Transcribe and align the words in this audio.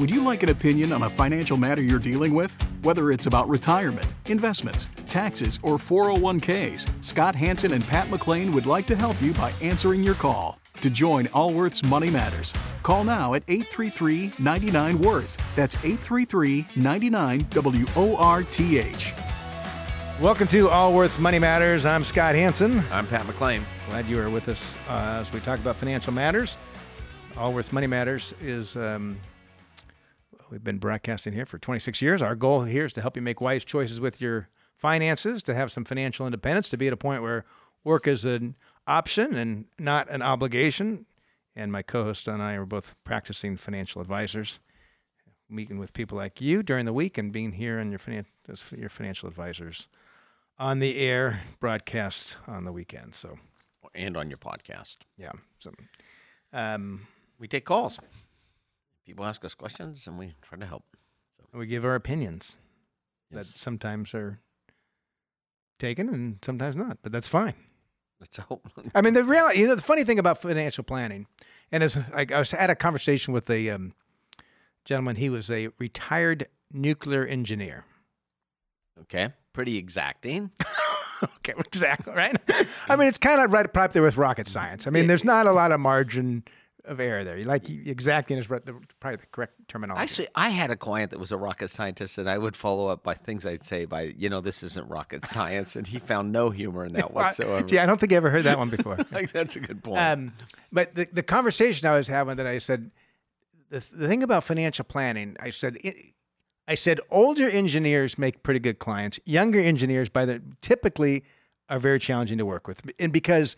Would 0.00 0.10
you 0.10 0.24
like 0.24 0.42
an 0.42 0.48
opinion 0.48 0.94
on 0.94 1.02
a 1.02 1.10
financial 1.10 1.58
matter 1.58 1.82
you're 1.82 1.98
dealing 1.98 2.32
with? 2.32 2.56
Whether 2.84 3.12
it's 3.12 3.26
about 3.26 3.46
retirement, 3.50 4.14
investments, 4.30 4.88
taxes, 5.08 5.58
or 5.62 5.76
401ks, 5.76 7.04
Scott 7.04 7.34
Hanson 7.34 7.74
and 7.74 7.86
Pat 7.86 8.08
McClain 8.08 8.50
would 8.54 8.64
like 8.64 8.86
to 8.86 8.96
help 8.96 9.20
you 9.20 9.34
by 9.34 9.52
answering 9.60 10.02
your 10.02 10.14
call. 10.14 10.58
To 10.80 10.88
join 10.88 11.26
Allworth's 11.34 11.84
Money 11.84 12.08
Matters, 12.08 12.54
call 12.82 13.04
now 13.04 13.34
at 13.34 13.42
833 13.46 14.32
99 14.38 14.98
Worth. 15.00 15.36
That's 15.54 15.76
833 15.84 16.68
99 16.76 17.46
W 17.50 17.84
O 17.94 18.16
R 18.16 18.42
T 18.44 18.78
H. 18.78 19.12
Welcome 20.18 20.48
to 20.48 20.70
Allworth's 20.70 21.18
Money 21.18 21.38
Matters. 21.38 21.84
I'm 21.84 22.04
Scott 22.04 22.34
Hanson. 22.34 22.82
I'm 22.90 23.06
Pat 23.06 23.24
McClain. 23.24 23.64
Glad 23.90 24.06
you 24.06 24.18
are 24.18 24.30
with 24.30 24.48
us 24.48 24.78
uh, 24.88 25.18
as 25.20 25.30
we 25.30 25.40
talk 25.40 25.58
about 25.58 25.76
financial 25.76 26.14
matters. 26.14 26.56
Allworth's 27.36 27.72
Money 27.72 27.86
Matters 27.86 28.34
is, 28.40 28.76
um, 28.76 29.18
we've 30.50 30.64
been 30.64 30.78
broadcasting 30.78 31.32
here 31.32 31.46
for 31.46 31.58
26 31.58 32.02
years. 32.02 32.22
Our 32.22 32.34
goal 32.34 32.62
here 32.62 32.84
is 32.84 32.92
to 32.94 33.00
help 33.00 33.16
you 33.16 33.22
make 33.22 33.40
wise 33.40 33.64
choices 33.64 34.00
with 34.00 34.20
your 34.20 34.48
finances, 34.76 35.42
to 35.44 35.54
have 35.54 35.70
some 35.72 35.84
financial 35.84 36.26
independence, 36.26 36.68
to 36.70 36.76
be 36.76 36.86
at 36.86 36.92
a 36.92 36.96
point 36.96 37.22
where 37.22 37.44
work 37.84 38.06
is 38.06 38.24
an 38.24 38.56
option 38.86 39.34
and 39.36 39.66
not 39.78 40.08
an 40.10 40.22
obligation. 40.22 41.06
And 41.56 41.70
my 41.72 41.82
co 41.82 42.04
host 42.04 42.28
and 42.28 42.42
I 42.42 42.54
are 42.54 42.64
both 42.66 42.94
practicing 43.04 43.56
financial 43.56 44.00
advisors, 44.00 44.60
meeting 45.48 45.78
with 45.78 45.92
people 45.92 46.16
like 46.16 46.40
you 46.40 46.62
during 46.62 46.86
the 46.86 46.92
week 46.92 47.18
and 47.18 47.32
being 47.32 47.52
here 47.52 47.78
and 47.78 47.90
your, 47.90 47.98
finan- 47.98 48.26
as 48.48 48.64
your 48.76 48.88
financial 48.88 49.28
advisors 49.28 49.88
on 50.58 50.78
the 50.78 50.98
air 50.98 51.40
broadcast 51.58 52.36
on 52.46 52.64
the 52.64 52.72
weekend. 52.72 53.14
So, 53.14 53.38
And 53.94 54.16
on 54.16 54.28
your 54.30 54.38
podcast. 54.38 54.98
yeah. 55.16 55.32
So, 55.58 55.72
um, 56.52 57.06
We 57.38 57.48
take 57.48 57.64
calls. 57.64 57.98
People 59.10 59.24
ask 59.24 59.44
us 59.44 59.54
questions 59.54 60.06
and 60.06 60.16
we 60.16 60.34
try 60.40 60.56
to 60.56 60.64
help. 60.64 60.84
we 61.52 61.66
give 61.66 61.84
our 61.84 61.96
opinions 61.96 62.58
Yes. 63.32 63.48
that 63.52 63.58
sometimes 63.58 64.14
are 64.14 64.38
taken 65.80 66.08
and 66.08 66.38
sometimes 66.42 66.76
not, 66.76 66.98
but 67.02 67.10
that's 67.10 67.26
fine. 67.26 67.54
Let's 68.20 68.36
hope. 68.36 68.70
I 68.94 69.00
mean, 69.00 69.14
the 69.14 69.24
real, 69.24 69.52
you 69.52 69.66
know, 69.66 69.74
the 69.74 69.82
funny 69.82 70.04
thing 70.04 70.20
about 70.20 70.40
financial 70.40 70.84
planning, 70.84 71.26
and 71.72 71.82
as 71.82 71.98
like 72.12 72.30
I 72.30 72.38
was 72.38 72.52
had 72.52 72.70
a 72.70 72.76
conversation 72.76 73.34
with 73.34 73.50
a 73.50 73.70
um, 73.70 73.94
gentleman, 74.84 75.16
he 75.16 75.28
was 75.28 75.50
a 75.50 75.70
retired 75.80 76.46
nuclear 76.72 77.26
engineer. 77.26 77.86
okay. 79.00 79.30
Pretty 79.52 79.76
exacting. 79.76 80.52
okay, 81.24 81.54
exactly 81.58 82.12
right. 82.14 82.36
I 82.88 82.94
mean, 82.94 83.08
it's 83.08 83.18
kind 83.18 83.40
of 83.40 83.52
right 83.52 83.76
up 83.76 83.92
there 83.92 84.02
with 84.04 84.16
rocket 84.16 84.46
science. 84.46 84.86
I 84.86 84.90
mean, 84.90 85.08
there's 85.08 85.24
not 85.24 85.48
a 85.48 85.52
lot 85.52 85.72
of 85.72 85.80
margin 85.80 86.44
of 86.84 87.00
error 87.00 87.24
there. 87.24 87.42
Like 87.44 87.68
exacting 87.68 88.38
is 88.38 88.46
probably 88.46 88.72
the 89.16 89.26
correct 89.32 89.54
terminology. 89.68 90.02
Actually, 90.02 90.28
I 90.34 90.50
had 90.50 90.70
a 90.70 90.76
client 90.76 91.10
that 91.10 91.18
was 91.18 91.32
a 91.32 91.36
rocket 91.36 91.70
scientist, 91.70 92.18
and 92.18 92.28
I 92.28 92.38
would 92.38 92.56
follow 92.56 92.88
up 92.88 93.02
by 93.02 93.14
things 93.14 93.46
I'd 93.46 93.64
say 93.64 93.84
by, 93.84 94.14
you 94.16 94.28
know, 94.28 94.40
this 94.40 94.62
isn't 94.62 94.88
rocket 94.88 95.26
science, 95.26 95.76
and 95.76 95.86
he 95.86 95.98
found 95.98 96.32
no 96.32 96.50
humor 96.50 96.84
in 96.84 96.92
that 96.94 97.12
whatsoever. 97.14 97.66
Gee, 97.66 97.78
I 97.78 97.86
don't 97.86 97.98
think 97.98 98.12
I 98.12 98.16
ever 98.16 98.30
heard 98.30 98.44
that 98.44 98.58
one 98.58 98.70
before. 98.70 98.98
like, 99.12 99.32
that's 99.32 99.56
a 99.56 99.60
good 99.60 99.82
point. 99.82 99.98
Um, 100.00 100.32
but 100.72 100.94
the, 100.94 101.08
the 101.12 101.22
conversation 101.22 101.88
I 101.88 101.92
was 101.92 102.08
having 102.08 102.36
that 102.36 102.46
I 102.46 102.58
said, 102.58 102.90
the, 103.70 103.84
the 103.92 104.08
thing 104.08 104.22
about 104.22 104.44
financial 104.44 104.84
planning, 104.84 105.36
I 105.40 105.50
said, 105.50 105.78
it, 105.82 105.96
I 106.66 106.74
said, 106.74 107.00
older 107.10 107.48
engineers 107.48 108.18
make 108.18 108.42
pretty 108.42 108.60
good 108.60 108.78
clients. 108.78 109.18
Younger 109.24 109.60
engineers, 109.60 110.08
by 110.08 110.24
the 110.24 110.42
typically, 110.60 111.24
are 111.68 111.78
very 111.78 111.98
challenging 111.98 112.38
to 112.38 112.46
work 112.46 112.66
with, 112.66 112.82
and 112.98 113.12
because 113.12 113.56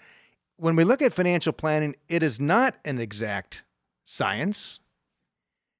when 0.62 0.76
we 0.76 0.84
look 0.84 1.02
at 1.02 1.12
financial 1.12 1.52
planning, 1.52 1.96
it 2.08 2.22
is 2.22 2.38
not 2.38 2.76
an 2.84 3.00
exact 3.00 3.64
science 4.04 4.78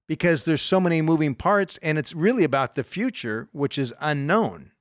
because 0.09 0.45
there's 0.45 0.61
so 0.61 0.81
many 0.81 1.01
moving 1.01 1.37
parts, 1.37 1.79
and 1.85 1.99
it's 1.99 2.13
really 2.15 2.43
about 2.43 2.75
the 2.75 2.83
future, 2.83 3.49
which 3.53 3.79
is 3.79 3.95
unknown. 4.01 4.73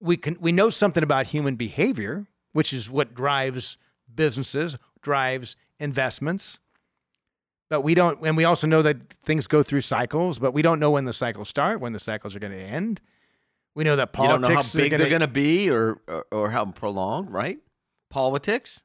We 0.00 0.16
can 0.16 0.36
we 0.40 0.52
know 0.52 0.70
something 0.70 1.02
about 1.02 1.26
human 1.26 1.56
behavior, 1.56 2.28
which 2.52 2.72
is 2.72 2.88
what 2.88 3.12
drives 3.12 3.76
businesses, 4.14 4.76
drives 5.02 5.56
investments. 5.80 6.60
But 7.68 7.80
we 7.82 7.94
don't, 7.94 8.20
and 8.24 8.36
we 8.36 8.44
also 8.44 8.68
know 8.68 8.82
that 8.82 9.04
things 9.10 9.48
go 9.48 9.62
through 9.64 9.80
cycles, 9.80 10.38
but 10.38 10.52
we 10.54 10.62
don't 10.62 10.78
know 10.78 10.92
when 10.92 11.04
the 11.04 11.12
cycles 11.12 11.48
start, 11.48 11.80
when 11.80 11.92
the 11.92 12.00
cycles 12.00 12.34
are 12.36 12.40
going 12.40 12.52
to 12.52 12.58
end. 12.58 13.00
We 13.74 13.82
know 13.84 13.96
that 13.96 14.12
politics 14.12 14.34
you 14.48 14.54
don't 14.54 14.54
know 14.54 14.62
how 14.62 14.82
big 14.82 14.90
gonna- 14.92 15.02
they're 15.02 15.10
going 15.18 15.28
to 15.28 15.34
be 15.34 15.68
or, 15.68 16.00
or 16.06 16.26
or 16.30 16.50
how 16.50 16.64
prolonged, 16.66 17.30
right? 17.32 17.58
Politics. 18.08 18.82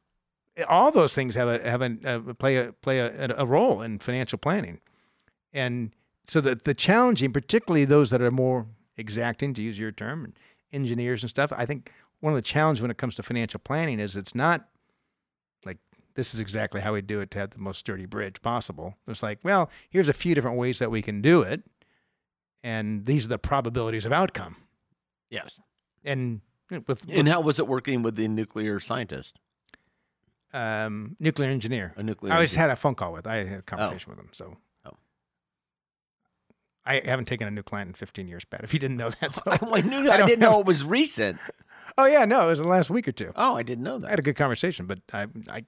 All 0.68 0.92
those 0.92 1.14
things 1.14 1.36
have 1.36 1.48
a 1.48 1.70
have 1.70 1.82
a, 1.82 1.98
uh 2.06 2.34
play 2.34 2.58
a 2.58 2.74
play 2.74 3.00
a, 3.00 3.34
a 3.38 3.46
role 3.46 3.82
in 3.82 4.00
financial 4.00 4.38
planning, 4.38 4.80
and 5.54 5.92
so 6.26 6.42
the 6.42 6.56
the 6.56 6.74
challenging, 6.74 7.34
particularly 7.34 7.86
those 7.86 8.10
that 8.10 8.22
are 8.22 8.32
more 8.32 8.68
exacting, 8.98 9.54
to 9.54 9.62
use 9.62 9.78
your 9.78 9.92
term, 9.92 10.34
engineers 10.72 11.24
and 11.24 11.30
stuff. 11.30 11.52
I 11.56 11.66
think 11.66 11.92
one 12.20 12.34
of 12.34 12.38
the 12.38 12.42
challenges 12.42 12.82
when 12.82 12.92
it 12.92 12.98
comes 12.98 13.16
to 13.16 13.24
financial 13.24 13.60
planning 13.60 14.00
is 14.00 14.16
it's 14.16 14.34
not 14.34 14.68
like 15.66 15.78
this 16.16 16.34
is 16.34 16.40
exactly 16.40 16.82
how 16.82 16.94
we 16.94 17.02
do 17.02 17.22
it 17.22 17.32
to 17.32 17.40
have 17.40 17.52
the 17.52 17.60
most 17.60 17.80
sturdy 17.80 18.06
bridge 18.06 18.42
possible. 18.42 18.96
It's 19.08 19.22
like, 19.22 19.40
well, 19.44 19.70
here's 19.90 20.10
a 20.10 20.14
few 20.14 20.34
different 20.34 20.58
ways 20.58 20.80
that 20.80 20.90
we 20.90 21.02
can 21.02 21.22
do 21.22 21.42
it, 21.42 21.64
and 22.64 23.06
these 23.06 23.26
are 23.26 23.30
the 23.30 23.38
probabilities 23.38 24.06
of 24.06 24.14
outcome. 24.14 24.56
Yes. 25.30 25.60
And 26.04 26.42
with, 26.70 27.04
And 27.12 27.28
how 27.28 27.42
was 27.42 27.60
it 27.60 27.68
working 27.68 28.02
with 28.02 28.16
the 28.16 28.28
nuclear 28.28 28.80
scientist, 28.80 29.40
um, 30.56 31.16
nuclear 31.20 31.50
engineer, 31.50 31.94
a 31.98 32.04
nuclear? 32.04 32.32
I 32.34 32.38
always 32.38 32.52
engineer? 32.52 32.70
had 32.70 32.74
a 32.74 32.76
phone 32.78 32.96
call 32.96 33.14
with. 33.14 33.28
I 33.28 33.44
had 33.44 33.60
a 33.60 33.62
conversation 33.62 34.10
with 34.12 34.20
him. 34.20 34.30
So. 34.32 34.58
Oh. 34.86 34.94
I 36.86 37.02
haven't 37.04 37.26
taken 37.26 37.48
a 37.48 37.52
new 37.52 37.64
client 37.64 37.90
in 37.90 37.94
15 37.94 38.28
years, 38.28 38.46
Pat. 38.46 38.64
If 38.64 38.74
you 38.74 38.80
didn't 38.80 38.98
know 38.98 39.10
that, 39.22 39.36
so. 39.36 39.44
I, 39.48 39.82
knew. 39.82 39.98
I 40.12 40.16
I, 40.16 40.18
didn't 40.26 40.30
have- 40.30 40.40
know 40.40 40.60
it 40.60 40.66
was 40.66 40.84
recent. 40.84 41.40
oh 41.98 42.06
yeah, 42.06 42.26
no, 42.26 42.48
it 42.48 42.50
was 42.52 42.60
the 42.60 42.68
last 42.68 42.90
week 42.90 43.08
or 43.08 43.12
two. 43.12 43.32
Oh, 43.36 43.56
I 43.56 43.64
didn't 43.64 43.84
know 43.84 44.00
that. 44.00 44.08
I 44.08 44.10
had 44.12 44.20
a 44.20 44.24
good 44.24 44.36
conversation, 44.36 44.86
but 44.86 45.00
I, 45.14 45.28
I, 45.50 45.66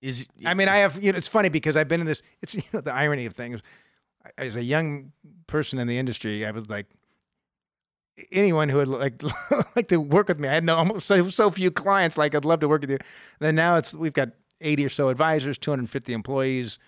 Is 0.00 0.26
I 0.46 0.54
mean, 0.54 0.68
I 0.68 0.78
have. 0.78 1.02
You 1.02 1.12
know, 1.12 1.18
it's 1.18 1.28
funny 1.28 1.48
because 1.48 1.76
I've 1.76 1.88
been 1.88 2.00
in 2.00 2.06
this. 2.06 2.22
It's 2.42 2.54
you 2.54 2.62
know 2.72 2.80
the 2.80 2.92
irony 2.94 3.26
of 3.26 3.34
things. 3.34 3.60
As 4.36 4.56
a 4.56 4.62
young 4.62 5.12
person 5.46 5.78
in 5.78 5.86
the 5.86 5.98
industry, 5.98 6.44
I 6.44 6.50
was 6.50 6.68
like, 6.68 6.86
anyone 8.32 8.68
who 8.68 8.78
would 8.78 8.88
like 8.88 9.22
like 9.76 9.88
to 9.88 9.98
work 10.00 10.28
with 10.28 10.38
me. 10.38 10.48
I 10.48 10.54
had 10.54 10.64
no 10.64 10.76
almost 10.76 11.06
so, 11.06 11.22
so 11.28 11.50
few 11.50 11.70
clients. 11.70 12.16
Like 12.18 12.34
I'd 12.34 12.44
love 12.44 12.60
to 12.60 12.68
work 12.68 12.80
with 12.82 12.90
you. 12.90 12.98
then 13.38 13.54
now 13.54 13.76
it's 13.76 13.94
we've 13.94 14.12
got 14.12 14.30
80 14.60 14.84
or 14.84 14.88
so 14.88 15.08
advisors, 15.08 15.58
250 15.58 16.12
employees. 16.12 16.78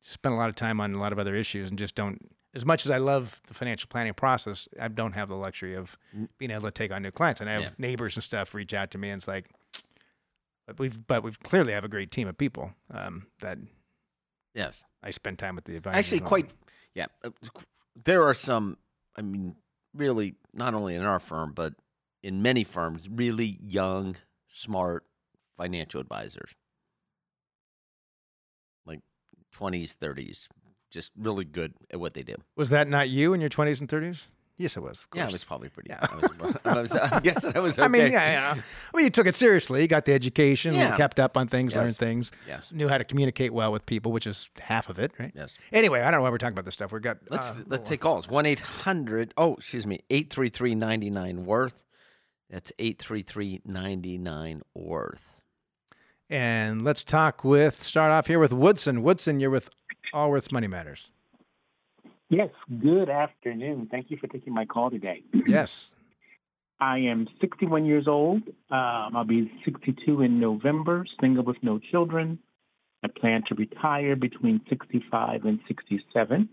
Spend 0.00 0.34
a 0.34 0.38
lot 0.38 0.48
of 0.48 0.54
time 0.54 0.80
on 0.80 0.94
a 0.94 1.00
lot 1.00 1.12
of 1.12 1.18
other 1.18 1.34
issues, 1.34 1.68
and 1.70 1.78
just 1.78 1.94
don't. 1.94 2.30
As 2.54 2.64
much 2.66 2.84
as 2.84 2.90
I 2.90 2.98
love 2.98 3.40
the 3.46 3.54
financial 3.54 3.86
planning 3.88 4.14
process, 4.14 4.68
I 4.80 4.88
don't 4.88 5.12
have 5.12 5.28
the 5.28 5.36
luxury 5.36 5.74
of 5.76 5.96
being 6.38 6.50
able 6.50 6.62
to 6.62 6.70
take 6.72 6.90
on 6.90 7.02
new 7.02 7.10
clients. 7.12 7.40
And 7.40 7.48
I 7.48 7.52
have 7.52 7.62
Yeah. 7.62 7.68
neighbors 7.78 8.16
and 8.16 8.24
stuff 8.24 8.54
reach 8.54 8.74
out 8.74 8.90
to 8.92 8.98
me, 8.98 9.10
and 9.10 9.20
it's 9.20 9.28
like, 9.28 9.46
but 10.66 10.78
we've 10.78 11.06
but 11.06 11.22
we've 11.22 11.38
clearly 11.40 11.72
have 11.72 11.84
a 11.84 11.88
great 11.88 12.10
team 12.10 12.26
of 12.28 12.36
people 12.38 12.72
um, 12.92 13.26
that 13.40 13.58
yes. 14.54 14.82
I 15.02 15.10
spend 15.10 15.38
time 15.38 15.54
with 15.54 15.64
the 15.64 15.76
advisors. 15.76 15.98
Actually, 15.98 16.20
quite. 16.20 16.52
Yeah. 16.94 17.06
uh, 17.24 17.30
There 18.04 18.24
are 18.24 18.34
some. 18.34 18.78
I 19.16 19.22
mean, 19.22 19.54
really, 19.94 20.34
not 20.52 20.74
only 20.74 20.94
in 20.94 21.04
our 21.04 21.20
firm, 21.20 21.52
but 21.54 21.74
in 22.22 22.42
many 22.42 22.64
firms, 22.64 23.08
really 23.08 23.58
young, 23.62 24.16
smart 24.48 25.04
financial 25.56 26.00
advisors, 26.00 26.50
like 28.86 29.00
twenties, 29.52 29.94
thirties, 29.94 30.48
just 30.90 31.12
really 31.16 31.44
good 31.44 31.74
at 31.90 32.00
what 32.00 32.14
they 32.14 32.22
do. 32.22 32.36
Was 32.56 32.70
that 32.70 32.88
not 32.88 33.08
you 33.08 33.32
in 33.32 33.40
your 33.40 33.50
twenties 33.50 33.80
and 33.80 33.88
thirties? 33.88 34.26
Yes, 34.60 34.76
it 34.76 34.82
was. 34.82 34.98
Of 35.00 35.06
Yeah, 35.16 35.26
it 35.26 35.32
was 35.32 35.42
probably 35.42 35.70
pretty. 35.70 35.88
Yeah. 35.88 36.00
I, 36.02 36.16
was, 36.16 36.56
I, 36.64 36.80
was, 36.80 36.92
I 37.16 37.20
guess 37.20 37.44
I 37.44 37.58
was 37.60 37.78
okay. 37.78 37.84
I 37.84 37.88
mean, 37.88 38.12
yeah, 38.12 38.54
yeah. 38.54 38.62
I 38.92 38.96
mean, 38.96 39.04
you 39.04 39.10
took 39.10 39.26
it 39.26 39.34
seriously. 39.34 39.80
You 39.80 39.88
got 39.88 40.04
the 40.04 40.12
education, 40.12 40.74
Yeah. 40.74 40.94
kept 40.96 41.18
up 41.18 41.36
on 41.38 41.48
things, 41.48 41.74
learned 41.74 41.96
things, 41.96 42.30
Yes. 42.46 42.70
knew 42.70 42.86
how 42.86 42.98
to 42.98 43.04
communicate 43.04 43.54
well 43.54 43.72
with 43.72 43.86
people, 43.86 44.12
which 44.12 44.26
is 44.26 44.50
half 44.60 44.90
of 44.90 44.98
it, 44.98 45.12
right? 45.18 45.32
Yes. 45.34 45.56
Anyway, 45.72 46.00
I 46.02 46.10
don't 46.10 46.18
know 46.20 46.24
why 46.24 46.30
we're 46.30 46.36
talking 46.38 46.52
about 46.52 46.66
this 46.66 46.74
stuff. 46.74 46.92
We've 46.92 47.00
got 47.00 47.16
Let's 47.30 47.52
uh, 47.52 47.62
let's 47.68 47.88
take 47.88 48.00
calls. 48.00 48.28
One 48.28 48.44
eight 48.44 48.60
hundred. 48.60 49.32
Oh, 49.38 49.54
excuse 49.54 49.86
me. 49.86 50.00
Eight 50.10 50.28
three 50.30 50.50
three 50.50 50.74
ninety 50.74 51.08
nine 51.08 51.46
worth. 51.46 51.82
That's 52.50 52.70
eight 52.78 52.98
three 52.98 53.22
three 53.22 53.62
ninety 53.64 54.18
nine 54.18 54.60
worth. 54.74 55.42
and 56.28 56.84
let's 56.84 57.02
talk 57.02 57.44
with 57.44 57.82
start 57.82 58.12
off 58.12 58.26
here 58.26 58.38
with 58.38 58.52
Woodson. 58.52 59.02
Woodson, 59.02 59.40
you're 59.40 59.50
with 59.50 59.70
Allworth's 60.12 60.52
Money 60.52 60.66
Matters. 60.66 61.10
Yes, 62.30 62.50
good 62.80 63.10
afternoon. 63.10 63.88
Thank 63.90 64.08
you 64.08 64.16
for 64.16 64.28
taking 64.28 64.54
my 64.54 64.64
call 64.64 64.90
today. 64.90 65.22
Yes. 65.46 65.92
I 66.82 66.98
am 66.98 67.28
61 67.42 67.84
years 67.84 68.08
old. 68.08 68.42
Um, 68.70 69.14
I'll 69.14 69.24
be 69.24 69.52
62 69.66 70.22
in 70.22 70.40
November, 70.40 71.04
single 71.20 71.44
with 71.44 71.58
no 71.60 71.78
children. 71.78 72.38
I 73.04 73.08
plan 73.08 73.42
to 73.48 73.54
retire 73.54 74.16
between 74.16 74.62
65 74.70 75.44
and 75.44 75.58
67. 75.68 76.48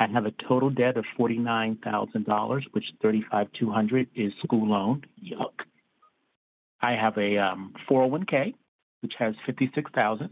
I 0.00 0.06
have 0.06 0.24
a 0.24 0.32
total 0.48 0.70
debt 0.70 0.96
of 0.96 1.04
$49,000, 1.18 2.62
which 2.72 2.84
35200 3.02 4.08
is 4.14 4.32
school 4.42 4.68
loan. 4.70 5.04
Yuck. 5.22 5.66
I 6.80 6.92
have 6.92 7.18
a 7.18 7.36
um, 7.36 7.74
401k, 7.90 8.54
which 9.02 9.12
has 9.18 9.34
56000 9.46 10.30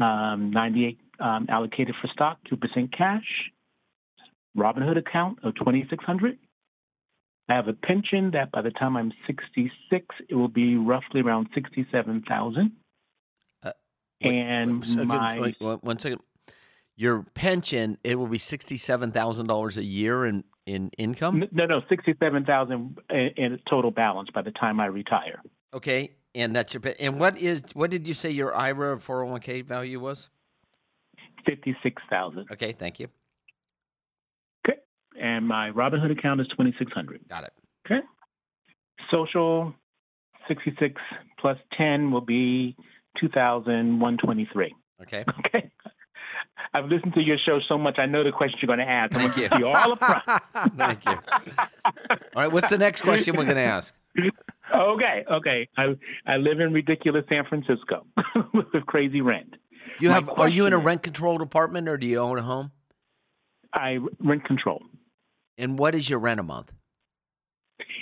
um, 0.00 0.50
98 0.52 0.98
um, 1.20 1.46
allocated 1.48 1.94
for 2.00 2.08
stock, 2.08 2.38
2% 2.50 2.96
cash. 2.96 3.50
Robinhood 4.56 4.96
account 4.98 5.38
of 5.42 5.54
2600 5.56 6.38
I 7.48 7.54
have 7.54 7.68
a 7.68 7.74
pension 7.74 8.30
that 8.30 8.50
by 8.52 8.62
the 8.62 8.70
time 8.70 8.96
I'm 8.96 9.12
66, 9.26 10.06
it 10.28 10.34
will 10.34 10.48
be 10.48 10.76
roughly 10.76 11.20
around 11.20 11.48
67,000. 11.54 12.72
Uh, 13.62 13.70
and 14.22 14.80
Wait, 14.80 14.86
so- 14.86 15.04
my 15.04 15.38
wait, 15.40 15.56
one 15.60 15.98
second. 15.98 16.20
Your 16.96 17.24
pension 17.34 17.98
it 18.04 18.16
will 18.16 18.28
be 18.28 18.38
sixty 18.38 18.76
seven 18.76 19.10
thousand 19.10 19.48
dollars 19.48 19.76
a 19.76 19.82
year 19.82 20.26
in 20.26 20.44
in 20.64 20.90
income. 20.96 21.42
no 21.50 21.66
no 21.66 21.80
67,000 21.88 22.98
in, 23.10 23.18
in 23.36 23.58
total 23.68 23.90
balance 23.90 24.30
by 24.32 24.42
the 24.42 24.52
time 24.52 24.78
I 24.78 24.86
retire. 24.86 25.42
Okay, 25.74 26.12
and 26.36 26.54
that's 26.54 26.72
your 26.72 26.80
and 27.00 27.18
what 27.18 27.36
is 27.36 27.64
what 27.72 27.90
did 27.90 28.06
you 28.06 28.14
say 28.14 28.30
your 28.30 28.54
IRA 28.54 29.00
four 29.00 29.18
hundred 29.22 29.32
one 29.32 29.40
k 29.40 29.62
value 29.62 29.98
was? 29.98 30.30
56,000. 31.46 32.46
Okay, 32.52 32.72
thank 32.72 32.98
you. 33.00 33.08
Okay. 34.66 34.78
And 35.20 35.46
my 35.46 35.70
Robinhood 35.70 36.10
account 36.10 36.40
is 36.40 36.48
2600. 36.48 37.28
Got 37.28 37.44
it. 37.44 37.52
Okay. 37.86 38.00
Social 39.12 39.74
66 40.48 41.00
plus 41.38 41.58
10 41.76 42.10
will 42.10 42.20
be 42.20 42.76
2,123. 43.20 44.74
Okay. 45.02 45.24
Okay. 45.46 45.70
I've 46.72 46.86
listened 46.86 47.14
to 47.14 47.20
your 47.20 47.38
show 47.38 47.60
so 47.68 47.78
much, 47.78 47.98
I 47.98 48.06
know 48.06 48.24
the 48.24 48.32
question 48.32 48.58
you're 48.60 48.74
going 48.74 48.84
to 48.84 48.90
ask. 48.90 49.14
I'm 49.14 49.30
Thank 49.30 49.36
going 49.36 49.48
to 49.48 49.58
you. 49.58 49.66
you 49.66 49.68
all 49.68 49.92
up 49.92 49.98
front. 49.98 50.76
Thank 50.76 51.04
you. 51.04 51.18
All 52.10 52.42
right, 52.42 52.50
what's 52.52 52.70
the 52.70 52.78
next 52.78 53.02
question 53.02 53.36
we're 53.36 53.44
going 53.44 53.56
to 53.56 53.62
ask? 53.62 53.94
okay, 54.74 55.24
okay. 55.30 55.68
I 55.76 55.96
I 56.26 56.36
live 56.36 56.60
in 56.60 56.72
ridiculous 56.72 57.24
San 57.28 57.44
Francisco 57.48 58.06
with 58.52 58.66
crazy 58.86 59.20
rent. 59.20 59.54
You 60.00 60.08
My 60.08 60.14
have 60.14 60.28
are 60.30 60.48
you 60.48 60.66
in 60.66 60.72
a 60.72 60.78
rent 60.78 61.02
controlled 61.02 61.40
apartment 61.40 61.88
or 61.88 61.96
do 61.96 62.06
you 62.06 62.18
own 62.18 62.38
a 62.38 62.42
home? 62.42 62.72
I 63.72 63.98
rent 64.20 64.44
control 64.44 64.82
And 65.58 65.78
what 65.78 65.94
is 65.94 66.08
your 66.08 66.18
rent 66.18 66.40
a 66.40 66.42
month? 66.42 66.72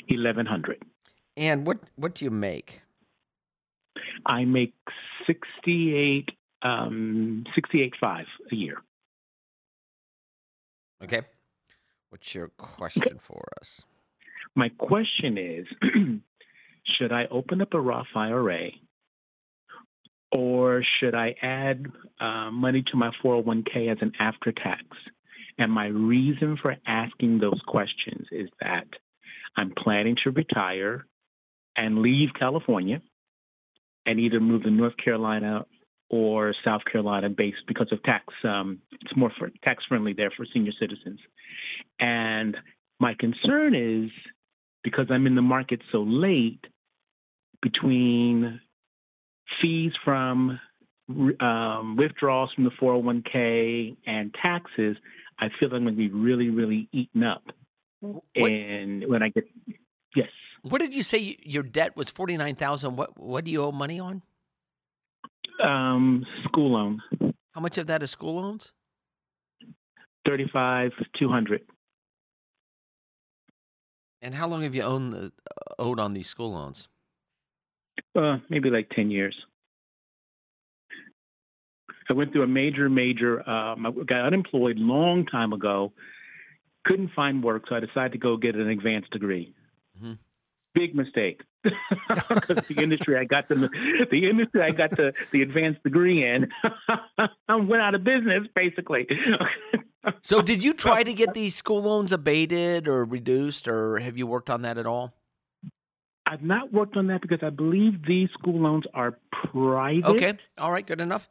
eleven 0.08 0.46
hundred. 0.46 0.82
And 1.37 1.67
what 1.67 1.79
what 1.96 2.14
do 2.14 2.25
you 2.25 2.31
make? 2.31 2.82
I 4.26 4.44
make 4.44 4.75
sixty 5.26 5.94
eight 5.94 6.29
um 6.62 7.44
sixty 7.55 7.82
eight 7.82 7.94
five 8.00 8.26
a 8.50 8.55
year. 8.55 8.76
Okay. 11.02 11.23
What's 12.11 12.34
your 12.34 12.49
question 12.49 13.19
for 13.19 13.43
us? 13.61 13.82
My 14.55 14.69
question 14.69 15.38
is 15.38 15.67
should 16.99 17.12
I 17.12 17.25
open 17.31 17.62
up 17.62 17.73
a 17.75 17.81
Roth 17.81 18.06
IRA 18.14 18.70
or 20.32 20.82
should 20.99 21.14
I 21.14 21.34
add 21.43 21.87
uh, 22.20 22.50
money 22.50 22.82
to 22.90 22.96
my 22.96 23.11
401k 23.23 23.93
as 23.93 23.99
an 24.00 24.12
after 24.19 24.50
tax? 24.52 24.84
And 25.58 25.70
my 25.70 25.87
reason 25.87 26.58
for 26.61 26.76
asking 26.87 27.38
those 27.38 27.61
questions 27.67 28.26
is 28.32 28.49
that 28.61 28.87
I'm 29.56 29.73
planning 29.76 30.17
to 30.25 30.31
retire 30.31 31.06
and 31.76 31.99
leave 31.99 32.31
California 32.38 33.02
and 34.06 34.19
either 34.19 34.40
move 34.40 34.62
to 34.62 34.70
North 34.70 34.96
Carolina 35.02 35.67
or 36.08 36.55
South 36.64 36.82
Carolina 36.90 37.29
based 37.29 37.67
because 37.69 37.88
of 37.93 38.02
tax. 38.02 38.25
Um, 38.44 38.81
it's 39.00 39.17
more 39.17 39.32
for, 39.38 39.50
tax 39.62 39.84
friendly 39.87 40.14
there 40.14 40.32
for 40.34 40.46
senior 40.52 40.73
citizens. 40.81 41.20
And 42.00 42.56
my 42.99 43.14
concern 43.19 43.75
is 43.75 44.11
because 44.82 45.06
I'm 45.11 45.26
in 45.26 45.34
the 45.34 45.43
market 45.43 45.81
so 45.90 46.02
late 46.02 46.64
between 47.61 48.61
fees 49.60 49.93
from 50.04 50.58
um, 51.40 51.96
withdrawals 51.96 52.50
from 52.54 52.64
the 52.64 52.70
401k 52.81 53.96
and 54.06 54.34
taxes, 54.40 54.96
I 55.38 55.49
feel 55.58 55.75
I'm 55.75 55.82
going 55.84 55.94
to 55.94 55.99
be 55.99 56.08
really, 56.08 56.49
really 56.50 56.88
eaten 56.93 57.22
up. 57.25 57.43
What, 58.00 58.22
And 58.50 59.08
when 59.08 59.22
I 59.22 59.28
get, 59.28 59.44
yes, 60.16 60.28
what 60.62 60.81
did 60.81 60.94
you 60.94 61.02
say 61.02 61.37
your 61.43 61.62
debt 61.62 61.96
was 61.96 62.08
49,000? 62.10 62.96
What 62.96 63.19
what 63.19 63.44
do 63.44 63.50
you 63.50 63.62
owe 63.64 63.72
money 63.72 63.99
on? 64.00 64.22
um, 65.62 66.25
school 66.44 66.72
loan, 66.72 67.00
How 67.52 67.60
much 67.60 67.78
of 67.78 67.87
that 67.87 68.02
is 68.02 68.10
school 68.10 68.40
loans? 68.43 68.72
35, 70.26 70.93
200. 71.19 71.62
And 74.22 74.34
how 74.34 74.48
long 74.48 74.62
have 74.62 74.75
you 74.75 74.82
owned 74.82 75.12
the, 75.12 75.32
owed 75.78 75.98
on 76.00 76.14
these 76.14 76.28
school 76.28 76.52
loans? 76.52 76.88
Uh, 78.14 78.37
maybe 78.50 78.69
like 78.70 78.91
10 78.91 79.11
years. 79.11 79.35
I 82.11 82.14
went 82.14 82.32
through 82.32 82.43
a 82.43 82.47
major, 82.47 82.91
major, 82.91 83.49
um, 83.49 83.87
I 83.87 83.91
got 83.91 84.26
unemployed 84.26 84.76
long 84.76 85.25
time 85.25 85.53
ago, 85.55 85.93
couldn't 86.85 87.11
find 87.17 87.43
work, 87.43 87.64
so 87.69 87.76
I 87.76 87.81
decided 87.81 88.12
to 88.12 88.19
go 88.19 88.37
get 88.37 88.55
an 88.55 88.69
advanced 88.69 89.11
degree. 89.11 89.55
Mhm. 89.99 90.19
Big 90.75 90.94
mistake. 90.94 91.41
Because 92.09 92.67
the 92.67 92.82
industry 92.82 93.17
I 93.17 93.25
got 93.25 93.49
the 93.49 93.69
the 94.11 94.29
industry 94.29 94.62
I 94.62 94.73
got 94.73 94.91
the, 94.91 95.12
the 95.31 95.43
advanced 95.43 95.82
degree 95.85 96.26
in 96.26 96.49
went 97.49 97.81
out 97.82 97.94
of 97.94 98.03
business 98.05 98.49
basically. 98.55 99.06
So 100.23 100.43
did 100.43 100.65
you 100.65 100.75
try 100.87 101.03
to 101.05 101.12
get 101.15 101.35
these 101.35 101.55
school 101.55 101.82
loans 101.82 102.12
abated 102.12 102.88
or 102.88 103.05
reduced 103.05 103.69
or 103.69 104.00
have 104.00 104.19
you 104.19 104.26
worked 104.26 104.50
on 104.50 104.62
that 104.62 104.76
at 104.76 104.87
all? 104.87 105.15
I've 106.32 106.43
not 106.43 106.73
worked 106.73 106.96
on 106.96 107.08
that 107.08 107.20
because 107.20 107.40
I 107.43 107.50
believe 107.50 108.06
these 108.06 108.31
school 108.38 108.58
loans 108.58 108.84
are 108.94 109.19
private. 109.52 110.06
Okay. 110.06 110.38
All 110.56 110.73
right, 110.73 110.87
good 110.87 111.00
enough. 111.00 111.29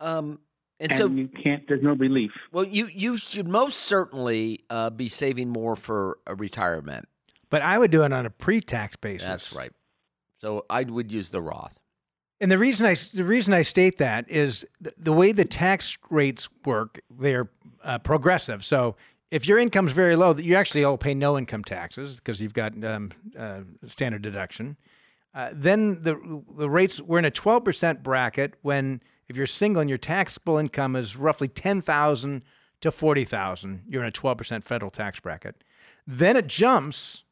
Um 0.00 0.40
and, 0.80 0.90
And 0.90 0.98
so 0.98 1.08
you 1.08 1.28
can't. 1.28 1.62
There's 1.68 1.82
no 1.82 1.92
relief. 1.94 2.32
well 2.52 2.64
you 2.64 2.88
you 2.92 3.16
should 3.16 3.46
most 3.46 3.78
certainly 3.78 4.64
uh, 4.68 4.90
be 4.90 5.08
saving 5.08 5.48
more 5.50 5.76
for 5.76 6.18
a 6.26 6.34
retirement. 6.34 7.08
But 7.50 7.62
I 7.62 7.78
would 7.78 7.92
do 7.92 8.02
it 8.02 8.12
on 8.12 8.26
a 8.26 8.30
pre-tax 8.30 8.96
basis. 8.96 9.26
That's 9.26 9.52
right. 9.52 9.72
So 10.40 10.66
I 10.68 10.82
would 10.82 11.12
use 11.12 11.30
the 11.30 11.40
Roth. 11.40 11.78
And 12.40 12.50
the 12.50 12.58
reason 12.58 12.84
I 12.84 12.96
the 13.14 13.24
reason 13.24 13.54
I 13.54 13.62
state 13.62 13.98
that 13.98 14.28
is 14.28 14.66
the, 14.80 14.92
the 14.98 15.12
way 15.12 15.32
the 15.32 15.44
tax 15.44 15.96
rates 16.10 16.48
work. 16.64 17.00
They're 17.08 17.48
uh, 17.84 17.98
progressive. 18.00 18.64
So 18.64 18.96
if 19.30 19.46
your 19.46 19.58
income's 19.58 19.92
very 19.92 20.16
low, 20.16 20.34
you 20.34 20.54
actually 20.54 20.84
all 20.84 20.98
pay 20.98 21.14
no 21.14 21.36
income 21.36 21.64
taxes 21.64 22.16
because 22.16 22.40
you've 22.40 22.54
got 22.54 22.82
um, 22.84 23.10
uh, 23.38 23.60
standard 23.86 24.22
deduction. 24.22 24.76
Uh, 25.34 25.50
then 25.52 26.02
the 26.02 26.42
the 26.56 26.70
rates 26.70 27.00
we're 27.00 27.18
in 27.18 27.24
a 27.24 27.30
twelve 27.30 27.64
percent 27.64 28.02
bracket 28.02 28.54
when 28.62 29.02
if 29.28 29.36
you're 29.36 29.46
single 29.46 29.80
and 29.80 29.90
your 29.90 29.98
taxable 29.98 30.56
income 30.56 30.96
is 30.96 31.16
roughly 31.16 31.48
ten 31.48 31.82
thousand 31.82 32.42
to 32.80 32.90
forty 32.90 33.24
thousand, 33.24 33.82
you're 33.88 34.02
in 34.02 34.08
a 34.08 34.12
twelve 34.12 34.38
percent 34.38 34.64
federal 34.64 34.90
tax 34.90 35.20
bracket. 35.20 35.62
Then 36.06 36.36
it 36.36 36.46
jumps 36.46 37.24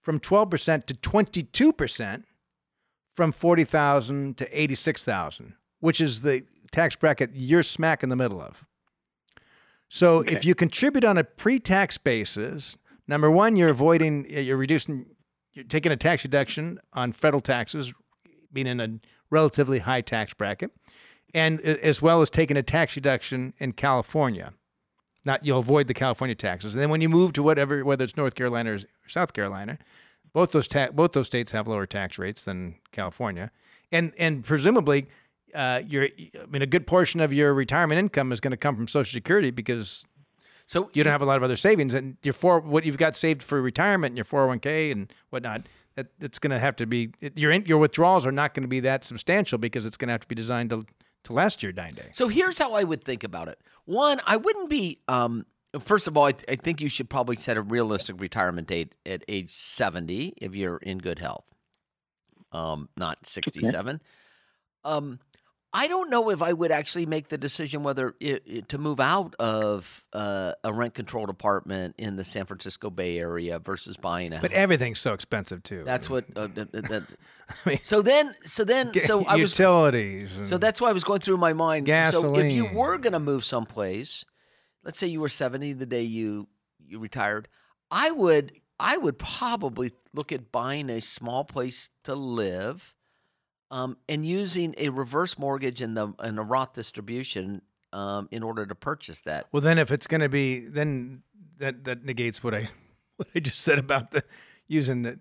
from 0.00 0.20
twelve 0.20 0.50
percent 0.50 0.86
to 0.88 0.94
twenty 0.94 1.42
two 1.42 1.72
percent 1.72 2.26
from 3.18 3.32
40,000 3.32 4.36
to 4.36 4.46
86,000, 4.60 5.54
which 5.80 6.00
is 6.00 6.22
the 6.22 6.44
tax 6.70 6.94
bracket 6.94 7.30
you're 7.34 7.64
smack 7.64 8.04
in 8.04 8.10
the 8.10 8.14
middle 8.14 8.40
of. 8.40 8.64
So 9.88 10.20
if 10.20 10.44
you 10.44 10.54
contribute 10.54 11.04
on 11.04 11.16
a 11.16 11.24
pre-tax 11.24 11.96
basis, 11.98 12.76
number 13.06 13.30
one, 13.30 13.56
you're 13.56 13.70
avoiding, 13.70 14.26
uh, 14.26 14.40
you're 14.40 14.56
reducing, 14.56 15.06
you're 15.52 15.64
taking 15.64 15.90
a 15.92 15.96
tax 15.96 16.22
deduction 16.22 16.78
on 16.92 17.12
federal 17.12 17.40
taxes, 17.40 17.92
being 18.52 18.66
in 18.66 18.80
a 18.80 19.00
relatively 19.30 19.80
high 19.80 20.02
tax 20.02 20.34
bracket, 20.34 20.70
and 21.34 21.60
uh, 21.60 21.76
as 21.82 22.02
well 22.02 22.20
as 22.22 22.30
taking 22.30 22.56
a 22.56 22.62
tax 22.62 22.94
deduction 22.94 23.54
in 23.58 23.72
California. 23.72 24.52
Not 25.24 25.44
you'll 25.44 25.58
avoid 25.58 25.88
the 25.88 25.94
California 25.94 26.34
taxes, 26.34 26.74
and 26.74 26.82
then 26.82 26.90
when 26.90 27.00
you 27.00 27.08
move 27.08 27.32
to 27.34 27.42
whatever, 27.42 27.84
whether 27.84 28.04
it's 28.04 28.16
North 28.16 28.34
Carolina 28.34 28.74
or 28.74 28.78
South 29.06 29.32
Carolina, 29.32 29.78
both 30.32 30.52
those 30.52 30.68
ta- 30.68 30.90
both 30.92 31.12
those 31.12 31.26
states 31.26 31.52
have 31.52 31.66
lower 31.66 31.86
tax 31.86 32.18
rates 32.18 32.44
than 32.44 32.76
California, 32.92 33.50
and 33.90 34.12
and 34.18 34.44
presumably, 34.44 35.06
uh, 35.54 35.82
your 35.86 36.04
I 36.04 36.46
mean 36.48 36.62
a 36.62 36.66
good 36.66 36.86
portion 36.86 37.20
of 37.20 37.32
your 37.32 37.54
retirement 37.54 37.98
income 37.98 38.32
is 38.32 38.40
going 38.40 38.50
to 38.52 38.56
come 38.56 38.76
from 38.76 38.88
Social 38.88 39.12
Security 39.16 39.50
because 39.50 40.04
So 40.66 40.90
you 40.92 41.02
don't 41.02 41.10
have 41.12 41.22
a 41.22 41.26
lot 41.26 41.36
of 41.36 41.42
other 41.42 41.56
savings, 41.56 41.94
and 41.94 42.16
your 42.22 42.34
four 42.34 42.60
what 42.60 42.84
you've 42.84 42.98
got 42.98 43.16
saved 43.16 43.42
for 43.42 43.60
retirement 43.62 44.12
and 44.12 44.18
your 44.18 44.24
four 44.24 44.40
hundred 44.40 44.48
one 44.48 44.60
k 44.60 44.90
and 44.90 45.12
whatnot. 45.30 45.62
That 45.96 46.08
it's 46.20 46.38
going 46.38 46.50
to 46.52 46.60
have 46.60 46.76
to 46.76 46.86
be 46.86 47.10
your 47.34 47.50
in- 47.50 47.66
your 47.66 47.78
withdrawals 47.78 48.24
are 48.24 48.32
not 48.32 48.54
going 48.54 48.62
to 48.62 48.68
be 48.68 48.80
that 48.80 49.02
substantial 49.04 49.58
because 49.58 49.84
it's 49.86 49.96
going 49.96 50.08
to 50.08 50.12
have 50.12 50.20
to 50.20 50.28
be 50.28 50.34
designed 50.34 50.70
to 50.70 50.84
to 51.24 51.32
last 51.32 51.62
your 51.62 51.72
nine 51.72 51.94
days. 51.94 52.10
So 52.12 52.28
here's 52.28 52.58
how 52.58 52.74
I 52.74 52.84
would 52.84 53.02
think 53.02 53.24
about 53.24 53.48
it. 53.48 53.58
One, 53.84 54.20
I 54.26 54.36
wouldn't 54.36 54.70
be. 54.70 55.00
Um, 55.08 55.46
first 55.80 56.06
of 56.06 56.16
all, 56.16 56.26
I, 56.26 56.34
I 56.48 56.54
think 56.56 56.80
you 56.80 56.88
should 56.88 57.10
probably 57.10 57.36
set 57.36 57.56
a 57.56 57.62
realistic 57.62 58.20
retirement 58.20 58.68
date 58.68 58.94
at 59.04 59.24
age 59.28 59.50
70 59.50 60.34
if 60.36 60.54
you're 60.54 60.76
in 60.76 60.98
good 60.98 61.18
health, 61.18 61.44
um, 62.52 62.88
not 62.96 63.26
67. 63.26 64.00
Um, 64.84 65.18
I 65.72 65.86
don't 65.86 66.08
know 66.08 66.30
if 66.30 66.42
I 66.42 66.52
would 66.54 66.70
actually 66.70 67.04
make 67.04 67.28
the 67.28 67.36
decision 67.36 67.82
whether 67.82 68.14
it, 68.20 68.42
it, 68.46 68.68
to 68.70 68.78
move 68.78 69.00
out 69.00 69.34
of 69.38 70.02
uh, 70.14 70.54
a 70.64 70.72
rent 70.72 70.94
controlled 70.94 71.28
apartment 71.28 71.94
in 71.98 72.16
the 72.16 72.24
San 72.24 72.46
Francisco 72.46 72.88
Bay 72.88 73.18
Area 73.18 73.58
versus 73.58 73.96
buying 73.98 74.32
a 74.32 74.40
But 74.40 74.52
everything's 74.52 74.98
so 74.98 75.12
expensive 75.12 75.62
too. 75.62 75.82
That's 75.84 76.08
what. 76.08 76.24
Uh, 76.38 76.46
that, 76.54 76.70
that- 76.72 77.16
I 77.48 77.68
mean, 77.68 77.78
so 77.82 78.00
then, 78.00 78.34
so 78.44 78.62
then, 78.62 78.92
so 78.94 79.24
I 79.24 79.36
was. 79.36 79.50
utilities. 79.58 80.30
So 80.42 80.56
that's 80.56 80.80
why 80.80 80.90
I 80.90 80.92
was 80.92 81.02
going 81.02 81.20
through 81.20 81.38
my 81.38 81.52
mind. 81.52 81.86
So 82.12 82.36
if 82.36 82.52
you 82.52 82.66
were 82.66 82.96
going 82.98 83.12
to 83.14 83.18
move 83.20 83.44
someplace, 83.44 84.24
let's 84.84 84.98
say 84.98 85.08
you 85.08 85.20
were 85.20 85.28
seventy 85.28 85.72
the 85.72 85.86
day 85.86 86.02
you 86.02 86.46
you 86.86 87.00
retired, 87.00 87.48
I 87.90 88.10
would 88.12 88.52
I 88.78 88.96
would 88.98 89.18
probably 89.18 89.92
look 90.14 90.30
at 90.30 90.52
buying 90.52 90.90
a 90.90 91.00
small 91.00 91.44
place 91.44 91.88
to 92.04 92.14
live, 92.14 92.94
um, 93.70 93.96
and 94.08 94.24
using 94.24 94.74
a 94.78 94.88
reverse 94.88 95.38
mortgage 95.38 95.80
and 95.80 95.96
the 95.96 96.12
and 96.18 96.38
a 96.38 96.42
Roth 96.42 96.74
distribution 96.74 97.62
um, 97.92 98.28
in 98.30 98.42
order 98.42 98.66
to 98.66 98.74
purchase 98.74 99.20
that. 99.22 99.46
Well, 99.52 99.62
then 99.62 99.78
if 99.78 99.90
it's 99.90 100.06
going 100.06 100.20
to 100.20 100.28
be, 100.28 100.60
then 100.60 101.22
that 101.58 101.84
that 101.84 102.04
negates 102.04 102.42
what 102.42 102.54
I 102.54 102.70
what 103.16 103.28
I 103.34 103.40
just 103.40 103.60
said 103.60 103.78
about 103.78 104.10
the 104.10 104.24
using 104.66 105.02
the 105.02 105.18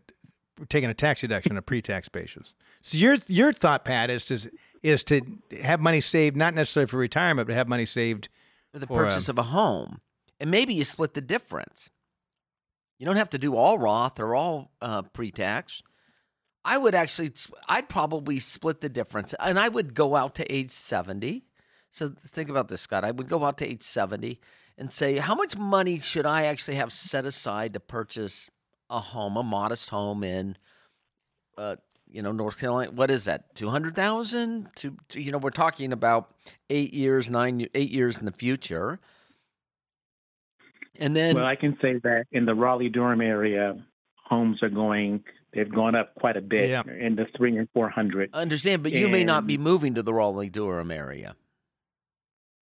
taking 0.70 0.90
a 0.90 0.94
tax 0.94 1.22
deduction 1.22 1.54
on 1.54 1.58
a 1.58 1.62
pre-tax 1.62 2.10
basis. 2.10 2.54
So 2.82 2.98
your 2.98 3.18
your 3.28 3.54
thought, 3.54 3.86
Pat, 3.86 4.10
is 4.10 4.26
to 4.26 4.50
is 4.84 5.04
to 5.06 5.22
have 5.62 5.80
money 5.80 6.02
saved, 6.02 6.36
not 6.36 6.54
necessarily 6.54 6.88
for 6.88 6.98
retirement, 6.98 7.48
but 7.48 7.56
have 7.56 7.68
money 7.68 7.86
saved. 7.86 8.30
for 8.72 8.80
the 8.80 8.88
For, 8.88 9.04
purchase 9.04 9.30
um, 9.30 9.34
of 9.34 9.40
a 9.40 9.50
home, 9.50 10.02
and 10.40 10.50
maybe 10.50 10.74
you 10.74 10.84
split 10.84 11.14
the 11.14 11.22
difference. 11.22 11.90
You 13.00 13.06
don't 13.06 13.18
have 13.18 13.30
to 13.32 13.38
do 13.38 13.56
all 13.56 13.78
Roth 13.78 14.20
or 14.20 14.34
all 14.34 14.72
uh, 14.82 15.04
pre-tax. 15.04 15.84
I 16.68 16.78
would 16.78 16.94
actually, 16.94 17.32
I'd 17.70 17.88
probably 17.88 18.40
split 18.40 18.82
the 18.82 18.90
difference, 18.90 19.34
and 19.40 19.58
I 19.58 19.70
would 19.70 19.94
go 19.94 20.18
out 20.18 20.36
to 20.36 20.54
age 20.54 20.72
seventy. 20.72 21.46
So 21.90 22.10
think 22.10 22.50
about 22.50 22.68
this, 22.68 22.82
Scott. 22.82 23.06
I 23.06 23.12
would 23.12 23.30
go 23.30 23.46
out 23.46 23.58
to 23.60 23.66
age 23.66 23.84
seventy 23.84 24.42
and 24.78 24.92
say, 24.92 25.16
how 25.16 25.34
much 25.34 25.58
money 25.58 25.98
should 26.00 26.26
I 26.26 26.44
actually 26.44 26.76
have 26.76 26.92
set 26.92 27.24
aside 27.24 27.74
to 27.74 27.80
purchase 27.80 28.50
a 28.90 29.00
home, 29.00 29.38
a 29.38 29.44
modest 29.44 29.90
home 29.90 30.26
in, 30.26 30.58
uh, 31.58 31.78
you 32.06 32.22
know, 32.22 32.34
North 32.34 32.60
Carolina? 32.60 32.92
What 32.92 33.10
is 33.12 33.24
that? 33.26 33.56
Two 33.56 33.70
hundred 33.70 33.96
thousand? 33.96 34.70
To, 34.76 34.98
you 35.14 35.32
know, 35.32 35.38
we're 35.38 35.52
talking 35.52 35.94
about 35.94 36.36
eight 36.70 36.94
years, 36.94 37.30
nine, 37.30 37.66
eight 37.76 37.92
years 37.92 38.20
in 38.20 38.26
the 38.26 38.34
future. 38.34 39.00
And 41.00 41.16
then 41.16 41.38
Well, 41.38 41.46
I 41.46 41.56
can 41.56 41.78
say 41.82 42.00
that 42.04 42.26
in 42.34 42.46
the 42.46 42.56
Raleigh 42.56 42.90
Durham 42.90 43.22
area, 43.22 43.76
homes 44.26 44.62
are 44.62 44.70
going. 44.70 45.24
They've 45.58 45.74
gone 45.74 45.96
up 45.96 46.14
quite 46.14 46.38
a 46.38 46.42
bit 46.42 46.70
Yeah. 46.70 46.84
in 46.88 47.16
the 47.16 47.26
three 47.36 47.58
and 47.58 47.68
four 47.74 47.90
hundred. 47.90 48.30
understand, 48.34 48.84
but 48.84 48.92
you 48.92 49.08
may 49.08 49.24
not 49.24 49.48
be 49.48 49.58
moving 49.58 49.96
to 49.96 50.04
the 50.04 50.14
Raleigh 50.14 50.52
Durham 50.52 50.92
area. 50.92 51.36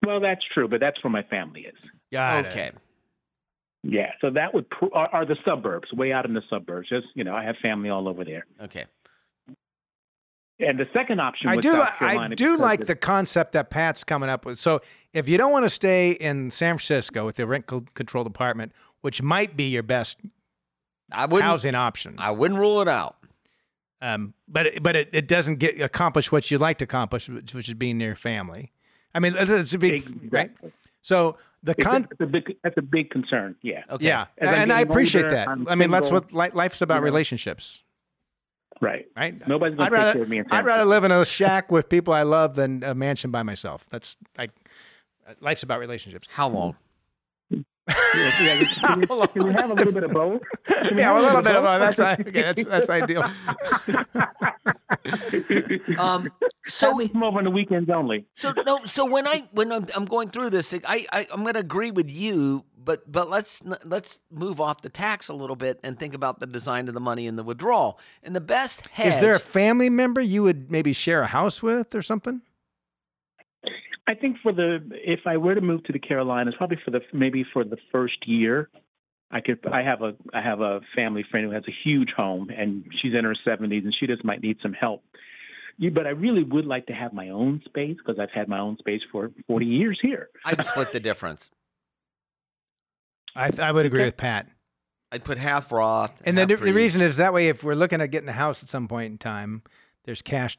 Well, 0.07 0.19
that's 0.19 0.41
true, 0.55 0.67
but 0.67 0.81
that's 0.81 0.97
where 1.05 1.11
my 1.11 1.23
family 1.25 1.67
is. 1.67 1.77
Got 2.11 2.47
it. 2.47 2.53
okay. 2.53 2.71
Yeah, 3.83 4.13
so 4.23 4.31
that 4.31 4.55
would 4.55 4.69
pr- 4.71 4.87
are, 4.95 5.09
are 5.09 5.27
the 5.27 5.37
suburbs, 5.45 5.93
way 5.93 6.11
out 6.11 6.25
in 6.25 6.33
the 6.33 6.41
suburbs. 6.49 6.89
Just 6.89 7.09
you 7.15 7.23
know, 7.23 7.35
I 7.35 7.45
have 7.45 7.57
family 7.63 7.91
all 7.91 8.09
over 8.09 8.25
there. 8.25 8.47
Okay. 8.63 8.87
And 10.59 10.79
the 10.79 10.87
second 10.95 11.21
option 11.21 11.49
I 11.49 11.57
do. 11.57 11.73
South 11.73 12.03
I 12.03 12.29
do 12.29 12.57
like 12.57 12.87
the 12.87 12.97
concept 12.97 13.53
that 13.53 13.69
Pat's 13.71 14.05
coming 14.05 14.29
up 14.31 14.47
with. 14.47 14.59
So 14.59 14.81
if 15.13 15.29
you 15.29 15.37
don't 15.37 15.53
want 15.53 15.67
to 15.67 15.71
stay 15.71 16.13
in 16.13 16.51
San 16.51 16.77
Francisco 16.77 17.27
with 17.27 17.37
the 17.37 17.47
rent 17.47 17.67
co- 17.67 17.85
controlled 17.95 18.27
apartment, 18.27 18.73
which 19.03 19.21
might 19.23 19.55
be 19.57 19.65
your 19.65 19.83
best 19.83 20.19
I 21.13 21.27
wouldn't 21.27 21.43
housing 21.45 21.75
option, 21.75 22.17
I 22.19 22.31
wouldn't 22.31 22.59
rule 22.61 22.81
it 22.83 22.89
out. 22.89 23.17
um, 24.03 24.35
but 24.49 24.67
it, 24.67 24.83
but 24.83 24.97
it, 24.97 25.09
it 25.13 25.29
doesn't 25.29 25.57
get 25.57 25.81
accomplish 25.81 26.31
what 26.33 26.51
you'd 26.51 26.61
like 26.61 26.79
to 26.79 26.85
accomplish, 26.85 27.29
which, 27.29 27.55
which 27.55 27.69
is 27.69 27.75
being 27.75 27.99
near 27.99 28.15
family. 28.15 28.73
I 29.15 29.19
mean, 29.21 29.35
it's, 29.37 29.51
it's 29.51 29.75
a 29.75 29.79
big 29.79 30.33
right. 30.33 30.51
So 31.03 31.37
the 31.63 31.75
con, 31.75 32.07
it's 32.11 32.21
a 32.21 32.27
big 32.27 32.57
that's 32.63 32.77
a 32.79 32.83
big 32.83 33.11
concern. 33.11 33.57
Yeah. 33.63 33.83
Okay. 33.91 34.07
yeah, 34.07 34.27
As 34.39 34.49
and 34.57 34.73
I 34.73 34.79
getting 34.79 34.91
appreciate 34.93 35.25
older, 35.25 35.35
that. 35.37 35.49
I'm 35.49 35.69
I 35.69 35.75
mean, 35.75 35.91
that's 35.91 36.11
what 36.11 36.33
li- 36.33 36.51
life's 36.55 36.81
about 36.83 36.97
you 36.97 37.01
know. 37.01 37.05
relationships, 37.07 37.83
Right. 38.81 39.07
right? 39.17 39.47
Nobody's 39.49 39.77
gonna 39.77 39.87
I'd 39.87 39.91
take 39.91 39.99
rather 39.99 40.13
care 40.15 40.23
of 40.23 40.29
me 40.29 40.39
in 40.39 40.47
I'd 40.51 40.65
rather 40.65 40.85
live 40.87 41.05
in 41.05 41.11
a 41.13 41.25
shack 41.27 41.71
with 41.73 41.89
people 41.89 42.15
I 42.15 42.23
love 42.23 42.55
than 42.55 42.83
a 42.83 42.95
mansion 42.95 43.31
by 43.31 43.43
myself. 43.43 43.87
That's 43.91 44.17
like 44.39 44.53
life's 45.41 45.63
about 45.63 45.81
relationships. 45.81 46.29
How 46.31 46.49
long? 46.49 46.77
Yeah, 47.91 48.43
yeah, 48.43 48.65
can, 48.65 49.01
we, 49.01 49.07
can 49.29 49.45
we 49.47 49.53
have 49.53 49.71
a 49.71 49.75
little 49.75 49.93
bit 49.93 50.05
of 50.05 50.13
both? 50.13 50.43
Can 50.65 50.95
we 50.97 51.01
Yeah, 51.03 51.13
have 51.13 51.17
a 51.17 51.21
little 51.21 51.43
bit 51.43 51.57
of 51.57 51.63
both? 51.65 51.97
that's 51.97 52.01
okay, 52.21 52.43
that's 52.43 52.65
that's 52.65 52.91
ideal. 52.91 53.25
Um 55.99 56.31
so 56.67 56.99
Have 56.99 57.11
us 57.11 57.15
move 57.15 57.37
on 57.37 57.45
the 57.45 57.51
weekends 57.51 57.91
only. 57.91 58.27
so 58.35 58.53
no 58.67 58.85
so 58.85 59.05
when 59.05 59.27
I 59.27 59.49
when 59.53 59.73
I'm, 59.73 59.87
I'm 59.97 60.05
going 60.05 60.31
through 60.31 60.51
this 60.51 60.73
I, 60.75 61.07
I 61.13 61.27
I'm 61.33 61.43
going 61.43 61.55
to 61.55 61.61
agree 61.61 61.91
with 61.91 62.11
you 62.11 62.65
but 62.77 63.11
but 63.11 63.31
let's 63.31 63.63
let's 63.85 64.21
move 64.31 64.61
off 64.61 64.83
the 64.83 64.89
tax 64.89 65.29
a 65.29 65.35
little 65.35 65.57
bit 65.57 65.81
and 65.83 65.99
think 65.99 66.15
about 66.15 66.41
the 66.41 66.47
design 66.47 66.89
of 66.89 66.95
the 66.95 67.01
money 67.01 67.27
and 67.27 67.39
the 67.39 67.45
withdrawal. 67.45 67.99
And 68.23 68.35
the 68.35 68.41
best 68.41 68.87
hedge 68.89 69.15
Is 69.15 69.21
there 69.21 69.35
a 69.35 69.41
family 69.41 69.91
member 69.91 70.21
you 70.21 70.43
would 70.43 70.71
maybe 70.71 70.93
share 70.93 71.23
a 71.23 71.27
house 71.27 71.63
with 71.63 71.95
or 71.95 72.03
something? 72.03 72.43
I 74.11 74.15
think 74.15 74.39
for 74.43 74.53
the 74.53 74.79
if 74.93 75.21
I 75.25 75.37
were 75.37 75.55
to 75.55 75.61
move 75.61 75.85
to 75.85 75.93
the 75.93 76.01
Carolinas, 76.01 76.55
probably 76.59 76.79
for 76.85 76.91
the 76.91 77.01
maybe 77.13 77.45
for 77.53 77.63
the 77.63 77.77
first 77.93 78.27
year, 78.27 78.69
I 79.31 79.41
could. 79.41 79.61
I 79.73 79.83
have 79.83 80.03
a 80.03 80.15
I 80.35 80.43
have 80.43 80.61
a 80.61 80.81
family 80.97 81.25
friend 81.31 81.47
who 81.47 81.53
has 81.53 81.63
a 81.69 81.73
huge 81.85 82.11
home, 82.17 82.51
and 82.51 82.85
she's 83.01 83.15
in 83.15 83.25
her 83.25 83.37
seventies, 83.45 83.85
and 83.85 83.95
she 83.99 84.09
just 84.09 84.25
might 84.25 84.43
need 84.43 84.59
some 84.63 84.73
help. 84.73 85.05
You, 85.79 85.93
but 85.93 86.07
I 86.07 86.11
really 86.11 86.43
would 86.43 86.67
like 86.67 86.87
to 86.87 86.93
have 86.93 87.13
my 87.13 87.29
own 87.29 87.63
space 87.65 87.97
because 87.99 88.19
I've 88.21 88.33
had 88.33 88.49
my 88.49 88.59
own 88.59 88.77
space 88.79 89.01
for 89.13 89.31
forty 89.47 89.67
years 89.67 89.99
here. 90.03 90.29
I'd 90.45 90.65
split 90.65 90.91
the 90.93 91.01
difference. 91.01 91.49
I 93.37 93.53
I 93.61 93.71
would 93.71 93.87
agree 93.87 94.01
Okay. 94.01 94.09
with 94.09 94.17
Pat. 94.17 94.49
I'd 95.13 95.25
put 95.25 95.39
half 95.39 95.71
Roth 95.73 96.21
And 96.25 96.37
then 96.37 96.49
the, 96.49 96.55
half 96.55 96.61
the 96.65 96.73
pre. 96.73 96.83
reason 96.83 97.01
is 97.01 97.17
that 97.17 97.33
way 97.33 97.49
if 97.49 97.63
we're 97.65 97.75
looking 97.75 98.01
at 98.01 98.11
getting 98.11 98.29
a 98.29 98.33
house 98.33 98.63
at 98.63 98.69
some 98.69 98.89
point 98.89 99.11
in 99.13 99.19
time, 99.19 99.63
there's 100.05 100.23
cash 100.23 100.57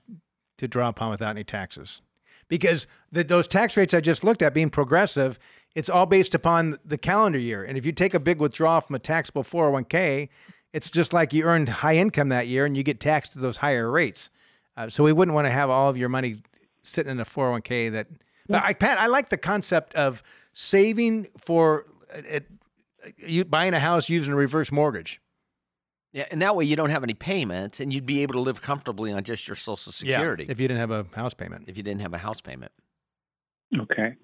to 0.58 0.68
draw 0.68 0.90
upon 0.90 1.10
without 1.10 1.32
any 1.32 1.44
taxes. 1.44 2.02
Because 2.52 2.86
the, 3.14 3.24
those 3.24 3.48
tax 3.48 3.78
rates 3.78 3.94
I 3.94 4.02
just 4.02 4.26
looked 4.26 4.42
at 4.42 4.54
being 4.54 4.70
progressive, 4.70 5.40
it's 5.74 5.90
all 5.90 6.06
based 6.06 6.36
upon 6.36 6.80
the 6.84 6.98
calendar 6.98 7.40
year. 7.40 7.64
And 7.64 7.78
if 7.78 7.86
you 7.86 7.94
take 7.94 8.14
a 8.14 8.20
big 8.20 8.40
withdrawal 8.42 8.82
from 8.82 8.98
a 8.98 9.00
taxable 9.00 9.44
401k, 9.44 10.28
it's 10.74 10.92
just 10.92 11.14
like 11.14 11.32
you 11.32 11.46
earned 11.46 11.70
high 11.70 11.96
income 11.96 12.28
that 12.28 12.48
year 12.48 12.66
and 12.66 12.76
you 12.76 12.84
get 12.84 13.00
taxed 13.00 13.38
at 13.38 13.42
those 13.42 13.56
higher 13.56 13.90
rates. 13.90 14.30
Uh, 14.76 14.90
so 14.90 15.02
we 15.02 15.14
wouldn't 15.14 15.34
want 15.34 15.46
to 15.46 15.50
have 15.50 15.70
all 15.70 15.88
of 15.88 15.96
your 15.96 16.10
money 16.10 16.42
sitting 16.84 17.10
in 17.14 17.22
a 17.22 17.26
401k 17.26 17.90
that. 17.94 18.08
But 18.50 18.66
I, 18.66 18.74
Pat, 18.74 19.00
I 19.00 19.08
like 19.08 19.30
the 19.30 19.38
concept 19.38 19.94
of 19.94 20.22
saving 20.52 21.28
for 21.38 21.86
uh, 22.14 22.36
uh, 22.36 22.40
you 23.18 23.46
buying 23.46 23.74
a 23.74 23.80
house 23.80 24.10
using 24.10 24.34
a 24.34 24.36
reverse 24.36 24.74
mortgage. 24.74 25.22
Yeah, 26.14 26.26
and 26.30 26.42
that 26.42 26.56
way 26.56 26.66
you 26.66 26.76
don't 26.76 26.90
have 26.90 27.04
any 27.04 27.14
payments 27.14 27.80
and 27.80 27.94
you'd 27.94 28.06
be 28.06 28.22
able 28.22 28.34
to 28.34 28.42
live 28.42 28.62
comfortably 28.62 29.14
on 29.14 29.24
just 29.24 29.48
your 29.48 29.56
social 29.56 29.92
security 29.94 30.44
Yeah, 30.46 30.52
if 30.52 30.60
you 30.60 30.68
didn't 30.68 30.82
have 30.82 30.92
a 30.92 31.06
house 31.16 31.34
payment. 31.34 31.66
if 31.68 31.78
you 31.78 31.84
didn't 31.84 32.02
have 32.02 32.14
a 32.14 32.18
house 32.18 32.42
payment. 32.42 32.72
Okay, 33.80 34.16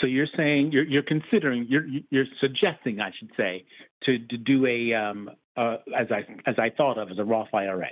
so 0.00 0.08
you're 0.08 0.26
saying 0.36 0.72
you're 0.72 0.82
you're 0.84 1.04
considering 1.04 1.66
you're 1.68 1.86
you're 2.10 2.24
suggesting 2.40 3.00
I 3.00 3.12
should 3.16 3.30
say 3.36 3.64
to 4.04 4.18
to 4.18 4.36
do 4.36 4.66
a 4.66 4.92
um 4.94 5.30
uh, 5.56 5.76
as 5.96 6.08
I 6.10 6.24
as 6.50 6.56
I 6.58 6.70
thought 6.76 6.98
of 6.98 7.10
as 7.10 7.18
a 7.18 7.24
Roth 7.24 7.54
IRA. 7.54 7.90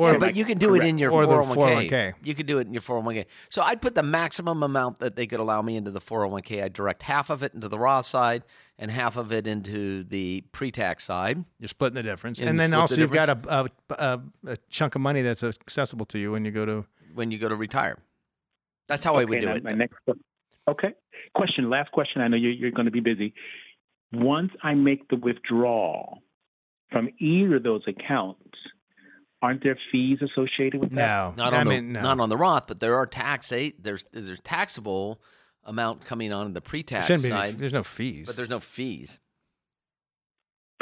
Or 0.00 0.08
yeah, 0.08 0.14
am 0.14 0.20
but 0.20 0.26
oh 0.28 0.32
oh 0.32 0.38
you 0.38 0.44
can 0.46 0.56
do 0.56 0.74
it 0.74 0.82
in 0.82 0.96
your 0.96 1.10
401k. 1.10 1.90
401k. 1.90 2.14
You 2.22 2.34
can 2.34 2.46
do 2.46 2.58
it 2.58 2.66
in 2.66 2.72
your 2.72 2.80
401k. 2.80 3.26
So 3.50 3.60
I'd 3.60 3.82
put 3.82 3.94
the 3.94 4.02
maximum 4.02 4.62
amount 4.62 4.98
that 5.00 5.14
they 5.14 5.26
could 5.26 5.40
allow 5.40 5.60
me 5.60 5.76
into 5.76 5.90
the 5.90 6.00
401k. 6.00 6.62
I'd 6.64 6.72
direct 6.72 7.02
half 7.02 7.28
of 7.28 7.42
it 7.42 7.52
into 7.52 7.68
the 7.68 7.78
Roth 7.78 8.06
side 8.06 8.42
and 8.78 8.90
half 8.90 9.18
of 9.18 9.30
it 9.30 9.46
into 9.46 10.02
the 10.04 10.42
pre-tax 10.52 11.04
side. 11.04 11.44
you're 11.58 11.68
splitting 11.68 11.96
the 11.96 12.02
difference, 12.02 12.40
And 12.40 12.48
and, 12.48 12.58
then 12.58 12.70
split 12.70 12.78
the 12.78 12.80
also 12.80 13.00
you've 13.02 13.12
got 13.12 13.28
a, 13.28 13.38
a, 13.46 13.68
a, 13.90 14.20
a 14.46 14.56
chunk 14.70 14.94
of 14.94 15.02
money 15.02 15.20
that's 15.20 15.44
accessible 15.44 16.06
to 16.06 16.18
you 16.18 16.32
when 16.32 16.46
you 16.46 16.50
go 16.50 16.64
to. 16.64 16.86
when 17.12 17.30
you 17.30 17.36
go 17.36 17.50
to 17.50 17.56
retire. 17.56 17.98
That's 18.88 19.04
how 19.04 19.16
I 19.16 19.24
would 19.24 19.40
do 19.40 19.50
it. 19.50 19.64
My 19.64 19.72
next 19.72 19.96
okay 20.66 20.94
question, 21.34 21.70
last 21.70 21.92
question. 21.92 22.22
I 22.22 22.28
know 22.28 22.36
you're, 22.36 22.52
you're 22.52 22.70
going 22.70 22.86
to 22.86 22.90
be 22.90 23.00
busy. 23.00 23.34
Once 24.12 24.50
I 24.62 24.74
make 24.74 25.08
the 25.08 25.16
withdrawal 25.16 26.22
from 26.90 27.08
either 27.18 27.56
of 27.56 27.62
those 27.62 27.82
accounts, 27.86 28.56
aren't 29.42 29.62
there 29.62 29.78
fees 29.90 30.18
associated 30.22 30.80
with 30.80 30.90
that? 30.90 30.96
No, 31.36 31.44
Not 31.44 31.54
I 31.54 31.60
on 31.60 31.68
mean, 31.68 31.92
the 31.92 32.00
no. 32.00 32.02
not 32.02 32.20
on 32.20 32.28
the 32.28 32.36
Roth, 32.36 32.66
but 32.66 32.80
there 32.80 32.96
are 32.96 33.06
tax 33.06 33.50
eh, 33.52 33.70
there's 33.78 34.04
there's 34.12 34.40
taxable 34.40 35.20
amount 35.64 36.04
coming 36.04 36.32
on 36.32 36.52
the 36.52 36.60
pre-tax 36.60 37.06
shouldn't. 37.06 37.26
Any, 37.26 37.34
side, 37.34 37.58
there's 37.58 37.72
no 37.72 37.82
fees. 37.82 38.26
but 38.26 38.36
there's 38.36 38.48
no 38.50 38.60
fees. 38.60 39.18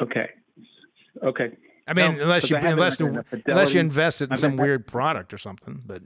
Okay. 0.01 0.31
Okay. 1.23 1.57
I 1.87 1.95
mean, 1.95 2.17
no, 2.17 2.23
unless 2.25 2.43
'cause 2.43 2.51
you 2.51 2.57
I 2.57 2.61
have 2.61 2.69
it 2.71 2.73
unless 2.75 3.01
you, 3.01 3.11
the 3.13 3.43
unless 3.47 3.75
you 3.75 3.81
invest 3.81 4.21
it 4.23 4.27
in 4.27 4.33
I 4.33 4.37
some 4.37 4.53
mean, 4.53 4.61
I- 4.61 4.63
weird 4.65 4.87
product 4.87 5.33
or 5.33 5.39
something. 5.39 5.83
But 5.85 6.03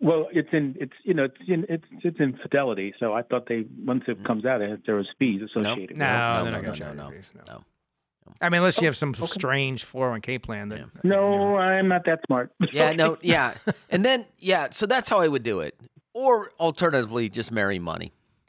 Well, 0.00 0.28
it's 0.32 0.48
in 0.52 0.76
it's 0.80 0.94
you 1.04 1.14
know 1.14 1.24
it's 1.24 1.36
in 1.46 1.66
it's 1.68 1.84
it's 2.02 2.18
in 2.18 2.36
Fidelity. 2.38 2.94
So 2.98 3.12
I 3.12 3.22
thought 3.22 3.46
they 3.48 3.64
once 3.84 4.04
it 4.08 4.16
mm-hmm. 4.16 4.26
comes 4.26 4.44
out, 4.44 4.60
there 4.86 4.96
was 4.96 5.08
fees 5.18 5.42
associated. 5.42 5.90
with 5.90 5.90
it. 5.90 5.96
no, 5.98 6.06
no, 6.06 6.44
they're 6.44 6.52
no, 6.52 6.60
not 6.68 6.78
going 6.78 6.96
no, 6.96 7.10
no. 7.10 7.10
No. 7.10 7.42
No. 7.46 7.64
I 8.40 8.48
mean, 8.48 8.58
unless 8.58 8.78
you 8.78 8.84
oh, 8.84 8.86
have 8.86 8.96
some 8.96 9.14
strange 9.14 9.84
401k 9.84 10.42
plan 10.42 10.68
that. 10.70 10.78
Yeah. 10.78 10.86
No, 11.04 11.56
I'm 11.56 11.88
not 11.88 12.04
that 12.06 12.20
smart. 12.26 12.52
Yeah, 12.72 12.92
no, 12.92 13.18
yeah. 13.22 13.54
And 13.90 14.04
then, 14.04 14.26
yeah, 14.38 14.68
so 14.70 14.86
that's 14.86 15.08
how 15.08 15.20
I 15.20 15.28
would 15.28 15.42
do 15.42 15.60
it. 15.60 15.78
Or 16.12 16.50
alternatively, 16.60 17.28
just 17.28 17.52
marry 17.52 17.78
money. 17.78 18.12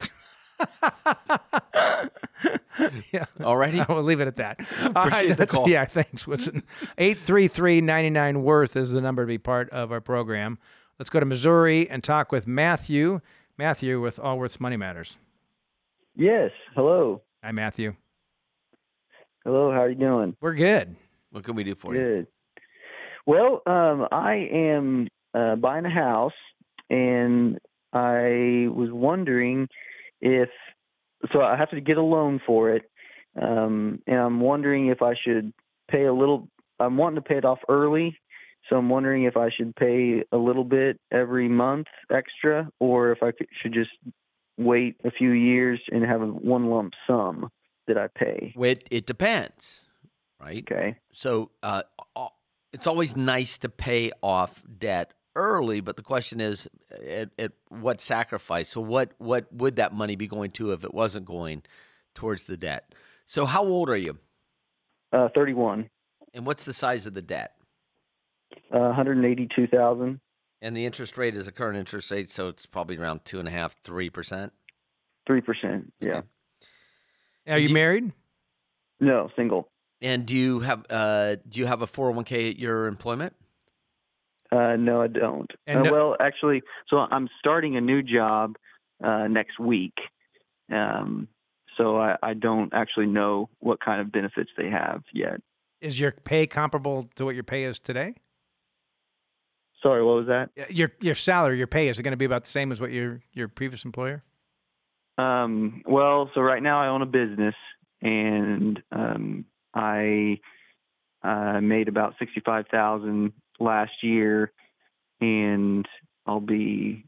Yeah. 3.12 3.26
Alrighty? 3.38 3.86
I 3.86 3.92
will 3.92 4.02
leave 4.02 4.20
it 4.20 4.28
at 4.28 4.36
that. 4.36 4.60
All 4.82 5.06
Appreciate 5.06 5.28
the 5.28 5.34
that's- 5.34 5.50
call. 5.50 5.68
Yeah, 5.68 5.84
thanks, 5.84 6.26
Woodson. 6.26 6.62
833-99 6.96 8.40
worth 8.40 8.74
is 8.76 8.90
the 8.90 9.00
number 9.00 9.22
to 9.22 9.26
be 9.26 9.36
part 9.38 9.68
of 9.70 9.92
our 9.92 10.00
program. 10.00 10.58
Let's 10.98 11.10
go 11.10 11.20
to 11.20 11.26
Missouri 11.26 11.88
and 11.90 12.02
talk 12.02 12.32
with 12.32 12.46
Matthew. 12.46 13.20
Matthew 13.58 14.00
with 14.00 14.18
Allworth's 14.18 14.60
Money 14.60 14.76
Matters. 14.78 15.18
Yes. 16.16 16.50
Hello. 16.74 17.22
Hi, 17.44 17.52
Matthew. 17.52 17.94
Hello. 19.44 19.70
How 19.70 19.82
are 19.82 19.88
you 19.88 19.94
doing? 19.94 20.36
We're 20.40 20.54
good. 20.54 20.96
What 21.30 21.44
can 21.44 21.54
we 21.54 21.64
do 21.64 21.74
for 21.74 21.94
you? 21.94 22.00
Good. 22.00 22.26
Well, 23.26 23.62
um, 23.66 24.06
I 24.12 24.48
am 24.52 25.08
uh, 25.32 25.56
buying 25.56 25.86
a 25.86 25.90
house, 25.90 26.34
and 26.90 27.58
I 27.92 28.68
was 28.68 28.90
wondering 28.92 29.68
if 30.20 30.50
so 31.32 31.40
I 31.40 31.56
have 31.56 31.70
to 31.70 31.80
get 31.80 31.96
a 31.96 32.02
loan 32.02 32.40
for 32.46 32.70
it, 32.70 32.82
um, 33.40 34.02
and 34.06 34.16
I'm 34.16 34.40
wondering 34.40 34.88
if 34.88 35.00
I 35.00 35.14
should 35.14 35.54
pay 35.90 36.04
a 36.04 36.12
little. 36.12 36.48
I'm 36.78 36.98
wanting 36.98 37.22
to 37.22 37.28
pay 37.28 37.36
it 37.36 37.44
off 37.46 37.60
early, 37.68 38.18
so 38.68 38.76
I'm 38.76 38.90
wondering 38.90 39.24
if 39.24 39.38
I 39.38 39.48
should 39.50 39.74
pay 39.74 40.22
a 40.32 40.36
little 40.36 40.64
bit 40.64 41.00
every 41.10 41.48
month 41.48 41.86
extra, 42.10 42.68
or 42.78 43.12
if 43.12 43.22
I 43.22 43.32
could, 43.32 43.48
should 43.62 43.72
just 43.72 43.90
wait 44.58 44.96
a 45.04 45.10
few 45.10 45.30
years 45.30 45.80
and 45.90 46.04
have 46.04 46.20
a 46.20 46.26
one 46.26 46.66
lump 46.66 46.92
sum 47.06 47.50
that 47.92 47.98
I 47.98 48.08
pay. 48.08 48.54
It, 48.56 48.86
it 48.90 49.06
depends, 49.06 49.84
right? 50.40 50.64
Okay. 50.70 50.96
So 51.12 51.50
uh, 51.62 51.82
it's 52.72 52.86
always 52.86 53.16
nice 53.16 53.58
to 53.58 53.68
pay 53.68 54.12
off 54.22 54.62
debt 54.78 55.12
early, 55.36 55.80
but 55.80 55.96
the 55.96 56.02
question 56.02 56.40
is 56.40 56.68
at, 57.06 57.30
at 57.38 57.52
what 57.68 58.00
sacrifice? 58.00 58.68
So 58.68 58.80
what 58.80 59.12
what 59.18 59.52
would 59.52 59.76
that 59.76 59.92
money 59.92 60.16
be 60.16 60.26
going 60.26 60.50
to 60.52 60.72
if 60.72 60.84
it 60.84 60.94
wasn't 60.94 61.26
going 61.26 61.62
towards 62.14 62.44
the 62.44 62.56
debt? 62.56 62.94
So 63.26 63.46
how 63.46 63.64
old 63.64 63.90
are 63.90 63.96
you? 63.96 64.18
Uh, 65.12 65.28
31. 65.34 65.90
And 66.34 66.46
what's 66.46 66.64
the 66.64 66.72
size 66.72 67.06
of 67.06 67.14
the 67.14 67.22
debt? 67.22 67.54
Uh, 68.72 68.94
182,000. 68.94 70.20
And 70.62 70.76
the 70.76 70.84
interest 70.84 71.16
rate 71.16 71.34
is 71.34 71.48
a 71.48 71.52
current 71.52 71.78
interest 71.78 72.10
rate, 72.10 72.28
so 72.28 72.48
it's 72.48 72.66
probably 72.66 72.96
around 72.96 73.24
two 73.24 73.38
and 73.38 73.48
a 73.48 73.50
half, 73.50 73.74
three 73.82 74.10
percent. 74.10 74.52
3%. 75.28 75.84
Yeah. 76.00 76.10
Okay. 76.10 76.26
Are 77.48 77.58
you 77.58 77.68
you- 77.68 77.74
married? 77.74 78.12
No, 79.00 79.30
single. 79.36 79.68
And 80.02 80.24
do 80.26 80.34
you 80.34 80.60
have 80.60 80.84
uh, 80.90 81.36
do 81.48 81.60
you 81.60 81.66
have 81.66 81.82
a 81.82 81.86
four 81.86 82.06
hundred 82.06 82.16
one 82.16 82.24
k 82.24 82.50
at 82.50 82.58
your 82.58 82.86
employment? 82.86 83.34
Uh, 84.50 84.76
no, 84.76 85.00
I 85.02 85.06
don't. 85.08 85.50
And 85.66 85.80
Uh, 85.80 85.82
no- 85.84 85.92
well, 85.92 86.16
actually, 86.20 86.62
so 86.88 86.98
I'm 86.98 87.28
starting 87.38 87.76
a 87.76 87.80
new 87.80 88.02
job 88.02 88.56
uh, 89.04 89.28
next 89.28 89.58
week. 89.58 89.94
Um, 90.72 91.28
so 91.76 91.98
I, 91.98 92.16
I 92.22 92.34
don't 92.34 92.72
actually 92.74 93.06
know 93.06 93.48
what 93.60 93.80
kind 93.80 94.00
of 94.00 94.10
benefits 94.10 94.50
they 94.56 94.68
have 94.70 95.02
yet. 95.12 95.40
Is 95.80 95.98
your 96.00 96.12
pay 96.12 96.46
comparable 96.46 97.08
to 97.14 97.24
what 97.24 97.34
your 97.34 97.44
pay 97.44 97.64
is 97.64 97.78
today? 97.78 98.14
Sorry, 99.82 100.04
what 100.04 100.16
was 100.16 100.26
that? 100.26 100.50
Your 100.70 100.92
your 101.00 101.14
salary, 101.14 101.56
your 101.58 101.66
pay, 101.66 101.88
is 101.88 101.98
it 101.98 102.02
going 102.02 102.12
to 102.12 102.18
be 102.18 102.26
about 102.26 102.44
the 102.44 102.50
same 102.50 102.70
as 102.72 102.80
what 102.80 102.90
your 102.90 103.20
your 103.32 103.48
previous 103.48 103.84
employer? 103.84 104.22
Um, 105.18 105.82
well, 105.86 106.30
so 106.34 106.40
right 106.40 106.62
now 106.62 106.80
I 106.80 106.88
own 106.88 107.02
a 107.02 107.06
business, 107.06 107.54
and 108.00 108.82
um, 108.90 109.44
I 109.74 110.40
uh, 111.22 111.60
made 111.60 111.88
about 111.88 112.14
sixty-five 112.18 112.66
thousand 112.70 113.32
last 113.58 114.02
year, 114.02 114.52
and 115.20 115.86
I'll 116.26 116.40
be. 116.40 117.04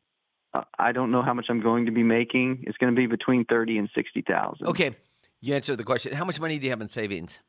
uh, 0.52 0.64
I 0.78 0.92
don't 0.92 1.10
know 1.10 1.22
how 1.22 1.32
much 1.34 1.46
I'm 1.48 1.62
going 1.62 1.86
to 1.86 1.92
be 1.92 2.02
making. 2.02 2.64
It's 2.66 2.76
going 2.76 2.94
to 2.94 2.98
be 2.98 3.06
between 3.06 3.44
thirty 3.46 3.78
and 3.78 3.88
sixty 3.94 4.22
thousand. 4.22 4.66
Okay, 4.66 4.96
you 5.40 5.54
answered 5.54 5.76
the 5.76 5.84
question. 5.84 6.12
How 6.12 6.24
much 6.24 6.38
money 6.38 6.58
do 6.58 6.64
you 6.64 6.70
have 6.70 6.80
in 6.80 6.88
savings? 6.88 7.40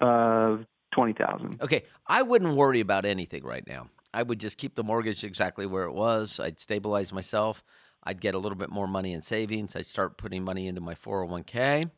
Uh, 0.00 0.58
twenty 0.94 1.12
thousand. 1.12 1.60
Okay, 1.60 1.84
I 2.06 2.22
wouldn't 2.22 2.54
worry 2.54 2.80
about 2.80 3.04
anything 3.04 3.44
right 3.44 3.66
now. 3.66 3.90
I 4.14 4.22
would 4.22 4.40
just 4.40 4.56
keep 4.56 4.74
the 4.74 4.84
mortgage 4.84 5.24
exactly 5.24 5.66
where 5.66 5.84
it 5.84 5.92
was. 5.92 6.40
I'd 6.40 6.58
stabilize 6.58 7.12
myself. 7.12 7.62
I'd 8.04 8.20
get 8.20 8.34
a 8.34 8.38
little 8.38 8.56
bit 8.56 8.70
more 8.70 8.86
money 8.86 9.12
in 9.12 9.20
savings. 9.20 9.74
I'd 9.76 9.86
start 9.86 10.16
putting 10.18 10.42
money 10.44 10.66
into 10.66 10.80
my 10.80 10.94
401k 10.94 11.90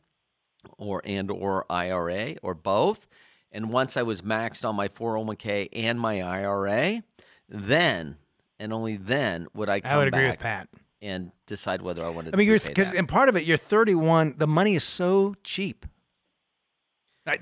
or 0.77 1.01
and 1.05 1.29
or 1.31 1.65
IRA 1.71 2.35
or 2.43 2.53
both. 2.53 3.07
And 3.51 3.69
once 3.71 3.97
I 3.97 4.03
was 4.03 4.21
maxed 4.21 4.67
on 4.67 4.75
my 4.75 4.87
401k 4.87 5.69
and 5.73 5.99
my 5.99 6.21
IRA, 6.21 7.03
then 7.49 8.17
and 8.59 8.71
only 8.73 8.95
then 8.97 9.47
would 9.53 9.69
I 9.69 9.79
come 9.81 9.91
I 9.91 9.97
would 9.97 10.07
agree 10.07 10.21
back 10.21 10.31
with 10.31 10.39
Pat. 10.39 10.69
and 11.01 11.31
decide 11.47 11.81
whether 11.81 12.03
I 12.03 12.09
wanted 12.09 12.33
I 12.33 12.37
mean, 12.37 12.47
you're 12.47 12.59
because 12.59 12.91
that. 12.91 12.95
and 12.97 13.07
part 13.09 13.27
of 13.29 13.35
it, 13.35 13.43
you're 13.45 13.57
31. 13.57 14.35
The 14.37 14.47
money 14.47 14.75
is 14.75 14.83
so 14.83 15.35
cheap. 15.43 15.85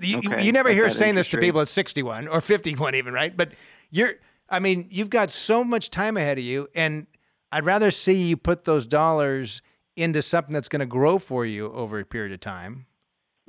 You, 0.01 0.21
you- 0.21 0.29
Okay, 0.29 0.43
you 0.43 0.51
never 0.51 0.69
at 0.69 0.75
hear 0.75 0.89
saying 0.89 1.15
this 1.15 1.27
to 1.29 1.37
people 1.37 1.61
at 1.61 1.67
61 1.69 2.27
or 2.27 2.41
51, 2.41 2.95
even 2.95 3.13
right? 3.13 3.35
But 3.35 3.53
you're, 3.89 4.13
I 4.49 4.59
mean, 4.59 4.87
you've 4.91 5.09
got 5.09 5.31
so 5.31 5.63
much 5.63 5.89
time 5.89 6.17
ahead 6.17 6.37
of 6.37 6.43
you, 6.43 6.67
and 6.75 7.07
I'd 7.51 7.65
rather 7.65 7.91
see 7.91 8.13
you 8.29 8.37
put 8.37 8.65
those 8.65 8.85
dollars 8.85 9.61
into 9.95 10.21
something 10.21 10.53
that's 10.53 10.69
going 10.69 10.79
to 10.81 10.85
grow 10.85 11.17
for 11.19 11.45
you 11.45 11.71
over 11.73 11.99
a 11.99 12.05
period 12.05 12.31
of 12.31 12.39
time, 12.39 12.85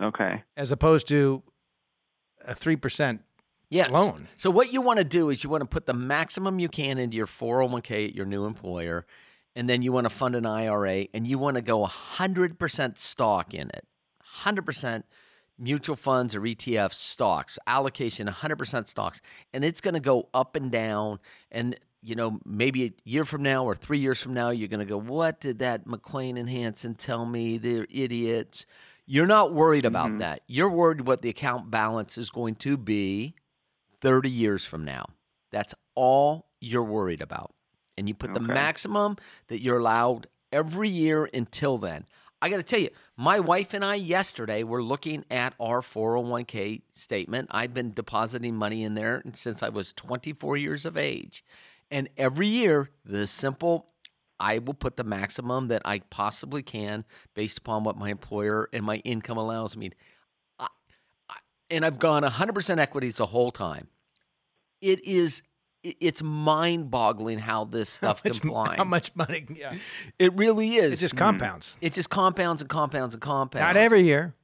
Okay. 0.00 0.42
as 0.56 0.72
opposed 0.72 1.06
to 1.08 1.42
a 2.46 2.54
three 2.54 2.76
percent. 2.76 3.22
yes. 3.68 3.90
loan. 3.90 4.26
So 4.36 4.50
what 4.50 4.72
you 4.72 4.80
want 4.80 4.98
to 4.98 5.04
do 5.04 5.30
is 5.30 5.44
you 5.44 5.50
want 5.50 5.62
to 5.62 5.68
put 5.68 5.86
the 5.86 5.94
maximum 5.94 6.58
you 6.58 6.68
can 6.68 6.98
into 6.98 7.16
your 7.16 7.26
401k 7.26 8.08
at 8.08 8.14
your 8.14 8.26
new 8.26 8.46
employer, 8.46 9.06
and 9.54 9.68
then 9.68 9.82
you 9.82 9.92
want 9.92 10.06
to 10.06 10.10
fund 10.10 10.34
an 10.34 10.46
IRA, 10.46 11.06
and 11.14 11.26
you 11.26 11.38
want 11.38 11.56
to 11.56 11.62
go 11.62 11.84
100% 11.86 12.98
stock 12.98 13.52
in 13.54 13.68
it. 13.68 13.86
100% 14.44 15.02
mutual 15.58 15.94
funds 15.96 16.34
or 16.34 16.40
ETF 16.40 16.92
stocks, 16.94 17.58
allocation 17.66 18.26
100% 18.26 18.88
stocks, 18.88 19.20
and 19.52 19.62
it's 19.64 19.80
going 19.82 19.92
to 19.94 20.00
go 20.00 20.28
up 20.32 20.56
and 20.56 20.70
down 20.72 21.18
and 21.52 21.76
you 22.02 22.14
know, 22.14 22.40
maybe 22.44 22.84
a 22.84 22.92
year 23.04 23.24
from 23.24 23.42
now 23.42 23.64
or 23.64 23.74
three 23.74 23.98
years 23.98 24.20
from 24.20 24.34
now, 24.34 24.50
you're 24.50 24.68
going 24.68 24.80
to 24.80 24.86
go, 24.86 24.98
What 24.98 25.40
did 25.40 25.58
that 25.60 25.86
McClain 25.86 26.38
and 26.38 26.48
Hanson 26.48 26.94
tell 26.94 27.26
me? 27.26 27.58
They're 27.58 27.86
idiots. 27.90 28.66
You're 29.06 29.26
not 29.26 29.52
worried 29.52 29.84
about 29.84 30.08
mm-hmm. 30.08 30.18
that. 30.18 30.42
You're 30.46 30.70
worried 30.70 31.02
what 31.02 31.22
the 31.22 31.30
account 31.30 31.70
balance 31.70 32.16
is 32.16 32.30
going 32.30 32.54
to 32.56 32.76
be 32.76 33.34
30 34.00 34.30
years 34.30 34.64
from 34.64 34.84
now. 34.84 35.06
That's 35.50 35.74
all 35.94 36.46
you're 36.60 36.84
worried 36.84 37.20
about. 37.20 37.52
And 37.98 38.08
you 38.08 38.14
put 38.14 38.34
the 38.34 38.40
maximum 38.40 39.16
that 39.48 39.60
you're 39.60 39.78
allowed 39.78 40.28
every 40.52 40.88
year 40.88 41.28
until 41.34 41.76
then. 41.76 42.06
I 42.42 42.48
got 42.48 42.56
to 42.56 42.62
tell 42.62 42.80
you, 42.80 42.88
my 43.16 43.40
wife 43.40 43.74
and 43.74 43.84
I 43.84 43.96
yesterday 43.96 44.62
were 44.62 44.82
looking 44.82 45.24
at 45.30 45.54
our 45.60 45.82
401k 45.82 46.82
statement. 46.92 47.48
I've 47.50 47.74
been 47.74 47.92
depositing 47.92 48.56
money 48.56 48.82
in 48.82 48.94
there 48.94 49.22
since 49.34 49.62
I 49.62 49.68
was 49.68 49.92
24 49.92 50.56
years 50.56 50.86
of 50.86 50.96
age. 50.96 51.44
And 51.90 52.08
every 52.16 52.46
year, 52.46 52.90
the 53.04 53.26
simple 53.26 53.86
I 54.38 54.58
will 54.58 54.74
put 54.74 54.96
the 54.96 55.04
maximum 55.04 55.68
that 55.68 55.82
I 55.84 55.98
possibly 55.98 56.62
can 56.62 57.04
based 57.34 57.58
upon 57.58 57.84
what 57.84 57.98
my 57.98 58.08
employer 58.10 58.68
and 58.72 58.84
my 58.84 58.96
income 58.98 59.36
allows 59.36 59.76
me. 59.76 59.90
I, 60.58 60.68
I, 61.28 61.34
and 61.68 61.84
I've 61.84 61.98
gone 61.98 62.22
100% 62.22 62.78
equities 62.78 63.18
the 63.18 63.26
whole 63.26 63.50
time. 63.50 63.88
It 64.80 65.04
is 65.04 65.42
it's 65.82 66.22
mind-boggling 66.22 67.38
how 67.38 67.64
this 67.64 67.88
stuff 67.88 68.20
How 68.22 68.28
much, 68.28 68.40
complies. 68.42 68.76
how 68.76 68.84
much 68.84 69.16
money? 69.16 69.46
Yeah, 69.54 69.74
It 70.18 70.34
really 70.34 70.74
is. 70.74 70.92
it 70.92 70.96
just 71.04 71.16
compounds. 71.16 71.72
Hmm. 71.80 71.86
It 71.86 71.92
just 71.94 72.10
compounds 72.10 72.60
and 72.60 72.68
compounds 72.68 73.14
and 73.14 73.22
compounds. 73.22 73.62
Not 73.64 73.78
every 73.78 74.02
year. 74.02 74.34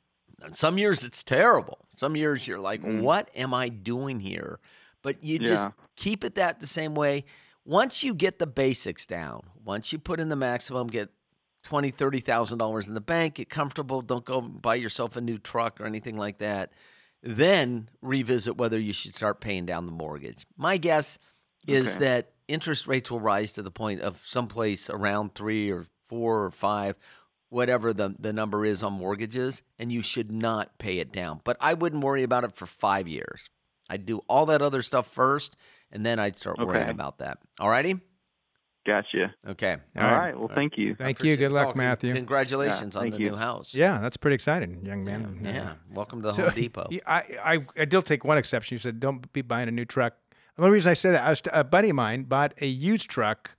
Some 0.52 0.78
years 0.78 1.04
it's 1.04 1.22
terrible. 1.22 1.78
Some 1.94 2.16
years 2.16 2.46
you're 2.48 2.58
like, 2.58 2.80
hmm. 2.80 3.00
what 3.00 3.30
am 3.34 3.52
I 3.52 3.68
doing 3.68 4.20
here? 4.20 4.60
But 5.02 5.22
you 5.22 5.38
just 5.38 5.68
Yeah. 5.68 5.85
Keep 5.96 6.24
it 6.24 6.34
that 6.36 6.60
the 6.60 6.66
same 6.66 6.94
way. 6.94 7.24
Once 7.64 8.04
you 8.04 8.14
get 8.14 8.38
the 8.38 8.46
basics 8.46 9.06
down, 9.06 9.42
once 9.64 9.92
you 9.92 9.98
put 9.98 10.20
in 10.20 10.28
the 10.28 10.36
maximum, 10.36 10.86
get 10.86 11.08
twenty, 11.64 11.90
thirty 11.90 12.20
thousand 12.20 12.58
dollars 12.58 12.86
in 12.86 12.94
the 12.94 13.00
bank, 13.00 13.34
get 13.34 13.48
comfortable, 13.48 14.00
don't 14.02 14.24
go 14.24 14.40
buy 14.40 14.76
yourself 14.76 15.16
a 15.16 15.20
new 15.20 15.38
truck 15.38 15.80
or 15.80 15.86
anything 15.86 16.16
like 16.16 16.38
that. 16.38 16.70
Then 17.22 17.88
revisit 18.02 18.56
whether 18.56 18.78
you 18.78 18.92
should 18.92 19.16
start 19.16 19.40
paying 19.40 19.66
down 19.66 19.86
the 19.86 19.92
mortgage. 19.92 20.46
My 20.56 20.76
guess 20.76 21.18
is 21.66 21.88
Okay. 21.96 21.98
that 22.04 22.32
interest 22.46 22.86
rates 22.86 23.10
will 23.10 23.18
rise 23.20 23.50
to 23.52 23.62
the 23.62 23.70
point 23.72 24.00
of 24.00 24.20
someplace 24.24 24.88
around 24.88 25.34
three 25.34 25.72
or 25.72 25.86
four 26.08 26.44
or 26.44 26.52
five, 26.52 26.94
whatever 27.48 27.92
the, 27.92 28.14
the 28.16 28.32
number 28.32 28.64
is 28.64 28.84
on 28.84 28.92
mortgages, 28.92 29.62
and 29.76 29.90
you 29.90 30.02
should 30.02 30.30
not 30.30 30.78
pay 30.78 30.98
it 31.00 31.10
down. 31.10 31.40
But 31.42 31.56
I 31.58 31.74
wouldn't 31.74 32.04
worry 32.04 32.22
about 32.22 32.44
it 32.44 32.54
for 32.54 32.66
five 32.66 33.08
years. 33.08 33.50
I'd 33.90 34.06
do 34.06 34.18
all 34.28 34.46
that 34.46 34.62
other 34.62 34.82
stuff 34.82 35.08
first, 35.08 35.56
and 35.92 36.04
then 36.04 36.18
I'd 36.18 36.36
start 36.36 36.58
worrying 36.58 36.88
about 36.90 37.18
that. 37.18 37.38
All 37.60 37.68
righty? 37.70 37.98
Gotcha. 38.86 39.34
Okay. 39.48 39.76
All 39.96 40.02
All 40.04 40.10
right. 40.10 40.18
right. 40.18 40.38
Well, 40.38 40.46
thank 40.54 40.78
you. 40.78 40.94
Thank 40.94 41.24
you. 41.24 41.36
Good 41.36 41.50
luck, 41.50 41.74
Matthew. 41.74 42.14
Congratulations 42.14 42.94
Yeah, 42.94 43.00
on 43.00 43.10
the 43.10 43.18
you. 43.18 43.30
new 43.30 43.36
house. 43.36 43.74
Yeah, 43.74 43.98
that's 44.00 44.16
pretty 44.16 44.36
exciting, 44.36 44.84
young 44.86 45.04
Yeah. 45.04 45.18
man. 45.18 45.40
yeah. 45.42 45.74
Welcome 45.92 46.22
to 46.22 46.28
the 46.28 46.34
So, 46.34 46.42
Home 46.44 46.52
Depot. 46.54 46.88
I 47.04 47.66
I 47.76 47.84
do 47.84 48.00
take 48.00 48.24
one 48.24 48.38
exception. 48.38 48.76
You 48.76 48.78
said 48.78 49.00
don't 49.00 49.32
be 49.32 49.42
buying 49.42 49.66
a 49.68 49.72
new 49.72 49.84
truck. 49.84 50.14
The 50.56 50.62
only 50.62 50.74
reason 50.74 50.90
I 50.90 50.94
say 50.94 51.10
that, 51.10 51.24
I 51.26 51.30
was, 51.30 51.42
a 51.52 51.64
buddy 51.64 51.90
of 51.90 51.96
mine 51.96 52.22
bought 52.22 52.54
a 52.60 52.66
used 52.66 53.10
truck 53.10 53.56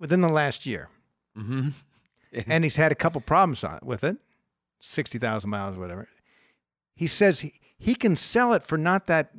within 0.00 0.22
the 0.22 0.28
last 0.30 0.64
year, 0.66 0.88
Mm-hmm. 1.38 1.68
and 2.48 2.64
he's 2.64 2.76
had 2.76 2.92
a 2.92 2.94
couple 2.96 3.20
problems 3.20 3.62
on 3.62 3.78
with 3.82 4.02
it, 4.04 4.16
sixty 4.80 5.18
thousand 5.18 5.50
miles, 5.50 5.76
or 5.76 5.80
whatever. 5.80 6.08
He 6.94 7.06
says 7.06 7.40
he, 7.40 7.52
he 7.78 7.94
can 7.94 8.16
sell 8.16 8.52
it 8.52 8.62
for 8.62 8.78
not 8.78 9.06
that 9.06 9.30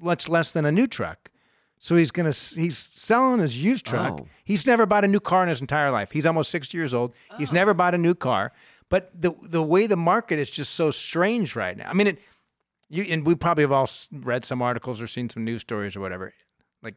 much 0.00 0.28
less 0.28 0.52
than 0.52 0.64
a 0.64 0.72
new 0.72 0.86
truck. 0.86 1.30
So 1.78 1.96
he's 1.96 2.10
gonna 2.10 2.32
he's 2.32 2.88
selling 2.92 3.40
his 3.40 3.62
used 3.62 3.84
truck. 3.84 4.20
Oh. 4.20 4.28
He's 4.44 4.66
never 4.66 4.86
bought 4.86 5.04
a 5.04 5.08
new 5.08 5.20
car 5.20 5.42
in 5.42 5.48
his 5.48 5.60
entire 5.60 5.90
life. 5.90 6.12
He's 6.12 6.24
almost 6.24 6.50
sixty 6.50 6.78
years 6.78 6.94
old. 6.94 7.14
He's 7.36 7.50
oh. 7.50 7.54
never 7.54 7.74
bought 7.74 7.94
a 7.94 7.98
new 7.98 8.14
car. 8.14 8.52
But 8.88 9.10
the 9.20 9.32
the 9.42 9.62
way 9.62 9.86
the 9.86 9.96
market 9.96 10.38
is 10.38 10.48
just 10.48 10.74
so 10.74 10.90
strange 10.90 11.56
right 11.56 11.76
now. 11.76 11.90
I 11.90 11.92
mean, 11.92 12.06
it 12.06 12.18
you 12.88 13.04
and 13.04 13.26
we 13.26 13.34
probably 13.34 13.64
have 13.64 13.72
all 13.72 13.90
read 14.12 14.44
some 14.44 14.62
articles 14.62 15.02
or 15.02 15.06
seen 15.06 15.28
some 15.28 15.44
news 15.44 15.62
stories 15.62 15.96
or 15.96 16.00
whatever. 16.00 16.32
Like 16.82 16.94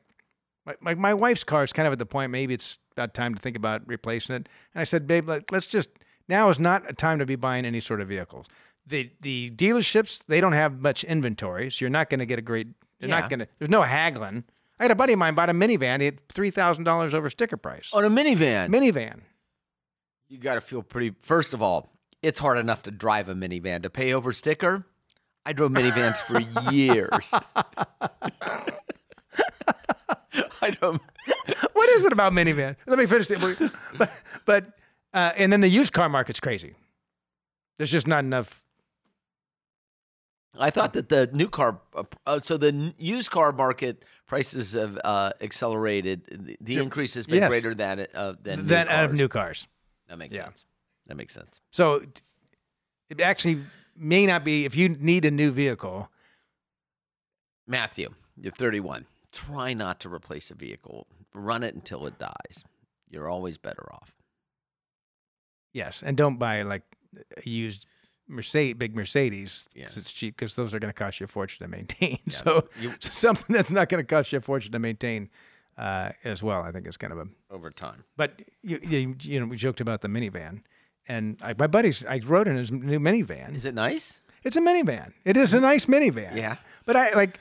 my, 0.65 0.75
my, 0.79 0.93
my 0.95 1.13
wife's 1.13 1.43
car 1.43 1.63
is 1.63 1.73
kind 1.73 1.87
of 1.87 1.93
at 1.93 1.99
the 1.99 2.05
point 2.05 2.31
maybe 2.31 2.53
it's 2.53 2.77
about 2.93 3.13
time 3.13 3.33
to 3.33 3.41
think 3.41 3.57
about 3.57 3.81
replacing 3.87 4.35
it. 4.35 4.49
And 4.73 4.81
I 4.81 4.83
said, 4.83 5.07
babe, 5.07 5.27
let, 5.27 5.51
let's 5.51 5.67
just 5.67 5.89
now 6.29 6.49
is 6.49 6.59
not 6.59 6.89
a 6.89 6.93
time 6.93 7.19
to 7.19 7.25
be 7.25 7.35
buying 7.35 7.65
any 7.65 7.79
sort 7.79 8.01
of 8.01 8.07
vehicles. 8.07 8.47
The 8.87 9.11
the 9.21 9.51
dealerships 9.51 10.23
they 10.27 10.39
don't 10.39 10.53
have 10.53 10.79
much 10.79 11.03
inventory, 11.03 11.69
so 11.69 11.83
you're 11.83 11.89
not 11.89 12.09
going 12.09 12.19
to 12.21 12.25
get 12.25 12.39
a 12.39 12.41
great. 12.41 12.67
You're 12.99 13.09
Yeah. 13.09 13.19
not 13.19 13.29
going 13.29 13.39
to. 13.39 13.47
There's 13.59 13.69
no 13.69 13.83
haggling. 13.83 14.45
I 14.79 14.83
had 14.83 14.91
a 14.91 14.95
buddy 14.95 15.13
of 15.13 15.19
mine 15.19 15.35
bought 15.35 15.49
a 15.49 15.53
minivan. 15.53 15.99
He 15.99 16.05
had 16.05 16.25
three 16.29 16.51
thousand 16.51 16.85
dollars 16.85 17.13
over 17.13 17.29
sticker 17.29 17.57
price. 17.57 17.89
On 17.93 18.05
a 18.05 18.09
minivan. 18.09 18.69
Minivan. 18.69 19.21
you 20.29 20.37
got 20.37 20.55
to 20.55 20.61
feel 20.61 20.81
pretty. 20.83 21.15
First 21.21 21.53
of 21.53 21.61
all, 21.61 21.91
it's 22.21 22.39
hard 22.39 22.57
enough 22.57 22.81
to 22.83 22.91
drive 22.91 23.27
a 23.29 23.35
minivan. 23.35 23.83
To 23.83 23.89
pay 23.89 24.13
over 24.13 24.31
sticker, 24.31 24.85
I 25.45 25.51
drove 25.53 25.71
minivans 25.71 26.15
for 26.17 26.39
years. 26.71 27.33
I 30.61 30.71
don't. 30.71 31.01
what 31.73 31.89
is 31.89 32.05
it 32.05 32.11
about 32.13 32.33
minivan? 32.33 32.75
Let 32.85 32.99
me 32.99 33.05
finish 33.05 33.29
it. 33.31 33.39
But, 33.97 34.11
but 34.45 34.65
uh, 35.13 35.31
and 35.37 35.51
then 35.51 35.61
the 35.61 35.67
used 35.69 35.93
car 35.93 36.09
market's 36.09 36.39
crazy. 36.39 36.73
There's 37.77 37.91
just 37.91 38.07
not 38.07 38.23
enough. 38.23 38.63
I 40.59 40.69
thought 40.71 40.93
that 40.93 41.09
the 41.09 41.29
new 41.33 41.49
car, 41.49 41.79
uh, 41.95 42.03
uh, 42.25 42.39
so 42.39 42.57
the 42.57 42.93
used 42.97 43.29
car 43.31 43.51
market 43.51 44.03
prices 44.25 44.73
have 44.73 44.99
uh, 45.03 45.31
accelerated. 45.41 46.25
The, 46.31 46.57
the 46.59 46.81
increase 46.81 47.13
has 47.13 47.27
been 47.27 47.35
Yes. 47.39 47.49
greater 47.49 47.75
than 47.75 48.07
uh, 48.13 48.33
than 48.41 48.65
than 48.65 48.87
out 48.89 49.05
of 49.05 49.13
new 49.13 49.27
cars. 49.27 49.67
That 50.07 50.17
makes 50.17 50.35
Yeah. 50.35 50.45
sense. 50.45 50.65
That 51.07 51.15
makes 51.15 51.33
sense. 51.33 51.61
So 51.71 52.01
it 53.09 53.21
actually 53.21 53.59
may 53.95 54.25
not 54.25 54.43
be 54.43 54.65
if 54.65 54.75
you 54.75 54.89
need 54.89 55.25
a 55.25 55.31
new 55.31 55.51
vehicle. 55.51 56.09
Matthew, 57.67 58.13
you're 58.41 58.51
31. 58.53 59.05
Try 59.31 59.73
not 59.73 59.99
to 60.01 60.09
replace 60.13 60.49
a 60.51 60.55
vehicle. 60.55 61.07
Run 61.33 61.63
it 61.63 61.75
until 61.75 62.07
it 62.07 62.17
dies. 62.17 62.63
You're 63.09 63.29
always 63.29 63.57
better 63.57 63.91
off. 63.93 64.11
Yes, 65.73 66.01
and 66.01 66.17
don't 66.17 66.37
buy 66.37 66.61
like 66.63 66.83
a 67.45 67.47
used 67.49 67.85
Mercedes, 68.27 68.75
big 68.77 68.95
Mercedes. 68.95 69.67
Yeah. 69.75 69.85
It's 69.85 70.11
cheap 70.11 70.35
because 70.37 70.55
those 70.55 70.73
are 70.73 70.79
going 70.79 70.93
to 70.93 70.97
cost 70.97 71.19
you 71.19 71.25
a 71.25 71.27
fortune 71.27 71.65
to 71.65 71.69
maintain. 71.69 72.19
Yeah. 72.25 72.31
So, 72.43 72.67
You- 72.79 72.93
something 72.99 73.55
that's 73.55 73.71
not 73.71 73.89
going 73.89 74.03
to 74.03 74.07
cost 74.07 74.31
you 74.31 74.37
a 74.39 74.41
fortune 74.41 74.71
to 74.73 74.79
maintain 74.79 75.29
uh, 75.77 76.09
as 76.23 76.41
well. 76.43 76.61
I 76.61 76.71
think 76.71 76.87
is 76.87 76.97
kind 76.97 77.13
of 77.13 77.19
a. 77.19 77.27
Over 77.49 77.69
time. 77.71 78.03
But 78.17 78.41
you, 78.63 78.79
you, 78.81 79.15
you 79.21 79.39
know, 79.39 79.45
we 79.45 79.57
joked 79.57 79.79
about 79.81 80.01
the 80.01 80.07
minivan, 80.07 80.61
and 81.07 81.37
I, 81.41 81.53
my 81.57 81.67
buddies, 81.67 82.03
I 82.05 82.19
rode 82.25 82.47
in 82.47 82.57
his 82.57 82.71
new 82.71 82.99
minivan. 82.99 83.55
Is 83.55 83.65
it 83.65 83.75
nice? 83.75 84.19
It's 84.43 84.55
a 84.55 84.61
minivan. 84.61 85.13
It 85.25 85.37
is 85.37 85.53
a 85.53 85.59
nice 85.59 85.85
minivan. 85.85 86.35
Yeah. 86.35 86.57
But 86.85 86.95
I 86.95 87.13
like. 87.13 87.39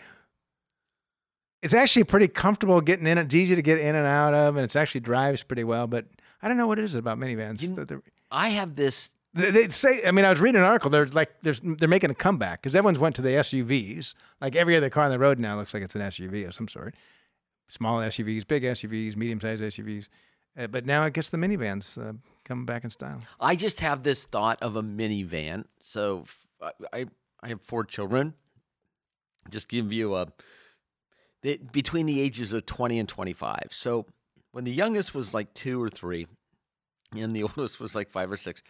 It's 1.62 1.74
actually 1.74 2.04
pretty 2.04 2.28
comfortable 2.28 2.80
getting 2.80 3.06
in. 3.06 3.18
It's 3.18 3.34
easy 3.34 3.56
to 3.56 3.62
get 3.62 3.78
in 3.78 3.94
and 3.94 4.06
out 4.06 4.34
of, 4.34 4.56
and 4.56 4.64
it's 4.64 4.76
actually 4.76 5.00
drives 5.00 5.42
pretty 5.42 5.64
well. 5.64 5.86
But 5.86 6.06
I 6.42 6.48
don't 6.48 6.56
know 6.56 6.66
what 6.66 6.78
it 6.78 6.84
is 6.84 6.94
about 6.94 7.18
minivans. 7.18 7.62
You- 7.62 8.02
I 8.30 8.50
have 8.50 8.74
this. 8.76 9.10
They, 9.36 9.68
say. 9.68 10.02
I 10.06 10.10
mean, 10.10 10.24
I 10.24 10.30
was 10.30 10.40
reading 10.40 10.60
an 10.60 10.66
article. 10.66 10.90
They're 10.90 11.06
like, 11.06 11.30
there's, 11.42 11.60
they're 11.60 11.88
making 11.88 12.10
a 12.10 12.14
comeback 12.14 12.62
because 12.62 12.74
everyone's 12.74 12.98
went 12.98 13.14
to 13.16 13.22
the 13.22 13.30
SUVs. 13.30 14.14
Like 14.40 14.56
every 14.56 14.76
other 14.76 14.90
car 14.90 15.04
on 15.04 15.10
the 15.10 15.18
road 15.18 15.38
now 15.38 15.56
looks 15.56 15.74
like 15.74 15.82
it's 15.82 15.94
an 15.94 16.00
SUV 16.00 16.46
of 16.46 16.54
some 16.54 16.68
sort. 16.68 16.94
Small 17.68 17.98
SUVs, 18.00 18.46
big 18.46 18.62
SUVs, 18.62 19.16
medium-sized 19.16 19.62
SUVs. 19.62 20.08
Uh, 20.58 20.66
but 20.66 20.86
now 20.86 21.02
I 21.02 21.10
guess 21.10 21.30
the 21.30 21.36
minivans 21.36 21.98
uh, 21.98 22.14
coming 22.44 22.64
back 22.64 22.84
in 22.84 22.90
style. 22.90 23.20
I 23.40 23.56
just 23.56 23.80
have 23.80 24.02
this 24.02 24.24
thought 24.24 24.62
of 24.62 24.76
a 24.76 24.82
minivan. 24.82 25.64
So 25.80 26.24
I, 26.92 27.06
I, 27.42 27.48
have 27.48 27.60
four 27.62 27.84
children. 27.84 28.34
Just 29.50 29.68
give 29.68 29.92
you 29.92 30.16
a 30.16 30.28
they, 31.42 31.58
between 31.58 32.06
the 32.06 32.20
ages 32.20 32.52
of 32.52 32.66
20 32.66 32.98
and 32.98 33.08
25. 33.08 33.68
So 33.70 34.06
when 34.52 34.64
the 34.64 34.72
youngest 34.72 35.14
was 35.14 35.34
like 35.34 35.52
two 35.52 35.82
or 35.82 35.90
three, 35.90 36.26
and 37.12 37.36
the 37.36 37.42
oldest 37.56 37.78
was 37.78 37.94
like 37.94 38.10
five 38.10 38.30
or 38.30 38.36
six, 38.36 38.62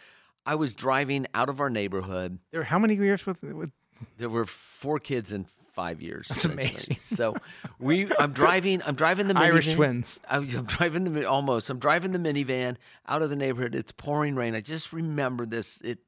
I 0.46 0.54
was 0.54 0.74
driving 0.74 1.26
out 1.34 1.48
of 1.48 1.60
our 1.60 1.68
neighborhood. 1.68 2.38
There, 2.52 2.62
how 2.62 2.78
many 2.78 2.94
years 2.94 3.26
with, 3.26 3.42
with 3.42 3.72
There 4.16 4.30
were 4.30 4.46
four 4.46 4.98
kids 4.98 5.32
in 5.32 5.46
five 5.74 6.00
years. 6.00 6.28
That's 6.28 6.46
amazing. 6.46 6.96
So 7.00 7.36
we, 7.78 8.08
I'm 8.18 8.32
driving, 8.32 8.80
I'm 8.86 8.94
driving 8.94 9.28
the 9.28 9.36
Irish 9.36 9.74
twins? 9.74 10.18
I 10.28 10.38
was, 10.38 10.54
I'm 10.54 10.64
driving 10.64 11.12
the 11.12 11.28
almost. 11.28 11.68
I'm 11.68 11.78
driving 11.78 12.12
the 12.12 12.18
minivan 12.18 12.76
out 13.06 13.20
of 13.20 13.28
the 13.28 13.36
neighborhood. 13.36 13.74
It's 13.74 13.92
pouring 13.92 14.34
rain. 14.36 14.54
I 14.54 14.62
just 14.62 14.92
remember 14.92 15.44
this. 15.44 15.80
It, 15.82 15.98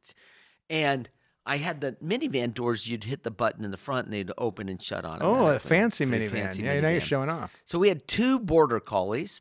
and 0.70 1.10
I 1.44 1.58
had 1.58 1.80
the 1.80 1.92
minivan 2.02 2.54
doors. 2.54 2.88
You'd 2.88 3.04
hit 3.04 3.24
the 3.24 3.30
button 3.30 3.64
in 3.64 3.70
the 3.70 3.76
front, 3.76 4.06
and 4.06 4.14
they'd 4.14 4.30
open 4.38 4.68
and 4.68 4.82
shut 4.82 5.04
on. 5.04 5.18
Oh, 5.20 5.46
a 5.46 5.58
fancy 5.58 6.06
minivan. 6.06 6.30
fancy 6.30 6.62
yeah, 6.62 6.80
now 6.80 6.88
you're 6.88 7.00
showing 7.00 7.30
off. 7.30 7.56
So 7.64 7.78
we 7.78 7.88
had 7.88 8.06
two 8.06 8.38
border 8.38 8.80
collies, 8.80 9.40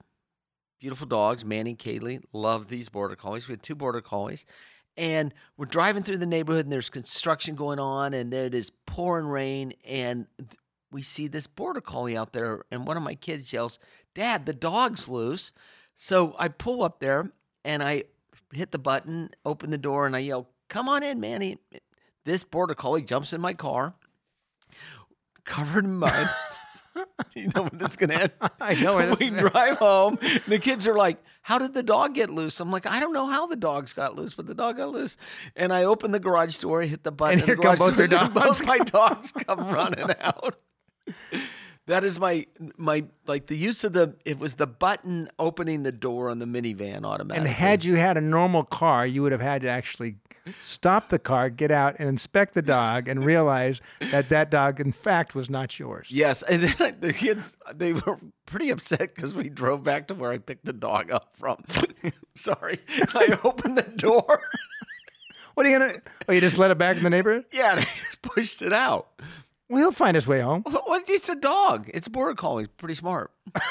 beautiful 0.79 1.07
dogs. 1.07 1.45
Manny, 1.45 1.75
Kaylee, 1.75 2.21
love 2.33 2.67
these 2.67 2.89
border 2.89 3.15
collies. 3.15 3.47
We 3.47 3.53
had 3.53 3.63
two 3.63 3.75
border 3.75 4.01
collies, 4.01 4.45
and 4.97 5.33
we're 5.55 5.65
driving 5.65 6.03
through 6.03 6.17
the 6.17 6.25
neighborhood, 6.25 6.65
and 6.65 6.71
there's 6.71 6.89
construction 6.89 7.55
going 7.55 7.79
on, 7.79 8.13
and 8.13 8.33
there 8.33 8.45
it 8.45 8.55
is 8.55 8.71
pouring 8.85 9.27
rain, 9.27 9.73
and 9.85 10.25
we 10.91 11.01
see 11.01 11.27
this 11.27 11.47
border 11.47 11.81
collie 11.81 12.17
out 12.17 12.33
there, 12.33 12.63
and 12.71 12.87
one 12.87 12.97
of 12.97 13.03
my 13.03 13.15
kids 13.15 13.53
yells, 13.53 13.79
"Dad, 14.13 14.45
the 14.45 14.53
dog's 14.53 15.07
loose!" 15.07 15.51
So 15.95 16.35
I 16.39 16.47
pull 16.47 16.83
up 16.83 16.99
there, 16.99 17.31
and 17.63 17.83
I 17.83 18.05
hit 18.51 18.71
the 18.71 18.79
button, 18.79 19.29
open 19.45 19.69
the 19.69 19.77
door, 19.77 20.07
and 20.07 20.15
I 20.15 20.19
yell, 20.19 20.49
"Come 20.67 20.89
on 20.89 21.03
in, 21.03 21.19
Manny!" 21.19 21.59
This 22.23 22.43
border 22.43 22.75
collie 22.75 23.03
jumps 23.03 23.31
in 23.31 23.39
my 23.39 23.53
car, 23.53 23.93
covered 25.45 25.85
in 25.85 25.95
mud. 25.97 26.29
you 27.35 27.49
know 27.55 27.63
when 27.63 27.77
this 27.77 27.91
is 27.91 27.95
gonna 27.97 28.13
end. 28.15 28.31
I 28.61 28.73
know 28.75 28.95
where 28.95 29.07
this 29.15 29.19
we 29.19 29.29
drive 29.29 29.77
home. 29.77 30.17
and 30.21 30.41
the 30.45 30.59
kids 30.59 30.87
are 30.87 30.95
like, 30.95 31.17
"How 31.41 31.57
did 31.57 31.73
the 31.73 31.83
dog 31.83 32.13
get 32.13 32.29
loose?" 32.29 32.59
I'm 32.59 32.71
like, 32.71 32.85
"I 32.85 32.99
don't 32.99 33.13
know 33.13 33.27
how 33.27 33.47
the 33.47 33.55
dogs 33.55 33.93
got 33.93 34.15
loose, 34.15 34.33
but 34.33 34.47
the 34.47 34.55
dog 34.55 34.77
got 34.77 34.89
loose." 34.89 35.17
And 35.55 35.73
I 35.73 35.83
open 35.83 36.11
the 36.11 36.19
garage 36.19 36.57
door, 36.59 36.81
hit 36.81 37.03
the 37.03 37.11
button, 37.11 37.39
And 37.39 37.47
here 37.47 37.55
the 37.55 37.61
come 37.61 37.75
garage 37.77 37.79
both 37.79 37.97
doors- 37.97 38.11
and 38.11 38.33
dogs. 38.33 38.59
Both 38.59 38.65
my 38.65 38.77
dogs 38.79 39.31
come 39.31 39.67
running 39.69 40.09
out. 40.21 40.55
That 41.87 42.03
is 42.03 42.19
my 42.19 42.45
my 42.75 43.05
like 43.27 43.47
the 43.47 43.55
use 43.55 43.83
of 43.85 43.93
the 43.93 44.15
it 44.25 44.39
was 44.39 44.55
the 44.55 44.67
button 44.67 45.29
opening 45.39 45.83
the 45.83 45.91
door 45.91 46.29
on 46.29 46.39
the 46.39 46.45
minivan 46.45 47.05
automatically. 47.05 47.37
And 47.37 47.47
had 47.47 47.85
you 47.85 47.95
had 47.95 48.17
a 48.17 48.21
normal 48.21 48.63
car, 48.63 49.07
you 49.07 49.21
would 49.23 49.31
have 49.31 49.41
had 49.41 49.61
to 49.61 49.69
actually 49.69 50.17
stop 50.61 51.09
the 51.09 51.19
car, 51.19 51.49
get 51.49 51.71
out, 51.71 51.95
and 51.97 52.09
inspect 52.09 52.55
the 52.55 52.61
dog, 52.61 53.07
and 53.07 53.23
realize 53.23 53.79
that 54.11 54.27
that 54.29 54.51
dog, 54.51 54.81
in 54.81 54.91
fact, 54.91 55.33
was 55.33 55.49
not 55.49 55.79
yours. 55.79 56.07
Yes, 56.09 56.43
and 56.43 56.61
then 56.63 56.75
I, 56.79 56.91
the 56.91 57.13
kids 57.13 57.55
they 57.73 57.93
were 57.93 58.19
pretty 58.45 58.69
upset 58.69 59.15
because 59.15 59.33
we 59.33 59.49
drove 59.49 59.83
back 59.83 60.07
to 60.07 60.13
where 60.13 60.31
I 60.31 60.39
picked 60.39 60.65
the 60.65 60.73
dog 60.73 61.09
up 61.09 61.29
from. 61.37 61.63
Sorry, 62.35 62.79
I 63.13 63.37
opened 63.45 63.77
the 63.77 63.83
door. 63.83 64.41
What 65.53 65.65
are 65.65 65.69
you 65.69 65.79
gonna? 65.79 66.01
Oh, 66.27 66.33
you 66.33 66.41
just 66.41 66.57
let 66.57 66.69
it 66.69 66.77
back 66.77 66.97
in 66.97 67.03
the 67.03 67.09
neighborhood? 67.09 67.45
yeah, 67.51 67.71
and 67.71 67.79
I 67.79 67.83
just 67.83 68.21
pushed 68.21 68.61
it 68.61 68.73
out. 68.73 69.07
Well, 69.69 69.79
he'll 69.79 69.91
find 69.91 70.15
his 70.15 70.27
way 70.27 70.41
home. 70.41 70.63
Well, 70.87 71.01
it's 71.07 71.29
a 71.29 71.35
dog. 71.35 71.89
It's 71.93 72.07
a 72.07 72.09
border 72.09 72.33
collie. 72.35 72.63
It's 72.63 72.73
pretty 72.77 72.93
smart. 72.95 73.31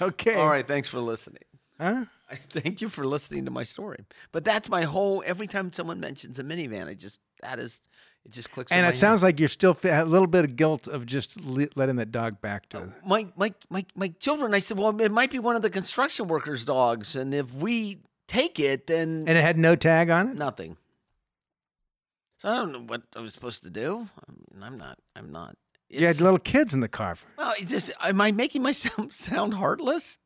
Okay. 0.00 0.34
All 0.34 0.48
right, 0.48 0.66
thanks 0.66 0.88
for 0.88 0.98
listening. 1.00 1.42
Huh? 1.78 2.06
I 2.30 2.36
thank 2.36 2.80
you 2.80 2.88
for 2.88 3.06
listening 3.06 3.44
to 3.44 3.50
my 3.50 3.64
story. 3.64 4.04
But 4.32 4.44
that's 4.44 4.70
my 4.70 4.84
whole. 4.84 5.22
Every 5.26 5.46
time 5.46 5.72
someone 5.72 6.00
mentions 6.00 6.38
a 6.38 6.44
minivan, 6.44 6.86
I 6.88 6.94
just 6.94 7.20
that 7.42 7.58
is 7.58 7.80
it 8.24 8.32
just 8.32 8.50
clicks. 8.50 8.72
And 8.72 8.86
it 8.86 8.94
sounds 8.94 9.22
like 9.22 9.38
you're 9.38 9.48
still 9.48 9.76
a 9.84 10.04
little 10.04 10.26
bit 10.26 10.44
of 10.44 10.56
guilt 10.56 10.88
of 10.88 11.04
just 11.04 11.44
letting 11.44 11.96
that 11.96 12.10
dog 12.12 12.40
back 12.40 12.68
to. 12.70 12.78
Uh, 12.78 12.80
head. 12.80 12.94
my 13.04 13.26
my 13.36 13.52
my 13.68 13.84
my 13.94 14.08
children. 14.20 14.54
I 14.54 14.60
said, 14.60 14.78
well, 14.78 14.98
it 15.00 15.12
might 15.12 15.30
be 15.30 15.38
one 15.38 15.56
of 15.56 15.62
the 15.62 15.70
construction 15.70 16.28
workers' 16.28 16.64
dogs, 16.64 17.14
and 17.14 17.34
if 17.34 17.52
we 17.54 17.98
take 18.26 18.58
it, 18.58 18.86
then 18.86 19.24
And 19.26 19.36
it 19.36 19.42
had 19.42 19.58
no 19.58 19.76
tag 19.76 20.08
on 20.10 20.28
it. 20.28 20.38
nothing. 20.38 20.76
So 22.38 22.48
I 22.48 22.54
don't 22.56 22.72
know 22.72 22.82
what 22.82 23.02
I 23.16 23.20
was 23.20 23.34
supposed 23.34 23.62
to 23.64 23.70
do. 23.70 24.08
I 24.28 24.32
mean, 24.32 24.62
I'm 24.62 24.78
not. 24.78 24.98
I'm 25.16 25.32
not 25.32 25.56
You 25.88 26.06
had 26.06 26.20
little 26.20 26.38
kids 26.38 26.72
in 26.74 26.80
the 26.80 26.88
car. 26.88 27.16
well, 27.36 27.54
just, 27.64 27.92
am 28.00 28.20
I 28.20 28.30
making 28.32 28.62
myself 28.62 29.12
sound 29.12 29.54
heartless? 29.54 30.18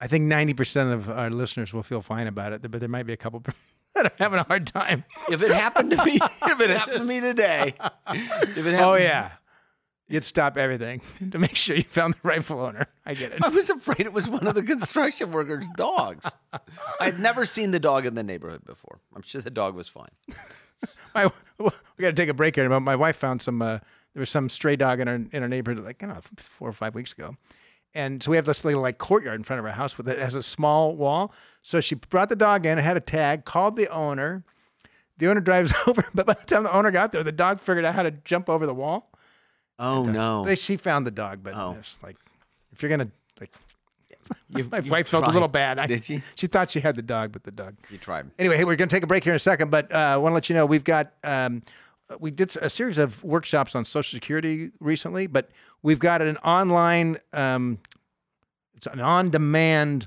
I 0.00 0.06
think 0.06 0.30
90% 0.30 0.92
of 0.92 1.08
our 1.10 1.30
listeners 1.30 1.72
will 1.72 1.82
feel 1.82 2.02
fine 2.02 2.26
about 2.26 2.52
it, 2.52 2.70
but 2.70 2.80
there 2.80 2.88
might 2.88 3.04
be 3.06 3.12
a 3.14 3.16
couple 3.16 3.40
that 3.94 4.06
are 4.06 4.12
having 4.18 4.38
a 4.38 4.42
hard 4.44 4.66
time. 4.66 5.04
If 5.30 5.42
it 5.42 5.50
happened 5.50 5.90
to 5.92 6.04
me, 6.04 6.16
if 6.22 6.60
it 6.60 6.70
happened 6.70 6.98
to 6.98 7.04
me 7.04 7.20
today, 7.20 7.74
if 8.10 8.56
it 8.58 8.64
happened, 8.64 8.76
Oh, 8.80 8.94
yeah. 8.94 9.32
You'd 10.08 10.24
stop 10.24 10.56
everything 10.56 11.00
to 11.32 11.38
make 11.38 11.56
sure 11.56 11.74
you 11.74 11.82
found 11.82 12.14
the 12.14 12.20
rightful 12.22 12.60
owner. 12.60 12.86
I 13.04 13.14
get 13.14 13.32
it. 13.32 13.42
I 13.42 13.48
was 13.48 13.68
afraid 13.70 14.00
it 14.00 14.12
was 14.12 14.28
one 14.28 14.46
of 14.46 14.54
the 14.54 14.62
construction 14.62 15.32
workers' 15.32 15.64
dogs. 15.76 16.30
I 16.52 16.60
had 17.06 17.18
never 17.18 17.44
seen 17.44 17.72
the 17.72 17.80
dog 17.80 18.06
in 18.06 18.14
the 18.14 18.22
neighborhood 18.22 18.64
before. 18.64 19.00
I'm 19.16 19.22
sure 19.22 19.40
the 19.40 19.50
dog 19.50 19.74
was 19.74 19.88
fine. 19.88 20.10
My, 21.14 21.30
we 21.58 21.70
got 22.02 22.08
to 22.08 22.12
take 22.12 22.28
a 22.28 22.34
break 22.34 22.54
here. 22.56 22.68
But 22.68 22.80
my 22.80 22.96
wife 22.96 23.16
found 23.16 23.42
some. 23.42 23.62
Uh, 23.62 23.78
there 24.14 24.20
was 24.20 24.30
some 24.30 24.48
stray 24.48 24.76
dog 24.76 25.00
in 25.00 25.08
our 25.08 25.14
in 25.14 25.42
our 25.42 25.48
neighborhood, 25.48 25.84
like 25.84 25.98
don't 25.98 26.10
know, 26.10 26.20
four 26.36 26.68
or 26.68 26.72
five 26.72 26.94
weeks 26.94 27.12
ago. 27.12 27.36
And 27.94 28.22
so 28.22 28.30
we 28.30 28.36
have 28.36 28.44
this 28.44 28.62
little 28.64 28.82
like 28.82 28.98
courtyard 28.98 29.36
in 29.40 29.44
front 29.44 29.58
of 29.60 29.64
our 29.66 29.72
house 29.72 29.96
with 29.96 30.06
it 30.08 30.18
has 30.18 30.34
a 30.34 30.42
small 30.42 30.94
wall. 30.94 31.32
So 31.62 31.80
she 31.80 31.94
brought 31.94 32.28
the 32.28 32.36
dog 32.36 32.66
in, 32.66 32.76
had 32.78 32.96
a 32.96 33.00
tag, 33.00 33.44
called 33.46 33.76
the 33.76 33.88
owner. 33.88 34.44
The 35.18 35.28
owner 35.30 35.40
drives 35.40 35.72
over, 35.86 36.04
but 36.14 36.26
by 36.26 36.34
the 36.34 36.44
time 36.44 36.64
the 36.64 36.72
owner 36.76 36.90
got 36.90 37.12
there, 37.12 37.24
the 37.24 37.32
dog 37.32 37.58
figured 37.60 37.86
out 37.86 37.94
how 37.94 38.02
to 38.02 38.10
jump 38.10 38.50
over 38.50 38.66
the 38.66 38.74
wall. 38.74 39.10
Oh 39.78 40.04
no! 40.04 40.44
They, 40.44 40.56
she 40.56 40.76
found 40.76 41.06
the 41.06 41.10
dog, 41.10 41.40
but 41.42 41.54
Oh. 41.54 41.76
it's 41.78 42.02
like 42.02 42.16
if 42.72 42.82
you're 42.82 42.90
gonna 42.90 43.10
like, 43.40 43.52
You- 44.48 44.68
my 44.70 44.78
you 44.78 44.90
wife 44.90 45.08
felt 45.08 45.26
a 45.26 45.30
little 45.30 45.48
bad. 45.48 45.78
I, 45.78 45.86
Did 45.86 46.04
she? 46.04 46.22
She 46.34 46.46
thought 46.46 46.70
she 46.70 46.80
had 46.80 46.96
the 46.96 47.02
dog, 47.02 47.32
but 47.32 47.44
the 47.44 47.50
dog. 47.50 47.76
You 47.90 47.98
tried. 47.98 48.30
Anyway, 48.38 48.56
hey, 48.56 48.64
we're 48.64 48.76
going 48.76 48.88
to 48.88 48.94
take 48.94 49.02
a 49.02 49.06
break 49.06 49.24
here 49.24 49.32
in 49.32 49.36
a 49.36 49.40
second, 49.40 49.70
but 49.70 49.92
uh, 49.92 49.96
I 49.96 50.16
want 50.16 50.32
to 50.32 50.34
let 50.34 50.48
you 50.48 50.54
know 50.54 50.66
we've 50.66 50.84
got 50.84 51.12
um, 51.24 51.62
we 52.20 52.30
did 52.30 52.56
a 52.58 52.70
series 52.70 52.98
of 52.98 53.22
workshops 53.24 53.74
on 53.74 53.84
Social 53.84 54.16
Security 54.16 54.70
recently, 54.80 55.26
but 55.26 55.50
we've 55.82 55.98
got 55.98 56.22
an 56.22 56.36
online, 56.38 57.18
um, 57.32 57.78
it's 58.74 58.86
an 58.86 59.00
on-demand 59.00 60.06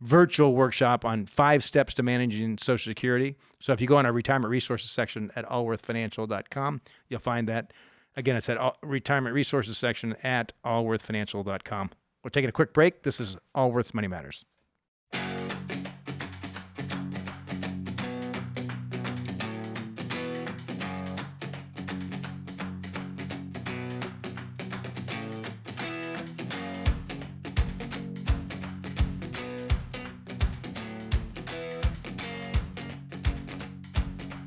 virtual 0.00 0.54
workshop 0.54 1.04
on 1.04 1.26
five 1.26 1.62
steps 1.64 1.94
to 1.94 2.02
managing 2.02 2.56
Social 2.58 2.90
Security. 2.90 3.36
So 3.58 3.72
if 3.72 3.80
you 3.80 3.86
go 3.86 3.96
on 3.96 4.06
our 4.06 4.12
retirement 4.12 4.50
resources 4.50 4.90
section 4.90 5.30
at 5.36 5.46
allworthfinancial.com, 5.48 6.80
you'll 7.08 7.20
find 7.20 7.48
that. 7.48 7.72
Again, 8.16 8.34
it's 8.36 8.48
at 8.48 8.56
all, 8.56 8.76
retirement 8.82 9.34
resources 9.34 9.78
section 9.78 10.16
at 10.22 10.52
allworthfinancial.com. 10.64 11.90
We're 12.22 12.30
taking 12.30 12.48
a 12.48 12.52
quick 12.52 12.72
break. 12.72 13.02
This 13.02 13.18
is 13.18 13.36
Allworth's 13.54 13.94
Money 13.94 14.08
Matters. 14.08 14.44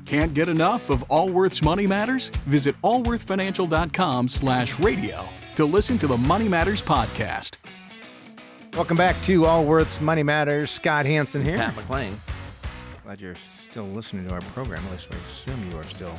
Can't 0.06 0.32
get 0.32 0.46
enough 0.46 0.90
of 0.90 1.02
Allworth's 1.10 1.60
Money 1.60 1.88
Matters? 1.88 2.28
Visit 2.46 2.76
allworthfinancial.com 2.82 4.28
slash 4.28 4.78
radio 4.78 5.28
to 5.56 5.64
listen 5.64 5.98
to 5.98 6.06
the 6.06 6.16
Money 6.16 6.48
Matters 6.48 6.82
podcast. 6.82 7.58
Welcome 8.74 8.96
back 8.96 9.20
to 9.22 9.46
Allworth's 9.46 10.00
Money 10.00 10.24
Matters. 10.24 10.70
Scott 10.70 11.06
Hanson 11.06 11.44
here. 11.44 11.56
Pat 11.56 11.74
McClain. 11.76 12.14
Glad 13.04 13.20
you're 13.20 13.36
still 13.68 13.86
listening 13.86 14.26
to 14.28 14.34
our 14.34 14.40
program. 14.40 14.84
At 14.86 14.92
least 14.92 15.08
we 15.10 15.16
assume 15.30 15.70
you 15.70 15.76
are 15.78 15.84
still 15.84 16.14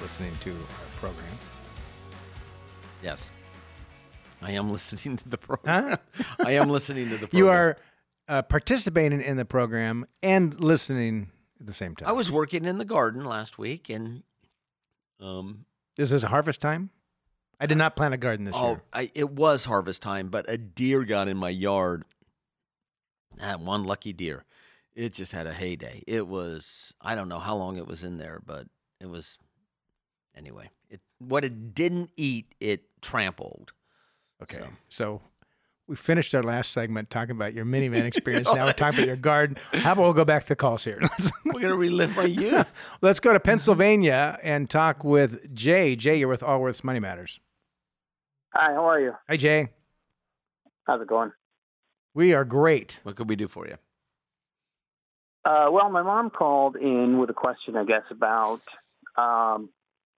listening 0.00 0.34
to 0.40 0.52
our 0.52 1.00
program. 1.00 1.38
Yes, 3.02 3.30
I 4.42 4.52
am 4.52 4.70
listening 4.70 5.16
to 5.16 5.28
the 5.28 5.38
program. 5.38 5.98
I 6.44 6.52
am 6.52 6.68
listening 6.68 7.04
to 7.06 7.12
the. 7.12 7.28
program. 7.28 7.38
You 7.38 7.48
are 7.48 7.76
uh, 8.28 8.42
participating 8.42 9.22
in 9.22 9.36
the 9.38 9.44
program 9.46 10.04
and 10.22 10.58
listening 10.60 11.30
at 11.60 11.66
the 11.66 11.72
same 11.72 11.96
time. 11.96 12.08
I 12.08 12.12
was 12.12 12.30
working 12.30 12.66
in 12.66 12.76
the 12.78 12.84
garden 12.84 13.24
last 13.24 13.56
week, 13.56 13.88
and 13.88 14.22
um, 15.20 15.64
Is 15.96 16.10
this 16.10 16.24
harvest 16.24 16.60
time? 16.60 16.90
I 17.60 17.66
did 17.66 17.78
not 17.78 17.96
plant 17.96 18.14
a 18.14 18.18
garden 18.18 18.44
this 18.44 18.54
oh, 18.56 18.68
year. 18.68 18.82
I, 18.92 19.10
it 19.14 19.30
was 19.30 19.64
harvest 19.64 20.00
time, 20.00 20.28
but 20.28 20.48
a 20.48 20.56
deer 20.56 21.04
got 21.04 21.28
in 21.28 21.36
my 21.36 21.50
yard. 21.50 22.04
That 23.38 23.60
one 23.60 23.84
lucky 23.84 24.12
deer. 24.12 24.44
It 24.94 25.12
just 25.12 25.32
had 25.32 25.46
a 25.46 25.52
heyday. 25.52 26.02
It 26.06 26.26
was 26.26 26.92
I 27.00 27.14
don't 27.14 27.28
know 27.28 27.38
how 27.38 27.56
long 27.56 27.76
it 27.76 27.86
was 27.86 28.04
in 28.04 28.18
there, 28.18 28.40
but 28.44 28.66
it 29.00 29.08
was 29.08 29.38
anyway. 30.36 30.70
It 30.90 31.00
what 31.18 31.44
it 31.44 31.74
didn't 31.74 32.10
eat, 32.16 32.54
it 32.60 32.82
trampled. 33.00 33.72
Okay. 34.42 34.58
so. 34.58 34.68
So. 34.88 35.20
we 35.88 35.96
finished 35.96 36.34
our 36.34 36.42
last 36.42 36.72
segment 36.72 37.10
talking 37.10 37.32
about 37.32 37.54
your 37.54 37.64
minivan 37.64 38.04
experience. 38.04 38.46
now 38.46 38.66
we're 38.66 38.72
talking 38.72 39.00
about 39.00 39.06
your 39.06 39.16
garden. 39.16 39.56
How 39.72 39.92
about 39.92 40.02
we'll 40.02 40.12
go 40.12 40.24
back 40.24 40.42
to 40.44 40.48
the 40.50 40.56
calls 40.56 40.84
here? 40.84 41.00
We're 41.44 41.60
gonna 41.60 41.76
relive 41.76 42.16
my 42.16 42.24
youth. 42.24 42.90
let's 43.00 43.20
go 43.20 43.32
to 43.32 43.40
Pennsylvania 43.40 44.38
and 44.42 44.70
talk 44.70 45.02
with 45.02 45.52
Jay. 45.54 45.96
Jay, 45.96 46.16
you're 46.16 46.28
with 46.28 46.42
Allworth's 46.42 46.84
Money 46.84 47.00
Matters. 47.00 47.40
Hi, 48.54 48.72
how 48.72 48.88
are 48.88 49.00
you? 49.00 49.12
Hi, 49.28 49.36
Jay. 49.36 49.68
How's 50.84 51.02
it 51.02 51.08
going? 51.08 51.32
We 52.14 52.32
are 52.34 52.44
great. 52.44 53.00
what 53.02 53.16
could 53.16 53.28
we 53.28 53.36
do 53.36 53.46
for 53.46 53.66
you? 53.66 53.76
Uh, 55.44 55.68
well, 55.70 55.90
my 55.90 56.02
mom 56.02 56.30
called 56.30 56.76
in 56.76 57.18
with 57.18 57.30
a 57.30 57.34
question, 57.34 57.76
I 57.76 57.84
guess, 57.84 58.02
about 58.10 58.60
um, 59.16 59.70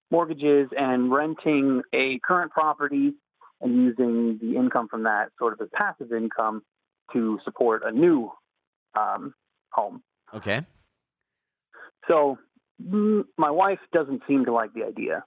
mortgages 0.09 0.69
and 0.77 1.11
renting 1.11 1.81
a 1.93 2.19
current 2.23 2.51
property 2.51 3.13
and 3.59 3.75
using 3.75 4.39
the 4.41 4.57
income 4.57 4.87
from 4.87 5.03
that 5.03 5.29
sort 5.37 5.53
of 5.53 5.61
as 5.61 5.67
passive 5.73 6.11
income 6.13 6.63
to 7.13 7.39
support 7.43 7.83
a 7.85 7.91
new 7.91 8.31
um, 8.97 9.33
home. 9.71 10.01
Okay. 10.33 10.65
So 12.09 12.37
mm, 12.81 13.23
my 13.37 13.51
wife 13.51 13.79
doesn't 13.93 14.23
seem 14.27 14.45
to 14.45 14.53
like 14.53 14.73
the 14.73 14.85
idea 14.85 15.23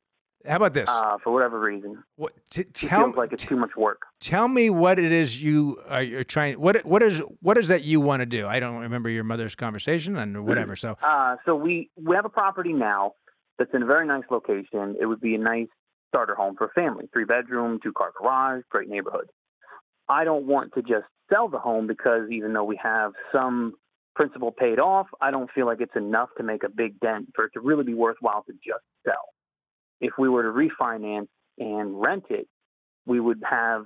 How 0.46 0.56
about 0.56 0.74
this? 0.74 0.88
uh, 0.88 1.16
for 1.22 1.32
whatever 1.32 1.58
reason. 1.58 2.02
what, 2.16 2.32
t- 2.50 2.64
tell, 2.64 3.04
feels 3.04 3.16
like 3.16 3.32
it's 3.32 3.44
too 3.44 3.56
much 3.56 3.76
work. 3.76 4.02
tell 4.20 4.46
me 4.46 4.70
what 4.70 4.98
it 4.98 5.10
is 5.12 5.42
you 5.42 5.80
are 5.88 6.02
you're 6.02 6.24
trying. 6.24 6.60
What 6.60 6.84
what 6.84 7.02
is 7.02 7.22
what 7.40 7.56
is 7.58 7.68
that 7.68 7.82
you 7.84 8.00
want 8.00 8.20
to 8.20 8.26
do? 8.26 8.46
I 8.46 8.60
don't 8.60 8.76
remember 8.76 9.08
your 9.08 9.24
mother's 9.24 9.54
conversation 9.54 10.16
and 10.16 10.46
whatever. 10.46 10.76
So 10.76 10.96
Uh, 11.02 11.36
so 11.46 11.54
we 11.54 11.90
we 11.96 12.14
have 12.16 12.24
a 12.24 12.30
property 12.30 12.72
now 12.72 13.12
that's 13.58 13.70
in 13.72 13.82
a 13.82 13.86
very 13.86 14.06
nice 14.06 14.24
location. 14.30 14.96
It 15.00 15.06
would 15.06 15.20
be 15.20 15.34
a 15.34 15.38
nice 15.38 15.68
starter 16.08 16.34
home 16.34 16.54
for 16.56 16.66
a 16.66 16.70
family, 16.70 17.08
three 17.12 17.24
bedroom, 17.24 17.80
two 17.82 17.92
car 17.92 18.12
garage, 18.20 18.62
great 18.70 18.88
neighborhood. 18.88 19.28
I 20.08 20.24
don't 20.24 20.46
want 20.46 20.74
to 20.74 20.82
just 20.82 21.06
sell 21.32 21.48
the 21.48 21.58
home 21.58 21.86
because 21.86 22.30
even 22.30 22.52
though 22.52 22.64
we 22.64 22.78
have 22.82 23.12
some 23.32 23.74
principal 24.14 24.52
paid 24.52 24.78
off, 24.78 25.06
I 25.20 25.30
don't 25.30 25.50
feel 25.52 25.66
like 25.66 25.80
it's 25.80 25.96
enough 25.96 26.28
to 26.36 26.44
make 26.44 26.62
a 26.62 26.68
big 26.68 27.00
dent 27.00 27.30
for 27.34 27.46
it 27.46 27.52
to 27.54 27.60
really 27.60 27.84
be 27.84 27.94
worthwhile 27.94 28.44
to 28.44 28.52
just 28.52 28.84
sell. 29.04 29.33
If 30.00 30.12
we 30.18 30.28
were 30.28 30.42
to 30.42 30.48
refinance 30.48 31.28
and 31.58 32.00
rent 32.00 32.24
it, 32.30 32.48
we 33.06 33.20
would 33.20 33.42
have 33.48 33.84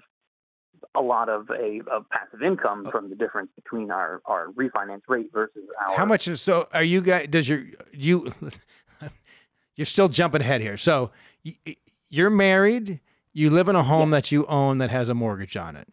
a 0.95 1.01
lot 1.01 1.29
of 1.29 1.51
a 1.51 1.81
of 1.91 2.09
passive 2.11 2.43
income 2.43 2.85
oh. 2.87 2.91
from 2.91 3.11
the 3.11 3.17
difference 3.17 3.51
between 3.57 3.91
our 3.91 4.21
our 4.27 4.49
refinance 4.49 5.03
rate 5.09 5.31
versus 5.33 5.65
our 5.81 5.97
how 5.97 6.05
much 6.05 6.29
is 6.29 6.41
so? 6.41 6.69
Are 6.73 6.83
you 6.83 7.01
guys? 7.01 7.29
Does 7.29 7.49
your 7.49 7.65
you? 7.93 8.33
You're 9.77 9.87
still 9.87 10.09
jumping 10.09 10.41
ahead 10.41 10.61
here. 10.61 10.77
So 10.77 11.13
y- 11.45 11.57
y- 11.65 11.77
you're 12.09 12.31
married. 12.31 12.99
You 13.33 13.49
live 13.51 13.69
in 13.69 13.77
a 13.77 13.85
home 13.85 14.11
that 14.11 14.33
you 14.33 14.45
own 14.47 14.79
that 14.79 14.91
has 14.91 15.09
a 15.09 15.15
mortgage 15.15 15.57
on 15.57 15.77
it. 15.77 15.87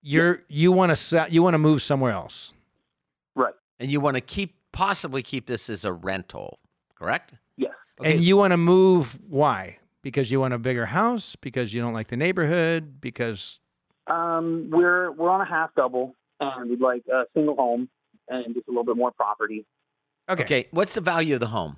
You're 0.00 0.40
you 0.48 0.72
want 0.72 0.90
to 0.90 0.96
sell. 0.96 1.28
You 1.28 1.42
want 1.42 1.52
to 1.52 1.58
move 1.58 1.82
somewhere 1.82 2.12
else. 2.12 2.54
right. 3.34 3.52
And 3.78 3.90
you 3.90 4.00
want 4.00 4.16
to 4.16 4.22
keep 4.22 4.54
possibly 4.72 5.22
keep 5.22 5.46
this 5.46 5.68
as 5.68 5.84
a 5.84 5.92
rental, 5.92 6.58
correct? 6.94 7.34
Yes. 8.02 8.06
Okay. 8.10 8.16
And 8.16 8.24
you 8.24 8.36
want 8.36 8.52
to 8.52 8.56
move. 8.56 9.18
Why? 9.28 9.78
Because 10.02 10.30
you 10.30 10.40
want 10.40 10.54
a 10.54 10.58
bigger 10.58 10.86
house. 10.86 11.36
Because 11.36 11.72
you 11.72 11.80
don't 11.80 11.92
like 11.94 12.08
the 12.08 12.16
neighborhood. 12.16 13.00
Because 13.00 13.60
Um, 14.08 14.68
we're 14.70 15.10
we're 15.12 15.30
on 15.30 15.40
a 15.40 15.44
half 15.48 15.74
double, 15.74 16.14
and 16.40 16.68
we'd 16.70 16.80
like 16.80 17.04
a 17.12 17.24
single 17.34 17.54
home 17.56 17.88
and 18.28 18.54
just 18.54 18.66
a 18.68 18.70
little 18.70 18.84
bit 18.84 18.96
more 18.96 19.10
property. 19.12 19.64
okay. 20.28 20.42
Okay. 20.42 20.68
What's 20.72 20.94
the 20.94 21.00
value 21.00 21.34
of 21.34 21.40
the 21.40 21.48
home 21.48 21.76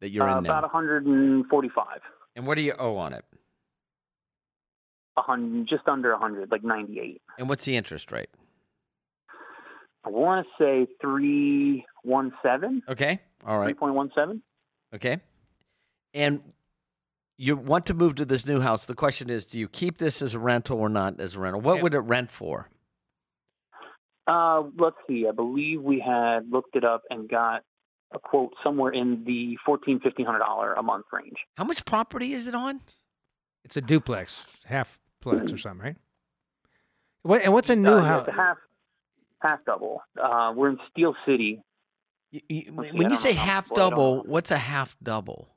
that 0.00 0.10
you're 0.10 0.28
Uh, 0.28 0.38
in 0.38 0.44
now? 0.44 0.50
about 0.58 0.62
145, 0.64 2.00
and 2.36 2.46
what 2.46 2.56
do 2.56 2.62
you 2.62 2.72
owe 2.78 2.96
on 2.96 3.12
it? 3.12 3.24
a 5.16 5.22
hundred, 5.22 5.68
just 5.68 5.86
under 5.86 6.10
100, 6.10 6.50
like 6.50 6.64
98. 6.64 7.22
And 7.38 7.48
what's 7.48 7.64
the 7.64 7.76
interest 7.76 8.10
rate? 8.10 8.28
I 10.04 10.08
want 10.10 10.44
to 10.44 10.52
say 10.62 10.86
317, 11.00 12.82
Okay. 12.88 13.20
All 13.46 13.58
right. 13.60 13.76
3.17. 13.78 14.40
Okay. 14.94 15.20
And 16.14 16.52
you 17.36 17.56
want 17.56 17.86
to 17.86 17.94
move 17.94 18.14
to 18.14 18.24
this 18.24 18.46
new 18.46 18.60
house. 18.60 18.86
The 18.86 18.94
question 18.94 19.28
is, 19.28 19.44
do 19.44 19.58
you 19.58 19.68
keep 19.68 19.98
this 19.98 20.22
as 20.22 20.32
a 20.34 20.38
rental 20.38 20.78
or 20.78 20.88
not 20.88 21.18
as 21.20 21.34
a 21.34 21.40
rental? 21.40 21.60
What 21.60 21.76
Yeah. 21.76 21.82
would 21.82 21.94
it 21.94 21.98
rent 21.98 22.30
for? 22.30 22.70
Uh, 24.26 24.62
let's 24.78 24.96
see. 25.06 25.26
I 25.28 25.32
believe 25.32 25.82
we 25.82 26.00
had 26.00 26.50
looked 26.50 26.76
it 26.76 26.84
up 26.84 27.02
and 27.10 27.28
got 27.28 27.62
a 28.12 28.18
quote 28.18 28.54
somewhere 28.62 28.92
in 28.92 29.24
the 29.24 29.58
14 29.66 29.98
1500 30.02 30.38
dollar 30.38 30.72
a 30.74 30.82
month 30.82 31.06
range. 31.12 31.36
How 31.56 31.64
much 31.64 31.84
property 31.84 32.32
is 32.32 32.46
it 32.46 32.54
on? 32.54 32.80
It's 33.64 33.76
a 33.76 33.80
duplex, 33.82 34.46
half 34.66 35.00
plex 35.22 35.52
or 35.52 35.58
something, 35.58 35.82
right? 35.84 35.96
What 37.22 37.42
and 37.42 37.52
what's 37.52 37.70
a 37.70 37.76
new 37.76 37.90
Uh, 37.94 38.02
house? 38.02 38.28
half 38.34 38.56
half 39.40 39.64
double. 39.64 40.02
Uh, 40.22 40.52
we're 40.56 40.70
in 40.70 40.78
Steel 40.90 41.14
City. 41.26 41.62
You- 42.30 42.40
you- 42.48 42.72
Let's 42.72 42.90
see, 42.92 42.96
when 42.98 43.10
you 43.10 43.16
say 43.16 43.32
half 43.32 43.68
double, 43.74 44.22
what's 44.24 44.50
a 44.50 44.58
half 44.58 44.96
double? 45.02 45.53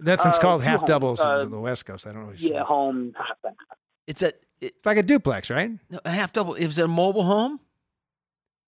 Nothing's 0.00 0.36
uh, 0.36 0.40
called 0.40 0.62
half 0.62 0.80
homes, 0.80 0.88
doubles 0.88 1.20
uh, 1.20 1.40
on 1.40 1.50
the 1.50 1.60
West 1.60 1.84
Coast. 1.86 2.06
I 2.06 2.12
don't 2.12 2.22
know. 2.22 2.28
What 2.28 2.40
Yeah, 2.40 2.62
home 2.64 3.12
half 3.16 3.36
and 3.44 3.54
half. 3.68 3.78
It's 4.06 4.22
a 4.22 4.28
it, 4.28 4.34
It's 4.76 4.86
like 4.86 4.96
a 4.96 5.02
duplex, 5.02 5.50
right? 5.50 5.70
no, 5.90 6.00
a 6.04 6.10
half 6.10 6.32
double. 6.32 6.54
Is 6.54 6.78
it 6.78 6.84
a 6.84 6.88
mobile 6.88 7.24
home? 7.24 7.60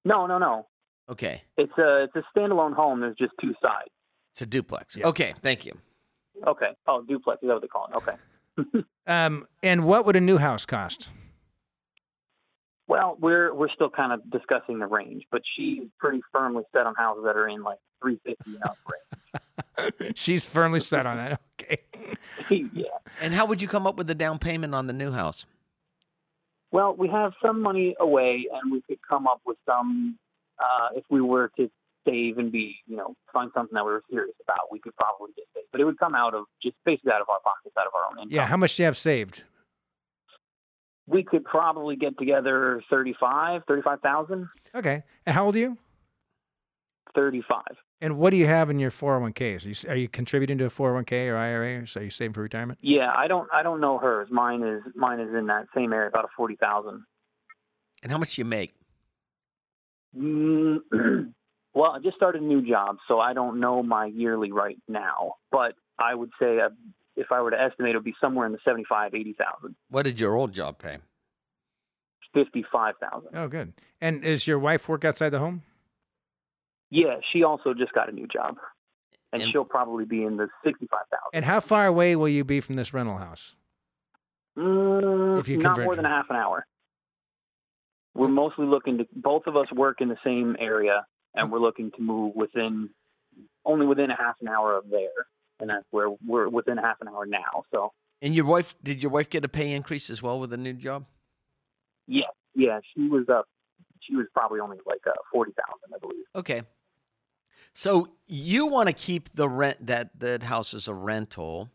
No, 0.04 0.26
no, 0.26 0.38
no. 0.38 0.66
Okay, 1.08 1.42
It's 1.56 1.76
a 1.78 2.04
it's 2.04 2.16
a 2.16 2.24
standalone 2.38 2.74
home. 2.74 3.00
There's 3.00 3.16
just 3.16 3.32
two 3.40 3.54
sides. 3.62 3.90
it's 4.32 4.42
a 4.42 4.46
duplex. 4.46 4.96
Yeah. 4.96 5.08
Okay, 5.08 5.34
thank 5.42 5.66
you. 5.66 5.76
Okay. 6.46 6.70
Oh, 6.86 7.02
duplex. 7.02 7.42
Is 7.42 7.48
that 7.48 7.54
what 7.54 7.62
they 7.62 7.68
call 7.68 7.88
it? 7.92 7.96
Okay. 7.96 8.84
Um, 9.06 9.46
and 9.64 9.84
what 9.84 10.06
would 10.06 10.14
a 10.14 10.20
new 10.20 10.38
house 10.38 10.64
cost? 10.64 11.08
Well, 12.86 13.16
we're 13.20 13.52
we're 13.54 13.68
still 13.70 13.90
kind 13.90 14.12
of 14.12 14.28
discussing 14.30 14.78
the 14.78 14.86
range, 14.86 15.24
but 15.30 15.42
she's 15.56 15.82
pretty 15.98 16.20
firmly 16.32 16.62
set 16.72 16.86
on 16.86 16.94
houses 16.94 17.24
that 17.24 17.36
are 17.36 17.48
in 17.48 17.62
like 17.64 17.78
350 18.02 18.58
and 18.62 19.92
range. 20.02 20.14
She's 20.18 20.44
firmly 20.44 20.80
set 20.80 21.06
on 21.06 21.16
that. 21.16 21.40
Okay. 21.62 22.64
yeah. 22.74 22.84
And 23.20 23.32
how 23.32 23.46
would 23.46 23.62
you 23.62 23.68
come 23.68 23.86
up 23.86 23.96
with 23.96 24.06
the 24.08 24.14
down 24.14 24.38
payment 24.38 24.74
on 24.74 24.86
the 24.88 24.92
new 24.92 25.12
house? 25.12 25.46
Well, 26.72 26.94
we 26.96 27.08
have 27.08 27.32
some 27.40 27.62
money 27.62 27.94
away, 28.00 28.46
and 28.52 28.72
we 28.72 28.82
could 28.82 28.98
come 29.08 29.26
up 29.28 29.40
with 29.46 29.56
some. 29.64 30.18
Uh, 30.58 30.88
if 30.96 31.04
we 31.08 31.20
were 31.20 31.50
to 31.58 31.70
save 32.06 32.38
and 32.38 32.50
be, 32.50 32.76
you 32.86 32.96
know, 32.96 33.14
find 33.32 33.50
something 33.54 33.74
that 33.74 33.84
we 33.84 33.92
were 33.92 34.02
serious 34.10 34.34
about, 34.42 34.72
we 34.72 34.80
could 34.80 34.94
probably 34.96 35.32
just 35.36 35.48
save. 35.54 35.64
But 35.70 35.80
it 35.80 35.84
would 35.84 35.98
come 35.98 36.14
out 36.14 36.34
of 36.34 36.44
just 36.62 36.74
basically 36.84 37.12
out 37.12 37.20
of 37.20 37.28
our 37.28 37.38
pockets, 37.44 37.74
out 37.78 37.86
of 37.86 37.92
our 37.94 38.10
own 38.10 38.18
income. 38.24 38.34
Yeah. 38.34 38.46
How 38.46 38.56
much 38.56 38.76
do 38.76 38.82
you 38.82 38.86
have 38.86 38.98
saved? 38.98 39.44
we 41.06 41.22
could 41.24 41.44
probably 41.44 41.96
get 41.96 42.16
together 42.18 42.82
35, 42.88 43.62
35,000, 43.66 44.48
Okay. 44.76 45.02
And 45.26 45.34
how 45.34 45.44
old 45.46 45.56
are 45.56 45.58
you? 45.58 45.76
35. 47.14 47.60
And 48.02 48.18
what 48.18 48.30
do 48.30 48.36
you 48.36 48.48
have 48.48 48.68
in 48.68 48.80
your 48.80 48.90
401ks? 48.90 49.64
Are 49.64 49.68
you, 49.68 49.92
are 49.92 49.96
you 49.96 50.08
contributing 50.08 50.58
to 50.58 50.64
a 50.64 50.70
401k 50.70 51.28
or 51.28 51.36
IRA? 51.36 51.86
So 51.86 52.00
are 52.00 52.02
you 52.02 52.10
saving 52.10 52.32
for 52.32 52.42
retirement? 52.42 52.80
Yeah, 52.82 53.12
I 53.16 53.28
don't, 53.28 53.48
I 53.54 53.62
don't 53.62 53.80
know 53.80 53.96
hers. 53.96 54.26
Mine 54.28 54.64
is, 54.64 54.82
mine 54.96 55.20
is 55.20 55.32
in 55.32 55.46
that 55.46 55.66
same 55.72 55.92
area, 55.92 56.08
about 56.08 56.24
a 56.24 56.28
40,000. 56.36 57.04
And 58.02 58.10
how 58.10 58.18
much 58.18 58.34
do 58.34 58.40
you 58.40 58.44
make? 58.44 58.74
Mm, 60.18 60.78
well, 61.74 61.92
I 61.92 62.00
just 62.02 62.16
started 62.16 62.42
a 62.42 62.44
new 62.44 62.68
job, 62.68 62.96
so 63.06 63.20
I 63.20 63.34
don't 63.34 63.60
know 63.60 63.84
my 63.84 64.06
yearly 64.06 64.50
right 64.50 64.78
now. 64.88 65.36
But 65.52 65.74
I 65.96 66.16
would 66.16 66.30
say 66.40 66.58
uh, 66.58 66.70
if 67.14 67.30
I 67.30 67.40
were 67.40 67.52
to 67.52 67.60
estimate, 67.60 67.94
it 67.94 67.98
would 67.98 68.04
be 68.04 68.16
somewhere 68.20 68.46
in 68.46 68.52
the 68.52 68.58
75, 68.64 69.14
80,000, 69.14 69.76
What 69.90 70.02
did 70.02 70.18
your 70.18 70.34
old 70.34 70.52
job 70.52 70.78
pay? 70.78 70.98
55,000. 72.34 73.28
Oh, 73.32 73.46
good. 73.46 73.74
And 74.00 74.24
is 74.24 74.48
your 74.48 74.58
wife 74.58 74.88
work 74.88 75.04
outside 75.04 75.28
the 75.28 75.38
home? 75.38 75.62
Yeah, 76.94 77.16
she 77.32 77.42
also 77.42 77.72
just 77.72 77.92
got 77.94 78.10
a 78.10 78.12
new 78.12 78.26
job, 78.26 78.56
and, 79.32 79.40
And- 79.42 79.50
she'll 79.50 79.64
probably 79.64 80.04
be 80.04 80.22
in 80.24 80.36
the 80.36 80.48
65,000. 80.62 81.18
And 81.32 81.42
how 81.44 81.58
far 81.60 81.86
away 81.86 82.16
will 82.16 82.28
you 82.28 82.44
be 82.44 82.60
from 82.60 82.76
this 82.76 82.92
rental 82.92 83.16
house? 83.16 83.56
Mm, 84.58 85.40
If 85.40 85.48
you 85.48 85.56
not 85.56 85.80
more 85.80 85.96
than 85.96 86.04
a 86.04 86.10
half 86.10 86.26
an 86.28 86.36
hour. 86.36 86.66
We're 88.14 88.28
mostly 88.28 88.66
looking 88.66 88.98
to 88.98 89.06
both 89.14 89.46
of 89.46 89.56
us 89.56 89.72
work 89.72 90.02
in 90.02 90.08
the 90.08 90.18
same 90.22 90.54
area, 90.60 91.06
and 91.34 91.50
we're 91.50 91.60
looking 91.60 91.90
to 91.92 92.02
move 92.02 92.34
within 92.36 92.90
only 93.64 93.86
within 93.86 94.10
a 94.10 94.16
half 94.16 94.36
an 94.42 94.48
hour 94.48 94.76
of 94.76 94.90
there, 94.90 95.08
and 95.60 95.70
that's 95.70 95.86
where 95.92 96.10
we're 96.26 96.50
within 96.50 96.76
a 96.76 96.82
half 96.82 97.00
an 97.00 97.08
hour 97.08 97.24
now. 97.24 97.64
So 97.70 97.94
And 98.20 98.34
your 98.34 98.44
wife? 98.44 98.74
Did 98.82 99.02
your 99.02 99.10
wife 99.10 99.30
get 99.30 99.42
a 99.46 99.48
pay 99.48 99.72
increase 99.72 100.10
as 100.10 100.22
well 100.22 100.38
with 100.38 100.50
the 100.50 100.58
new 100.58 100.74
job? 100.74 101.06
yeah, 102.06 102.26
yeah, 102.54 102.80
she 102.94 103.08
was 103.08 103.30
up. 103.30 103.46
She 104.00 104.14
was 104.14 104.26
probably 104.34 104.60
only 104.60 104.76
like 104.84 105.00
uh, 105.06 105.12
forty 105.32 105.52
thousand, 105.52 105.94
I 105.94 105.98
believe. 105.98 106.24
Okay. 106.34 106.62
So 107.74 108.08
you 108.26 108.66
want 108.66 108.88
to 108.88 108.92
keep 108.92 109.34
the 109.34 109.48
rent 109.48 109.86
that 109.86 110.18
that 110.20 110.42
house 110.42 110.74
is 110.74 110.88
a 110.88 110.94
rental, 110.94 111.70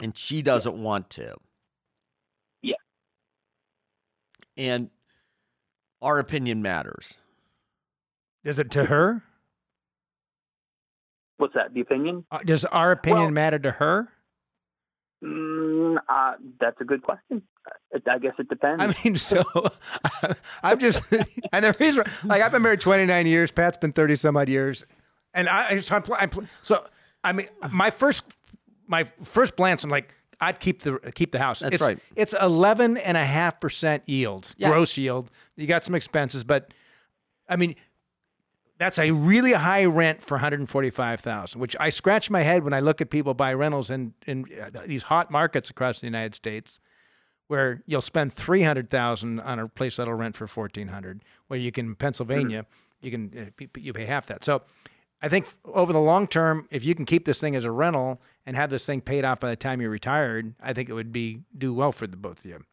and 0.00 0.16
she 0.16 0.42
doesn't 0.42 0.80
want 0.82 1.10
to. 1.10 1.36
Yeah. 2.62 2.76
And 4.56 4.90
our 6.00 6.18
opinion 6.18 6.62
matters. 6.62 7.18
Is 8.44 8.58
it 8.58 8.70
to 8.72 8.86
her? 8.86 9.22
What's 11.36 11.54
that? 11.54 11.74
The 11.74 11.80
opinion? 11.80 12.24
Uh, 12.30 12.38
Does 12.44 12.64
our 12.64 12.92
opinion 12.92 13.22
Well- 13.24 13.30
matter 13.32 13.58
to 13.58 13.72
her? 13.72 14.12
Mm, 15.22 15.96
uh, 16.08 16.34
that's 16.60 16.80
a 16.80 16.84
good 16.84 17.02
question. 17.02 17.42
I 17.92 18.10
I 18.10 18.18
guess 18.18 18.34
it 18.38 18.48
depends. 18.48 18.82
I 18.82 18.94
mean, 19.04 19.16
so 19.18 19.42
I'm 20.62 20.78
just, 20.78 21.02
and 21.52 21.64
the 21.64 21.74
reason, 21.78 22.04
like, 22.24 22.42
I've 22.42 22.52
been 22.52 22.62
married 22.62 22.80
29 22.80 23.26
years. 23.26 23.50
Pat's 23.50 23.76
been 23.76 23.92
30 23.92 24.16
some 24.16 24.36
odd 24.36 24.48
years, 24.48 24.84
and 25.34 25.48
I, 25.48 25.78
so 25.78 25.96
I'm, 25.96 26.02
pl- 26.02 26.16
I'm 26.18 26.30
so 26.62 26.86
I 27.24 27.32
mean, 27.32 27.48
my 27.70 27.90
first, 27.90 28.24
my 28.86 29.04
first 29.22 29.56
glance, 29.56 29.84
I'm 29.84 29.90
like, 29.90 30.14
I'd 30.40 30.60
keep 30.60 30.82
the 30.82 30.98
keep 31.14 31.32
the 31.32 31.38
house. 31.40 31.60
That's 31.60 31.74
it's, 31.74 31.82
right. 31.82 31.98
It's 32.14 32.32
11 32.32 32.96
and 32.98 33.16
a 33.16 33.24
half 33.24 33.60
percent 33.60 34.04
yield, 34.08 34.54
Yeah. 34.56 34.68
gross 34.68 34.96
yield. 34.96 35.30
You 35.56 35.66
got 35.66 35.82
some 35.84 35.94
expenses, 35.96 36.44
but 36.44 36.72
I 37.48 37.56
mean, 37.56 37.74
that's 38.78 38.98
a 38.98 39.10
really 39.10 39.52
high 39.52 39.84
rent 39.84 40.22
for 40.22 40.34
145,000, 40.34 41.60
which 41.60 41.76
I 41.78 41.90
scratch 41.90 42.30
my 42.30 42.42
head 42.42 42.64
when 42.64 42.72
I 42.72 42.80
look 42.80 43.00
at 43.00 43.10
people 43.10 43.34
buy 43.34 43.52
rentals 43.52 43.90
in 43.90 44.14
in 44.26 44.46
uh, 44.60 44.80
these 44.86 45.04
hot 45.04 45.30
markets 45.30 45.68
across 45.68 46.00
the 46.00 46.06
United 46.06 46.34
States 46.34 46.80
where 47.48 47.82
you'll 47.86 48.02
spend 48.02 48.30
300,000 48.34 49.40
on 49.40 49.58
a 49.58 49.66
place 49.68 49.96
that'll 49.96 50.12
rent 50.12 50.36
for 50.36 50.46
1400 50.46 51.22
where 51.48 51.58
you 51.58 51.72
can 51.72 51.86
in 51.86 51.94
Pennsylvania 51.94 52.66
you 53.00 53.10
can 53.10 53.52
uh, 53.60 53.66
you 53.76 53.92
pay 53.92 54.04
half 54.04 54.26
that. 54.26 54.44
So 54.44 54.62
I 55.20 55.28
think 55.28 55.46
over 55.64 55.92
the 55.92 56.00
long 56.00 56.26
term 56.26 56.66
if 56.70 56.84
you 56.84 56.94
can 56.94 57.04
keep 57.04 57.24
this 57.24 57.40
thing 57.40 57.56
as 57.56 57.64
a 57.64 57.70
rental 57.70 58.20
and 58.46 58.56
have 58.56 58.70
this 58.70 58.86
thing 58.86 59.00
paid 59.00 59.24
off 59.24 59.40
by 59.40 59.50
the 59.50 59.56
time 59.56 59.80
you're 59.80 59.90
retired, 59.90 60.54
I 60.62 60.72
think 60.72 60.88
it 60.88 60.94
would 60.94 61.12
be 61.12 61.40
do 61.56 61.74
well 61.74 61.92
for 61.92 62.06
the 62.06 62.16
both 62.16 62.40
of 62.40 62.46
you. 62.46 62.64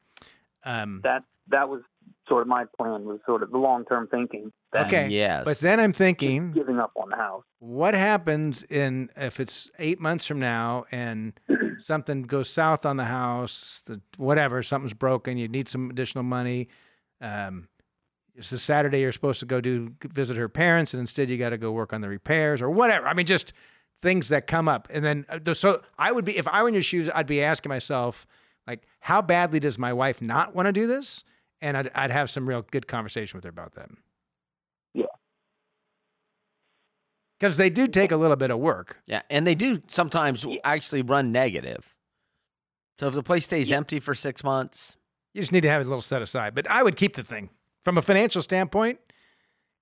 Um, 0.64 1.02
that 1.04 1.24
that 1.48 1.70
was 1.70 1.82
sort 2.28 2.42
of 2.42 2.48
my 2.48 2.66
plan. 2.78 3.06
Was 3.06 3.20
sort 3.26 3.44
of 3.44 3.52
the 3.52 3.58
long 3.58 3.86
term 3.86 4.08
thinking. 4.10 4.52
That 4.74 4.88
okay. 4.88 5.08
yes. 5.10 5.44
But 5.46 5.60
then 5.60 5.80
I'm 5.80 5.94
thinking 5.94 6.52
giving 6.52 6.80
up 6.80 6.92
on 6.96 7.10
the 7.10 7.16
house. 7.16 7.44
what 7.60 7.94
happens 7.94 8.64
in 8.64 9.10
if 9.16 9.40
it's 9.40 9.70
eight 9.80 10.00
months 10.00 10.26
from 10.26 10.40
now 10.40 10.86
and 10.92 11.34
something 11.80 12.24
goes 12.24 12.50
south 12.50 12.86
on 12.86 12.98
the 12.98 13.06
house, 13.06 13.84
the, 13.86 14.02
whatever, 14.18 14.64
something's 14.64 14.94
broken, 14.94 15.38
you 15.38 15.48
need 15.48 15.68
some 15.68 15.90
additional 15.90 16.24
money. 16.24 16.68
Um, 17.22 17.68
it's 18.36 18.52
a 18.52 18.60
Saturday 18.60 19.02
you're 19.02 19.12
supposed 19.12 19.40
to 19.40 19.46
go 19.46 19.62
do 19.62 19.94
visit 20.04 20.36
her 20.38 20.50
parents, 20.50 20.94
and 20.94 21.00
instead 21.00 21.30
you 21.30 21.38
got 21.38 21.50
to 21.50 21.58
go 21.58 21.72
work 21.72 21.94
on 21.94 22.02
the 22.02 22.10
repairs 22.10 22.62
or 22.62 22.70
whatever. 22.70 23.08
I 23.08 23.14
mean, 23.14 23.26
just 23.26 23.54
things 24.02 24.30
that 24.30 24.46
come 24.48 24.68
up. 24.68 24.88
And 24.92 25.06
then 25.06 25.26
uh, 25.30 25.54
so 25.54 25.82
I 25.98 26.12
would 26.12 26.26
be 26.26 26.38
if 26.38 26.48
I 26.48 26.62
were 26.62 26.68
in 26.68 26.74
your 26.74 26.84
shoes, 26.84 27.10
I'd 27.14 27.28
be 27.28 27.42
asking 27.42 27.70
myself 27.70 28.28
like, 28.68 28.84
how 29.00 29.22
badly 29.22 29.60
does 29.60 29.78
my 29.78 29.94
wife 29.94 30.22
not 30.22 30.56
want 30.56 30.68
to 30.68 30.74
do 30.74 30.88
this? 30.88 31.24
And 31.66 31.76
I'd, 31.78 31.90
I'd 31.96 32.12
have 32.12 32.30
some 32.30 32.48
real 32.48 32.62
good 32.62 32.88
conversation 32.88 33.38
with 33.38 33.44
her 33.44 33.50
about 33.50 33.74
that. 33.74 33.90
Yeah. 34.94 35.06
Because 37.40 37.58
they 37.58 37.70
do 37.72 37.88
take 37.88 38.12
a 38.12 38.18
little 38.18 38.36
bit 38.38 38.52
of 38.52 38.60
work. 38.60 39.02
yeah, 39.08 39.24
and 39.32 39.46
they 39.48 39.56
do 39.56 39.82
sometimes 39.88 40.46
actually 40.64 41.02
run 41.02 41.32
negative. 41.32 41.96
So 43.00 43.08
if 43.08 43.14
the 43.16 43.24
place 43.24 43.44
stays 43.46 43.70
Yeah. 43.70 43.78
empty 43.78 44.00
for 44.00 44.14
six 44.14 44.44
months, 44.44 44.98
You 45.34 45.42
just 45.42 45.52
need 45.52 45.62
to 45.62 45.70
have 45.70 45.82
it 45.82 45.86
a 45.86 45.90
little 45.90 46.02
set 46.02 46.22
aside. 46.22 46.56
But 46.56 46.70
I 46.72 46.82
would 46.82 46.96
keep 46.96 47.16
the 47.16 47.24
thing 47.24 47.50
from 47.84 47.98
a 47.98 48.02
financial 48.02 48.42
standpoint. 48.42 49.00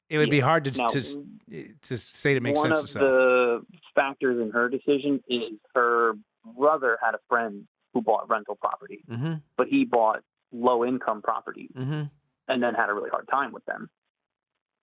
It 0.10 0.18
would 0.18 0.32
be 0.32 0.40
hard 0.40 0.64
to 0.64 0.72
Now, 0.72 0.88
to 0.88 1.02
to 1.82 1.98
say 1.98 2.36
it 2.36 2.42
makes 2.42 2.58
one 2.60 2.70
sense 2.70 2.80
of 2.80 2.86
to 2.88 2.92
sell. 2.94 3.02
the 3.04 3.66
factors 3.94 4.42
in 4.42 4.50
her 4.52 4.68
decision 4.70 5.22
is 5.30 5.60
her 5.76 6.14
brother 6.58 6.98
had 7.04 7.14
a 7.14 7.20
friend 7.30 7.68
who 7.94 8.02
bought 8.02 8.28
rental 8.30 8.56
property, 8.56 9.04
mm-hmm, 9.08 9.34
but 9.58 9.68
he 9.68 9.86
bought 9.86 10.24
low 10.54 10.86
income 10.86 11.22
properties 11.22 11.72
mm-hmm. 11.76 12.04
and 12.48 12.64
then 12.64 12.74
had 12.76 12.90
a 12.90 12.94
really 12.94 13.10
hard 13.10 13.28
time 13.28 13.52
with 13.52 13.66
them, 13.66 13.90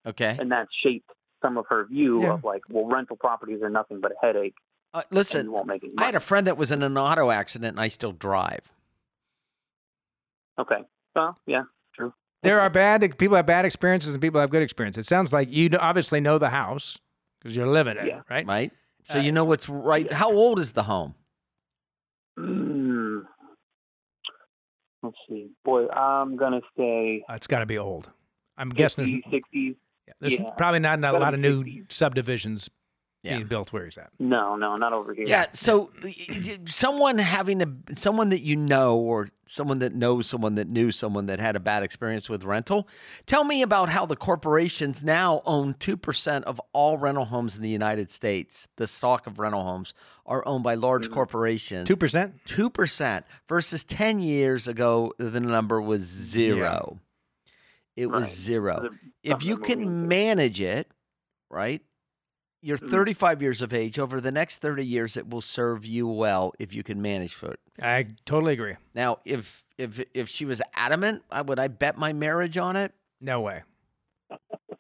Okay. 0.07 0.37
and 0.39 0.51
that 0.53 0.69
shaped 0.83 1.11
some 1.43 1.57
of 1.57 1.65
her 1.69 1.87
view 1.87 2.23
Yeah. 2.23 2.33
of 2.35 2.45
like, 2.45 2.63
well, 2.69 2.85
rental 2.87 3.17
properties 3.17 3.63
are 3.63 3.71
nothing 3.71 4.01
but 4.01 4.13
a 4.13 4.15
headache, 4.21 4.57
Uh, 4.93 5.03
listen, 5.11 5.51
won't 5.53 5.67
make 5.67 5.83
any 5.85 5.95
I 5.99 6.05
had 6.05 6.15
a 6.15 6.21
friend 6.21 6.47
that 6.47 6.57
was 6.59 6.71
in 6.71 6.83
an 6.83 6.99
auto 6.99 7.31
accident, 7.31 7.73
and 7.77 7.81
I 7.81 7.89
still 7.89 8.13
drive. 8.13 8.73
okay, 10.59 10.83
well, 11.15 11.39
yeah, 11.47 11.63
true. 11.95 12.13
There 12.43 12.61
are 12.61 12.69
bad 12.71 13.17
people 13.19 13.37
have 13.37 13.47
bad 13.47 13.65
experiences 13.65 14.15
and 14.15 14.21
people 14.23 14.41
have 14.41 14.51
good 14.51 14.63
experiences. 14.63 15.07
It 15.07 15.09
sounds 15.09 15.33
like 15.33 15.51
you 15.51 15.71
obviously 15.79 16.21
know 16.21 16.39
the 16.39 16.51
house 16.51 16.99
because 17.39 17.55
you're 17.57 17.67
living 17.69 17.97
in 17.99 18.07
Yeah. 18.07 18.19
it, 18.21 18.25
right? 18.31 18.47
Right. 18.47 18.73
So 19.05 19.19
Uh, 19.19 19.23
you 19.23 19.31
know 19.33 19.45
what's 19.45 19.69
right. 19.69 20.07
yeah. 20.07 20.15
How 20.17 20.31
old 20.33 20.59
is 20.59 20.73
the 20.73 20.83
home? 20.85 21.15
Mm. 22.39 23.27
Let's 25.03 25.17
see, 25.29 25.51
boy, 25.65 25.89
I'm 25.89 26.37
gonna 26.37 26.61
say 26.77 27.25
Uh, 27.29 27.35
it's 27.35 27.47
got 27.47 27.61
to 27.61 27.67
be 27.67 27.79
old. 27.79 28.11
I'm 28.59 28.69
guessing 28.69 29.07
50s, 29.07 29.23
there's, 29.31 29.43
60s. 29.55 29.77
there's 30.21 30.33
yeah. 30.35 30.51
probably 30.57 30.81
not 30.81 31.01
not 31.01 31.15
a 31.15 31.19
lot 31.19 31.33
of 31.35 31.41
new 31.41 31.85
subdivisions 31.89 32.69
Yeah. 33.23 33.37
being 33.37 33.49
built 33.49 33.73
where 33.73 33.85
he's 33.85 33.99
at. 33.99 34.11
No, 34.19 34.57
no, 34.57 34.77
not 34.77 34.95
over 34.95 35.13
here. 35.13 35.27
Yeah. 35.27 35.47
So 35.53 35.91
y- 36.03 36.15
y- 36.29 36.59
someone 36.65 37.19
having 37.19 37.61
a 37.61 37.95
someone 37.95 38.31
that 38.31 38.41
you 38.41 38.57
know 38.57 38.97
or 38.97 39.29
someone 39.47 39.81
that 39.81 39.95
knows 39.95 40.27
someone 40.27 40.55
that 40.55 40.69
knew 40.69 40.91
someone 40.91 41.27
that 41.27 41.39
had 41.39 41.55
a 41.55 41.61
bad 41.61 41.83
experience 41.83 42.31
with 42.31 42.45
rental. 42.45 42.89
Tell 43.27 43.45
me 43.45 43.61
about 43.61 43.91
how 43.91 44.07
the 44.07 44.17
corporations 44.17 45.03
now 45.03 45.43
own 45.45 45.75
2% 45.75 46.43
of 46.45 46.61
all 46.73 46.97
rental 46.97 47.27
homes 47.27 47.57
in 47.57 47.63
the 47.63 47.69
United 47.69 48.11
States. 48.11 48.69
The 48.77 48.87
stock 48.87 49.27
of 49.27 49.39
rental 49.39 49.65
homes 49.65 49.93
are 50.25 50.47
owned 50.47 50.65
by 50.65 50.75
large 50.75 51.07
mm-hmm. 51.07 51.15
corporations. 51.15 51.89
Two 51.89 51.97
percent. 51.97 52.43
2% 52.45 53.25
versus 53.49 53.85
10 53.85 54.21
years 54.21 54.67
ago 54.67 55.13
the 55.19 55.41
number 55.41 55.83
was 55.83 56.03
0. 56.03 57.01
It 57.97 58.07
was 58.07 58.35
0. 58.35 58.91
If 59.23 59.45
you 59.45 59.59
can 59.59 60.09
manage 60.09 60.61
it, 60.61 60.91
right? 61.51 61.83
You're 62.63 62.77
Mhm. 62.79 62.91
35 62.91 63.41
years 63.43 63.63
of 63.63 63.73
age. 63.73 63.99
Over 63.99 64.21
the 64.21 64.31
next 64.33 64.59
30 64.59 64.85
years, 64.85 65.17
it 65.17 65.29
will 65.31 65.41
serve 65.41 65.85
you 65.87 66.07
well 66.07 66.53
if 66.59 66.75
you 66.75 66.83
can 66.83 67.01
manage 67.01 67.35
for 67.35 67.53
it. 67.53 67.61
I 67.81 68.09
totally 68.27 68.53
agree. 68.53 68.75
Now, 68.95 69.19
if 69.25 69.65
if 69.79 70.01
if 70.13 70.29
she 70.29 70.45
was 70.45 70.61
adamant, 70.75 71.23
I 71.31 71.41
would 71.43 71.59
I 71.59 71.69
bet 71.69 71.97
my 71.97 72.13
marriage 72.13 72.59
on 72.59 72.77
it. 72.77 72.93
No 73.21 73.41
way. 73.41 73.63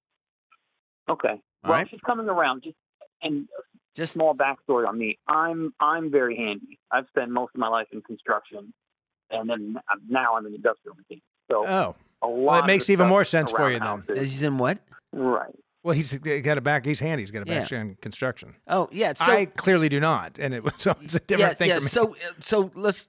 Okay. 1.08 1.28
All 1.30 1.40
well, 1.64 1.72
right. 1.72 1.88
she's 1.90 2.00
coming 2.06 2.28
around. 2.28 2.62
Just 2.62 2.76
and 3.22 3.48
Just 3.96 4.12
small 4.12 4.34
backstory 4.34 4.86
on 4.86 4.96
me. 4.96 5.18
I'm 5.26 5.74
I'm 5.80 6.10
very 6.10 6.36
handy. 6.36 6.78
I've 6.92 7.06
spent 7.08 7.30
most 7.32 7.54
of 7.54 7.58
my 7.60 7.66
life 7.68 7.88
in 7.92 8.00
construction, 8.02 8.72
and 9.30 9.50
then 9.50 9.76
now 10.08 10.36
I'm 10.36 10.46
in 10.46 10.54
industrial 10.54 10.96
machines. 10.96 11.22
So 11.50 11.66
Oh, 11.66 11.96
a 12.22 12.28
lot. 12.28 12.44
well, 12.44 12.62
it 12.62 12.66
makes 12.66 12.88
even 12.90 13.08
more 13.08 13.24
sense 13.24 13.50
for 13.50 13.68
you 13.68 13.80
the 13.80 13.84
then. 13.84 13.88
house 13.98 14.04
is- 14.10 14.30
he's 14.32 14.42
in 14.42 14.58
what? 14.58 14.78
Right. 15.12 15.58
Well, 15.82 15.94
he's 15.94 16.18
got 16.18 16.58
a 16.58 16.60
back. 16.60 16.84
He's 16.84 17.00
handy. 17.00 17.22
He's 17.22 17.30
got 17.30 17.46
a 17.48 17.50
Yeah. 17.50 17.60
background 17.60 17.90
in 17.90 17.96
construction. 17.96 18.54
Oh 18.66 18.88
yeah. 18.92 19.14
So 19.14 19.32
I 19.32 19.46
clearly 19.46 19.88
do 19.88 19.98
not, 19.98 20.38
and 20.38 20.52
it 20.52 20.62
was 20.62 20.74
so 20.76 20.94
it's 21.02 21.14
a 21.14 21.20
different 21.20 21.52
yeah, 21.52 21.54
thing 21.54 21.68
yeah. 21.68 21.76
for 21.78 21.82
me. 21.82 21.88
So 21.88 22.16
so 22.40 22.70
let's 22.74 23.08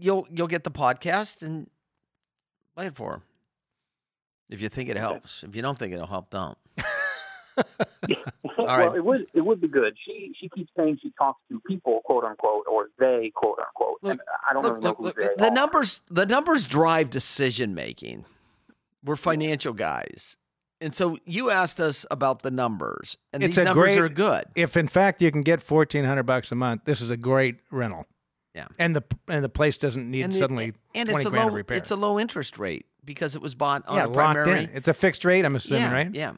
you'll 0.00 0.26
you'll 0.30 0.48
get 0.48 0.64
the 0.64 0.70
podcast 0.70 1.42
and 1.42 1.70
play 2.74 2.86
it 2.86 2.96
for 2.96 3.14
him. 3.14 3.22
If 4.50 4.60
you 4.60 4.68
think 4.68 4.88
it 4.88 4.96
helps. 4.96 5.44
If 5.44 5.54
you 5.56 5.62
don't 5.62 5.78
think 5.78 5.94
it'll 5.94 6.06
help, 6.06 6.30
don't. 6.30 6.58
well, 8.58 8.66
right. 8.66 8.96
it 8.96 9.04
would 9.04 9.26
it 9.34 9.40
would 9.42 9.60
be 9.60 9.68
good. 9.68 9.94
She 10.04 10.32
she 10.40 10.48
keeps 10.48 10.70
saying 10.76 10.98
she 11.02 11.12
talks 11.18 11.40
to 11.50 11.60
people, 11.68 12.00
quote 12.04 12.24
unquote, 12.24 12.64
or 12.70 12.88
they, 12.98 13.30
quote 13.34 13.58
unquote. 13.58 13.98
Look, 14.02 14.12
and 14.12 14.20
I 14.48 14.52
don't 14.52 14.62
Look, 14.62 14.72
really 14.72 14.84
know 14.84 14.88
look, 14.88 14.98
who 14.98 15.04
look, 15.04 15.16
they 15.16 15.44
the 15.44 15.50
are. 15.50 15.54
numbers 15.54 16.00
the 16.10 16.26
numbers 16.26 16.66
drive 16.66 17.10
decision 17.10 17.74
making. 17.74 18.24
We're 19.04 19.16
financial 19.16 19.72
guys. 19.72 20.36
And 20.82 20.94
so 20.94 21.16
you 21.24 21.50
asked 21.50 21.80
us 21.80 22.04
about 22.10 22.42
the 22.42 22.50
numbers, 22.50 23.16
and 23.32 23.42
It's 23.42 23.56
these 23.56 23.64
numbers 23.64 23.96
great- 23.96 23.98
are 23.98 24.08
good. 24.08 24.44
if 24.54 24.76
in 24.76 24.88
fact 24.88 25.22
you 25.22 25.30
can 25.30 25.42
get 25.42 25.62
fourteen 25.62 26.04
hundred 26.04 26.24
bucks 26.24 26.50
a 26.52 26.54
month, 26.54 26.82
this 26.84 27.00
is 27.00 27.10
a 27.10 27.16
great 27.16 27.56
rental. 27.70 28.06
Yeah. 28.54 28.66
and 28.78 28.94
the 28.94 29.02
and 29.28 29.42
the 29.42 29.48
place 29.48 29.78
doesn't 29.78 30.10
need 30.10 30.24
and 30.24 30.32
the- 30.34 30.38
suddenly 30.38 30.74
and 30.94 31.08
twenty 31.08 31.22
it's 31.22 31.26
a 31.26 31.30
grand 31.30 31.44
low 31.44 31.48
of 31.48 31.54
repair. 31.54 31.78
it's 31.78 31.90
a 31.90 31.96
low 31.96 32.20
interest 32.20 32.58
rate 32.58 32.84
because 33.02 33.34
it 33.34 33.40
was 33.40 33.54
bought 33.54 33.82
on 33.88 33.96
yeah, 33.96 34.04
a 34.04 34.08
locked 34.08 34.46
in. 34.46 34.68
It's 34.74 34.88
a 34.88 34.92
fixed 34.94 35.24
rate. 35.24 35.46
I'm 35.46 35.56
assuming, 35.56 35.82
yeah, 35.84 35.92
right? 35.92 36.14
Yeah. 36.14 36.32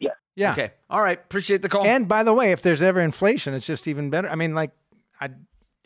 Yeah. 0.00 0.10
Yeah. 0.36 0.52
Okay. 0.52 0.72
All 0.90 1.00
right. 1.00 1.18
Appreciate 1.18 1.62
the 1.62 1.68
call. 1.70 1.84
And 1.86 2.06
by 2.06 2.22
the 2.24 2.34
way, 2.34 2.52
if 2.52 2.60
there's 2.60 2.82
ever 2.82 3.00
inflation, 3.00 3.54
it's 3.54 3.66
just 3.66 3.88
even 3.88 4.10
better. 4.10 4.28
I 4.28 4.34
mean, 4.34 4.54
like, 4.54 4.72
I'd, 5.18 5.34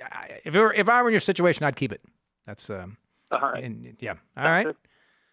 I, 0.02 0.40
if 0.44 0.54
it 0.56 0.60
were, 0.60 0.72
if 0.74 0.88
I 0.88 1.00
were 1.02 1.08
in 1.08 1.12
your 1.12 1.20
situation, 1.20 1.64
I'd 1.64 1.76
keep 1.76 1.92
it. 1.92 2.00
That's 2.46 2.68
um, 2.68 2.96
All 3.30 3.40
right. 3.40 3.62
and, 3.62 3.96
yeah. 4.00 4.14
All 4.36 4.44
right. 4.44 4.66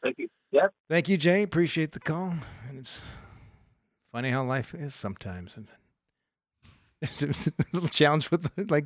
Thank 0.03 0.19
you. 0.19 0.27
Yes. 0.51 0.69
Thank 0.89 1.09
you, 1.09 1.17
Jay. 1.17 1.43
Appreciate 1.43 1.91
the 1.91 1.99
call. 1.99 2.33
And 2.69 2.79
it's 2.79 3.01
funny 4.11 4.29
how 4.29 4.43
life 4.43 4.73
is 4.73 4.93
sometimes. 4.93 5.55
And 5.55 5.67
it's 7.01 7.23
a 7.23 7.53
little 7.73 7.89
challenge 7.89 8.29
with 8.31 8.49
like, 8.69 8.85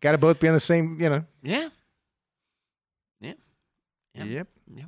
got 0.00 0.12
to 0.12 0.18
both 0.18 0.38
be 0.40 0.48
on 0.48 0.54
the 0.54 0.60
same. 0.60 1.00
You 1.00 1.08
know. 1.08 1.24
yeah. 1.42 1.68
Yeah. 3.20 3.32
Yep. 4.14 4.26
Yep. 4.28 4.48
Yep. 4.74 4.86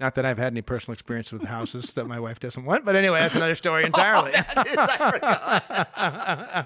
Not 0.00 0.14
that 0.14 0.24
I've 0.24 0.38
had 0.38 0.52
any 0.52 0.62
personal 0.62 0.92
experience 0.92 1.32
with 1.32 1.42
houses 1.42 1.92
that 1.94 2.06
my 2.06 2.20
wife 2.20 2.38
doesn't 2.38 2.64
want, 2.64 2.84
but 2.84 2.94
anyway, 2.94 3.18
that's 3.18 3.34
another 3.34 3.56
story 3.56 3.82
oh, 3.82 3.86
entirely. 3.86 4.30
Oh, 4.34 4.42
that 4.54 4.66
is- 4.68 4.76
I 4.78 6.64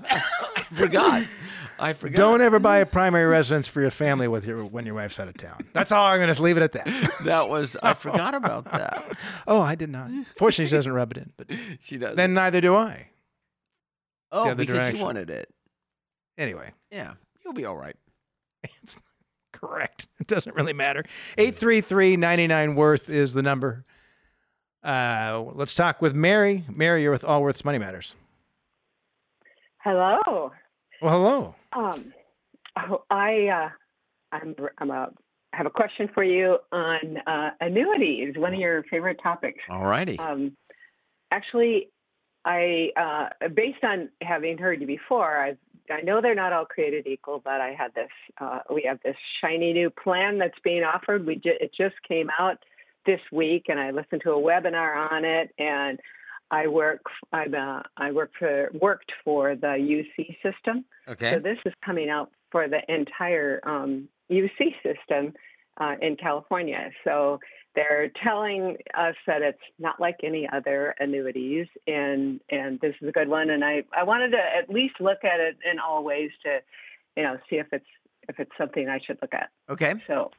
I 0.59 0.63
forgot. 0.75 1.23
I 1.79 1.93
forgot. 1.95 2.17
Don't 2.17 2.41
ever 2.43 2.59
buy 2.59 2.79
a 2.79 2.87
primary 2.87 3.25
residence 3.27 3.67
for 3.67 3.81
your 3.81 3.91
family 3.91 4.29
with 4.29 4.47
your 4.47 4.65
when 4.65 4.85
your 4.87 4.95
wife's 4.95 5.19
out 5.19 5.29
of 5.29 5.37
town. 5.37 5.67
That's 5.73 5.91
all 5.91 6.05
I'm 6.07 6.21
going 6.21 6.33
to 6.33 6.43
leave 6.43 6.57
it 6.59 6.63
at 6.63 6.73
that. 6.73 6.87
That 7.25 7.49
was 7.49 7.77
I 7.83 7.95
forgot 7.95 8.35
about 8.35 8.65
that. 8.71 9.17
Oh, 9.47 9.61
I 9.63 9.75
did 9.77 9.89
not. 9.89 10.11
Fortunately, 10.37 10.67
she 10.69 10.75
doesn't 10.77 10.93
rub 10.93 11.13
it 11.13 11.19
in, 11.19 11.33
but 11.37 11.47
She 11.81 11.97
does. 11.99 12.17
then 12.17 12.35
neither 12.35 12.61
do 12.61 12.75
I. 12.77 13.09
oh, 14.31 14.55
because 14.55 14.77
direction. 14.77 14.97
you 14.97 15.03
wanted 15.03 15.31
it. 15.31 15.49
Anyway, 16.37 16.73
Yeah, 16.91 17.13
you'll 17.45 17.55
be 17.55 17.65
all 17.65 17.77
right. 17.77 17.97
It's 19.53 19.59
correct. 19.59 20.07
It 20.23 20.29
doesn't 20.29 20.55
really 20.55 20.73
matter. 20.73 21.03
833-99 21.37 22.77
worth 22.77 23.11
is 23.11 23.35
the 23.35 23.43
number. 23.43 23.85
Uh, 24.85 25.47
let's 25.55 25.75
talk 25.75 26.01
with 26.01 26.15
Mary. 26.15 26.65
Mary, 26.73 27.03
you're 27.03 27.11
with 27.11 27.25
Allworth's 27.25 27.65
Money 27.65 27.79
Matters. 27.79 28.15
Hello. 29.79 30.53
Well, 31.01 31.13
hello. 31.13 31.55
Um, 31.73 32.13
oh, 32.79 33.03
I 33.11 33.49
uh, 33.49 33.69
I'm 34.31 34.55
I'm 34.79 34.91
a 34.93 35.09
have 35.55 35.67
a 35.67 35.71
question 35.71 36.09
for 36.15 36.23
you 36.23 36.59
on 36.71 37.17
uh, 37.27 37.51
annuities. 37.61 38.35
One 38.37 38.55
of 38.55 38.61
your 38.61 38.85
favorite 38.85 39.19
topics. 39.21 39.59
All 39.69 39.85
righty. 39.85 40.21
Um, 40.21 40.57
actually, 41.33 41.89
I 42.45 42.91
uh, 42.97 43.49
based 43.49 43.83
on 43.83 44.09
having 44.23 44.57
heard 44.57 44.81
you 44.81 44.87
before, 44.87 45.43
I 45.43 45.57
I 45.93 46.01
know 46.01 46.21
they're 46.21 46.35
not 46.35 46.53
all 46.53 46.65
created 46.65 47.07
equal, 47.07 47.41
but 47.45 47.61
I 47.61 47.75
had 47.79 47.95
this. 47.95 48.11
Uh, 48.41 48.61
we 48.73 48.83
have 48.89 49.01
this 49.05 49.17
shiny 49.41 49.73
new 49.73 49.91
plan 49.91 50.39
that's 50.39 50.59
being 50.65 50.83
offered. 50.83 51.27
We 51.27 51.37
ju- 51.37 51.59
it 51.61 51.73
just 51.77 51.97
came 52.07 52.29
out 52.39 52.59
this 53.07 53.21
week, 53.31 53.67
and 53.69 53.79
I 53.79 53.91
listened 53.91 54.23
to 54.25 54.33
a 54.33 54.41
webinar 54.41 55.13
on 55.13 55.25
it, 55.25 55.53
and 55.59 55.99
I 56.51 56.67
work. 56.67 57.03
I'm 57.33 57.55
uh, 57.55 57.83
I 57.97 58.13
work 58.13 58.31
for 58.39 58.71
worked 58.81 59.13
for 59.25 59.57
the 59.57 59.67
UC 59.67 60.37
system. 60.43 60.85
Okay. 61.09 61.33
So 61.33 61.39
this 61.39 61.59
is 61.65 61.73
coming 61.85 62.11
out 62.11 62.31
for 62.51 62.69
the 62.69 62.81
entire 62.89 63.61
um, 63.65 64.09
UC 64.31 64.75
system 64.83 65.35
uh, 65.79 65.95
in 66.01 66.17
California. 66.17 66.91
So 67.05 67.41
they're 67.75 68.11
telling 68.23 68.77
us 68.95 69.15
that 69.27 69.43
it's 69.43 69.59
not 69.79 69.99
like 70.01 70.19
any 70.23 70.49
other 70.53 70.95
annuities, 71.01 71.67
and 71.87 72.41
and 72.51 72.81
this 72.81 72.95
is 73.01 73.09
a 73.09 73.13
good 73.13 73.29
one. 73.29 73.51
And 73.51 73.65
I 73.65 73.85
I 73.97 74.03
wanted 74.05 74.31
to 74.33 74.39
at 74.39 74.69
least 74.69 74.95
look 75.01 75.25
at 75.25 75.41
it 75.41 75.57
in 75.71 75.79
all 75.79 76.05
ways 76.05 76.31
to, 76.45 76.61
you 77.17 77.23
know, 77.23 77.39
see 77.49 77.57
if 77.57 77.67
it's 77.73 77.87
if 78.29 78.39
it's 78.39 78.53
something 78.59 78.89
I 78.89 78.99
should 79.05 79.19
look 79.23 79.35
at. 79.35 79.51
Okay. 79.69 79.95
So 80.07 80.31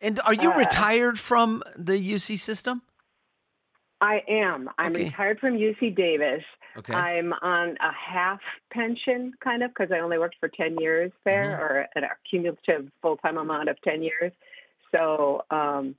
And 0.00 0.18
are 0.20 0.34
you 0.34 0.50
Uh, 0.50 0.56
retired 0.56 1.18
from 1.18 1.62
the 1.76 1.98
UC 2.14 2.38
system? 2.38 2.82
I 4.00 4.22
am. 4.28 4.70
I'm 4.78 4.92
Okay. 4.94 5.04
retired 5.04 5.38
from 5.40 5.58
UC 5.58 5.90
Davis. 5.94 6.42
Okay. 6.78 6.94
I'm 6.94 7.34
on 7.34 7.76
a 7.80 7.92
half 7.92 8.40
pension, 8.72 9.34
kind 9.44 9.62
of, 9.62 9.70
because 9.72 9.92
I 9.92 9.98
only 9.98 10.16
worked 10.18 10.36
for 10.40 10.48
10 10.48 10.78
years 10.78 11.12
there, 11.24 11.50
Mm-hmm. 11.50 11.62
or 11.62 11.86
an 11.96 12.04
cumulative 12.30 12.90
full 13.02 13.18
time 13.18 13.36
amount 13.36 13.68
of 13.68 13.76
10 13.82 14.02
years. 14.02 14.32
So, 14.92 15.42
um, 15.50 15.94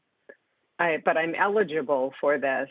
I, 0.82 0.98
but 1.04 1.16
I'm 1.18 1.36
eligible 1.36 2.14
for 2.20 2.38
this. 2.38 2.70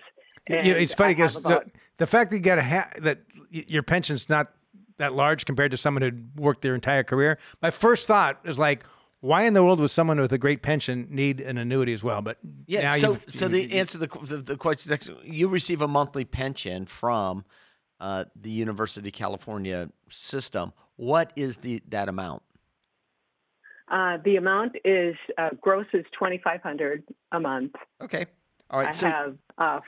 You 0.48 0.56
know, 0.56 0.78
it's 0.78 0.94
funny 0.94 1.14
because 1.14 1.36
about- 1.36 1.66
the, 1.66 1.72
the 1.98 2.06
fact 2.06 2.30
that 2.30 2.36
you 2.38 2.42
got 2.42 2.58
a 2.58 2.62
ha- 2.62 2.90
that 3.02 3.18
your 3.50 3.82
pension's 3.82 4.28
not 4.28 4.52
that 4.98 5.14
large 5.14 5.44
compared 5.46 5.70
to 5.70 5.76
someone 5.76 6.02
who'd 6.02 6.38
worked 6.38 6.62
their 6.62 6.74
entire 6.74 7.02
career. 7.04 7.38
My 7.62 7.70
first 7.70 8.06
thought 8.06 8.40
is 8.44 8.58
like, 8.58 8.84
why 9.20 9.42
in 9.42 9.52
the 9.54 9.62
world 9.62 9.80
would 9.80 9.90
someone 9.90 10.18
with 10.20 10.32
a 10.32 10.38
great 10.38 10.62
pension 10.62 11.06
need 11.10 11.40
an 11.40 11.58
annuity 11.58 11.92
as 11.92 12.02
well? 12.02 12.22
But 12.22 12.38
Yeah. 12.66 12.82
now 12.82 12.94
So, 12.96 13.10
you've- 13.12 13.38
so 13.38 13.48
the 13.48 13.72
answer 13.78 13.98
to 13.98 14.06
the, 14.06 14.18
the 14.26 14.36
the 14.38 14.56
question 14.56 14.90
next, 14.90 15.10
you 15.24 15.48
receive 15.48 15.82
a 15.82 15.88
monthly 15.88 16.24
pension 16.24 16.86
from 16.86 17.44
uh, 18.00 18.24
the 18.34 18.50
University 18.50 19.08
of 19.08 19.14
California 19.14 19.90
system. 20.08 20.72
What 20.96 21.32
is 21.36 21.58
the 21.58 21.82
that 21.88 22.08
amount? 22.08 22.42
Uh, 23.90 24.18
the 24.24 24.36
amount 24.36 24.76
is 24.84 25.16
uh, 25.36 25.50
gross 25.60 25.86
is 25.92 26.04
2,500 26.18 27.02
a 27.32 27.40
month. 27.40 27.74
Okay. 28.02 28.26
All 28.70 28.80
right. 28.80 28.88
I 28.88 28.92
so 28.92 29.06
have 29.06 29.36
uh, 29.58 29.80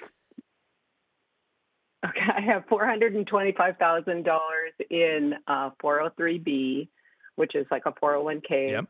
okay, 2.05 2.21
I 2.37 2.41
have 2.41 2.65
four 2.69 2.87
hundred 2.87 3.15
and 3.15 3.27
twenty-five 3.27 3.77
thousand 3.79 4.25
dollars 4.25 4.73
in 4.91 5.35
uh, 5.47 5.71
403b, 5.83 6.89
which 7.37 7.55
is 7.55 7.67
like 7.71 7.83
a 7.87 7.93
401k. 7.93 8.71
Yep. 8.71 8.85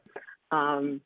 Um, 0.50 1.00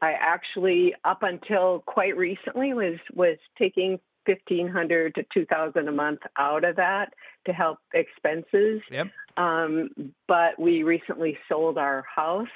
I 0.00 0.12
actually, 0.12 0.94
up 1.04 1.22
until 1.22 1.82
quite 1.86 2.16
recently, 2.16 2.74
was 2.74 2.98
was 3.12 3.38
taking 3.58 3.98
fifteen 4.24 4.68
hundred 4.68 5.14
to 5.16 5.24
two 5.34 5.46
thousand 5.46 5.88
a 5.88 5.92
month 5.92 6.20
out 6.38 6.64
of 6.64 6.76
that 6.76 7.12
to 7.46 7.52
help 7.52 7.78
expenses. 7.92 8.80
Yep. 8.90 9.08
Um, 9.36 9.90
but 10.26 10.58
we 10.58 10.82
recently 10.82 11.38
sold 11.48 11.78
our 11.78 12.04
house, 12.14 12.46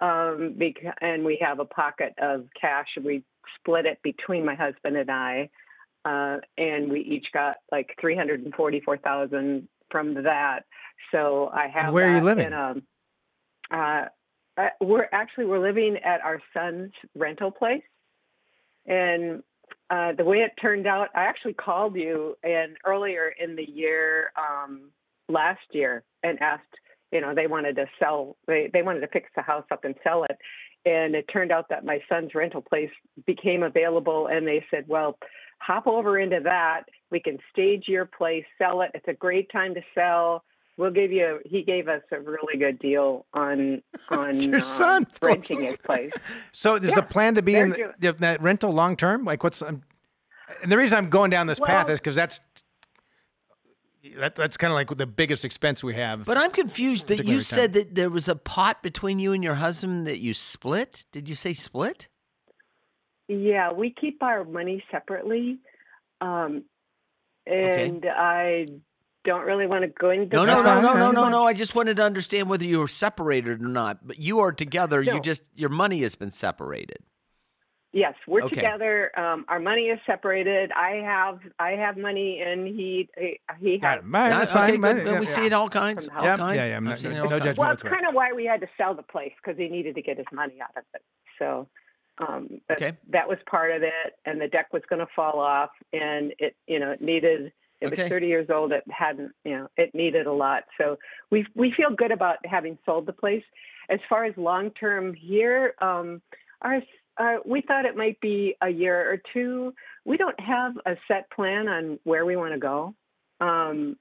um, 0.00 0.54
bec- 0.58 0.96
and 1.00 1.24
we 1.24 1.38
have 1.40 1.58
a 1.58 1.64
pocket 1.64 2.14
of 2.20 2.46
cash. 2.60 2.88
We 3.02 3.22
split 3.58 3.86
it 3.86 3.98
between 4.02 4.44
my 4.44 4.54
husband 4.54 4.96
and 4.96 5.10
I, 5.10 5.48
uh, 6.04 6.38
and 6.58 6.90
we 6.90 7.00
each 7.00 7.26
got 7.32 7.56
like 7.72 7.96
three 8.00 8.16
hundred 8.16 8.44
and 8.44 8.54
forty-four 8.54 8.98
thousand 8.98 9.68
from 9.90 10.14
that. 10.24 10.60
So 11.12 11.50
I 11.52 11.68
have. 11.68 11.92
where 11.92 12.10
are 12.10 12.16
you 12.18 12.24
living? 12.24 12.46
In 12.46 12.52
a, 12.52 12.74
uh, 13.70 14.04
uh, 14.58 14.68
we're 14.80 15.08
actually 15.12 15.46
we're 15.46 15.66
living 15.66 15.96
at 16.04 16.20
our 16.20 16.40
son's 16.54 16.92
rental 17.14 17.50
place, 17.50 17.82
and 18.86 19.42
uh, 19.90 20.12
the 20.12 20.24
way 20.24 20.38
it 20.38 20.52
turned 20.60 20.86
out, 20.86 21.08
I 21.14 21.24
actually 21.24 21.54
called 21.54 21.94
you 21.96 22.36
and 22.42 22.76
earlier 22.84 23.32
in 23.38 23.56
the 23.56 23.68
year, 23.68 24.32
um, 24.36 24.90
last 25.28 25.60
year, 25.72 26.02
and 26.22 26.40
asked. 26.40 26.62
You 27.12 27.20
know, 27.20 27.34
they 27.34 27.46
wanted 27.46 27.76
to 27.76 27.86
sell. 27.98 28.36
They 28.46 28.70
they 28.72 28.82
wanted 28.82 29.00
to 29.00 29.08
fix 29.08 29.30
the 29.36 29.42
house 29.42 29.64
up 29.70 29.84
and 29.84 29.94
sell 30.02 30.24
it, 30.24 30.36
and 30.84 31.14
it 31.14 31.26
turned 31.32 31.52
out 31.52 31.68
that 31.70 31.84
my 31.84 32.00
son's 32.08 32.34
rental 32.34 32.62
place 32.62 32.90
became 33.26 33.62
available, 33.62 34.26
and 34.26 34.46
they 34.46 34.64
said, 34.70 34.84
well 34.88 35.18
hop 35.58 35.86
over 35.86 36.18
into 36.18 36.40
that. 36.44 36.84
We 37.10 37.20
can 37.20 37.38
stage 37.52 37.84
your 37.86 38.06
place, 38.06 38.44
sell 38.58 38.82
it. 38.82 38.90
It's 38.94 39.08
a 39.08 39.14
great 39.14 39.50
time 39.50 39.74
to 39.74 39.80
sell. 39.94 40.44
We'll 40.76 40.90
give 40.90 41.10
you. 41.10 41.40
He 41.46 41.62
gave 41.62 41.88
us 41.88 42.02
a 42.12 42.20
really 42.20 42.58
good 42.58 42.78
deal 42.78 43.24
on 43.32 43.82
on 44.10 44.34
your 44.34 44.56
um, 44.56 44.60
son, 44.60 45.06
renting 45.22 45.62
his 45.62 45.76
place. 45.84 46.12
So 46.52 46.74
is 46.74 46.88
Yeah, 46.88 46.96
the 46.96 47.02
plan 47.02 47.34
to 47.36 47.42
be 47.42 47.54
in 47.54 47.70
the, 47.98 48.12
that 48.18 48.42
rental 48.42 48.72
long 48.72 48.96
term? 48.96 49.24
Like 49.24 49.42
what's 49.42 49.62
um, 49.62 49.82
and 50.62 50.70
the 50.70 50.76
reason 50.76 50.98
I'm 50.98 51.10
going 51.10 51.30
down 51.30 51.46
this 51.46 51.60
path 51.60 51.88
is 51.90 51.98
because 51.98 52.14
that's 52.14 52.40
that, 54.18 54.34
that's 54.34 54.56
kind 54.56 54.70
of 54.70 54.74
like 54.74 54.88
the 54.96 55.06
biggest 55.06 55.44
expense 55.44 55.82
we 55.82 55.94
have. 55.94 56.24
But 56.24 56.36
I'm 56.36 56.50
confused 56.50 57.08
that 57.08 57.24
you 57.24 57.40
said 57.40 57.72
that 57.74 57.94
there 57.94 58.10
was 58.10 58.28
a 58.28 58.36
pot 58.36 58.82
between 58.82 59.18
you 59.18 59.32
and 59.32 59.42
your 59.42 59.54
husband 59.54 60.06
that 60.06 60.18
you 60.18 60.34
split. 60.34 61.06
Did 61.12 61.28
you 61.28 61.34
say 61.34 61.52
split? 61.52 62.08
Yeah, 63.28 63.72
we 63.72 63.90
keep 63.90 64.22
our 64.22 64.44
money 64.44 64.84
separately, 64.90 65.58
um, 66.20 66.62
and 67.46 68.06
I 68.08 68.66
don't 69.24 69.44
really 69.44 69.66
want 69.66 69.82
to 69.82 69.88
go 69.88 70.10
into. 70.10 70.36
No, 70.36 70.44
no, 70.46 70.62
no, 70.62 70.80
no, 70.80 70.94
no, 70.94 71.10
no, 71.10 71.28
no. 71.28 71.44
I 71.44 71.52
just 71.52 71.74
wanted 71.74 71.96
to 71.96 72.04
understand 72.04 72.48
whether 72.48 72.64
you 72.64 72.78
were 72.78 72.88
separated 72.88 73.60
or 73.60 73.68
not. 73.68 74.06
But 74.06 74.18
you 74.18 74.38
are 74.38 74.52
together. 74.52 75.02
You 75.02 75.20
just 75.20 75.42
your 75.54 75.70
money 75.70 76.00
has 76.02 76.14
been 76.14 76.30
separated. 76.30 76.98
Yes, 77.92 78.14
we're 78.26 78.42
Okay. 78.42 78.56
together. 78.56 79.10
Um, 79.18 79.44
our 79.48 79.58
money 79.60 79.84
is 79.88 79.98
separated. 80.04 80.70
I 80.72 80.96
have 81.04 81.38
I 81.58 81.70
have 81.72 81.96
money, 81.96 82.42
and 82.44 82.66
he 82.66 83.08
he, 83.16 83.40
he 83.60 83.78
Got 83.78 83.96
has. 83.98 84.04
it. 84.04 84.08
Right, 84.10 84.28
Yeah, 84.28 84.38
that's 84.40 84.52
okay, 84.52 84.72
fine. 84.76 84.80
good. 84.80 85.06
Yeah, 85.06 85.20
we 85.20 85.26
yeah. 85.26 85.32
see 85.32 85.46
it 85.46 85.52
all 85.52 85.68
kinds. 85.70 86.06
From 86.06 86.16
All 86.18 86.24
Yep. 86.24 86.38
kinds. 86.38 86.56
Yeah, 86.56 86.66
yeah, 86.66 86.76
I'm 86.76 86.84
I've 86.86 86.90
not- 86.90 86.98
seen 86.98 87.12
it 87.12 87.14
no 87.14 87.22
all 87.24 87.28
judgment. 87.30 87.58
Well, 87.58 87.68
that's 87.68 87.82
kind 87.82 88.06
of 88.06 88.14
why 88.14 88.32
we 88.32 88.44
had 88.44 88.60
to 88.60 88.68
sell 88.76 88.94
the 88.94 89.02
place 89.02 89.32
because 89.42 89.56
he 89.58 89.68
needed 89.68 89.94
to 89.94 90.02
get 90.02 90.18
his 90.18 90.26
money 90.32 90.60
out 90.60 90.76
of 90.76 90.82
it. 90.94 91.02
So 91.38 91.68
um, 92.18 92.60
that, 92.68 92.76
Okay. 92.82 92.96
that 93.10 93.28
was 93.28 93.38
part 93.48 93.70
of 93.70 93.82
it, 93.82 94.18
and 94.26 94.40
the 94.40 94.48
deck 94.48 94.72
was 94.72 94.82
going 94.90 95.00
to 95.00 95.08
fall 95.16 95.38
off, 95.38 95.70
and 95.92 96.34
it 96.38 96.54
you 96.66 96.78
know 96.78 96.90
it 96.90 97.00
needed. 97.00 97.52
It 97.80 97.86
Okay. 97.92 98.02
was 98.04 98.08
30 98.10 98.26
years 98.26 98.48
old. 98.50 98.72
It 98.72 98.84
hadn't 98.90 99.32
you 99.44 99.52
know 99.56 99.68
it 99.78 99.94
needed 99.94 100.26
a 100.26 100.32
lot. 100.32 100.64
So 100.76 100.98
we 101.30 101.46
we 101.54 101.72
feel 101.72 101.90
good 101.90 102.10
about 102.12 102.44
having 102.44 102.78
sold 102.84 103.06
the 103.06 103.12
place. 103.14 103.44
As 103.88 104.00
far 104.08 104.24
as 104.24 104.36
long 104.36 104.70
term 104.72 105.14
here, 105.14 105.74
um, 105.80 106.20
our 106.60 106.82
uh, 107.18 107.36
we 107.44 107.60
thought 107.62 107.84
it 107.84 107.96
might 107.96 108.20
be 108.20 108.56
a 108.60 108.68
year 108.68 109.10
or 109.12 109.20
two. 109.32 109.74
We 110.04 110.16
don't 110.16 110.38
have 110.40 110.76
a 110.84 110.96
set 111.08 111.30
plan 111.30 111.68
on 111.68 111.98
where 112.04 112.24
we 112.24 112.36
want 112.36 112.52
to 112.54 112.58
go. 112.58 112.94
Um, 113.40 113.96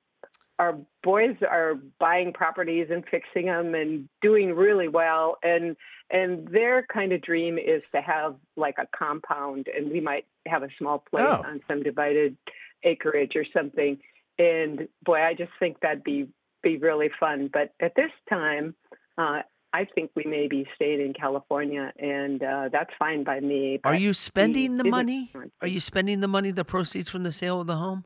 our 0.60 0.78
boys 1.04 1.36
are 1.50 1.76
buying 2.00 2.32
properties 2.34 2.88
and 2.90 3.04
fixing 3.10 3.48
them 3.48 3.76
and 3.76 4.08
doing 4.22 4.54
really 4.56 4.88
well 4.88 5.38
and 5.44 5.76
and 6.12 6.48
their 6.48 6.86
kind 6.86 7.12
of 7.12 7.22
dream 7.22 7.58
is 7.58 7.82
to 7.94 8.00
have 8.02 8.36
like 8.56 8.76
a 8.78 8.88
compound 8.96 9.68
and 9.76 9.92
we 9.92 10.00
might 10.00 10.26
have 10.48 10.64
a 10.64 10.70
small 10.78 11.00
place 11.00 11.26
Oh. 11.28 11.44
on 11.46 11.62
some 11.68 11.84
divided 11.84 12.38
acreage 12.84 13.36
or 13.36 13.44
something 13.54 13.98
and 14.40 14.88
boy 15.04 15.22
i 15.22 15.34
just 15.34 15.52
think 15.60 15.80
that'd 15.82 16.04
be 16.04 16.28
be 16.64 16.78
really 16.78 17.10
fun 17.20 17.50
but 17.52 17.74
at 17.82 17.94
this 17.96 18.12
time 18.30 18.76
uh 19.18 19.42
I 19.76 19.86
think 19.94 20.12
we 20.16 20.24
may 20.24 20.48
be 20.48 20.66
staying 20.76 21.02
in 21.02 21.14
California, 21.14 21.92
and 22.00 22.42
uh, 22.42 22.70
that's 22.72 22.92
fine 22.98 23.26
by 23.26 23.42
me. 23.42 23.82
Are 23.84 23.94
you 23.94 24.14
spending 24.14 24.78
the 24.78 24.86
money? 24.86 25.34
Are 25.62 25.68
you 25.68 25.82
spending 25.82 26.22
the 26.22 26.30
money, 26.30 26.52
the 26.52 26.64
proceeds 26.64 27.10
from 27.10 27.24
the 27.24 27.34
sale 27.34 27.60
of 27.60 27.68
the 27.68 27.76
home? 27.76 28.06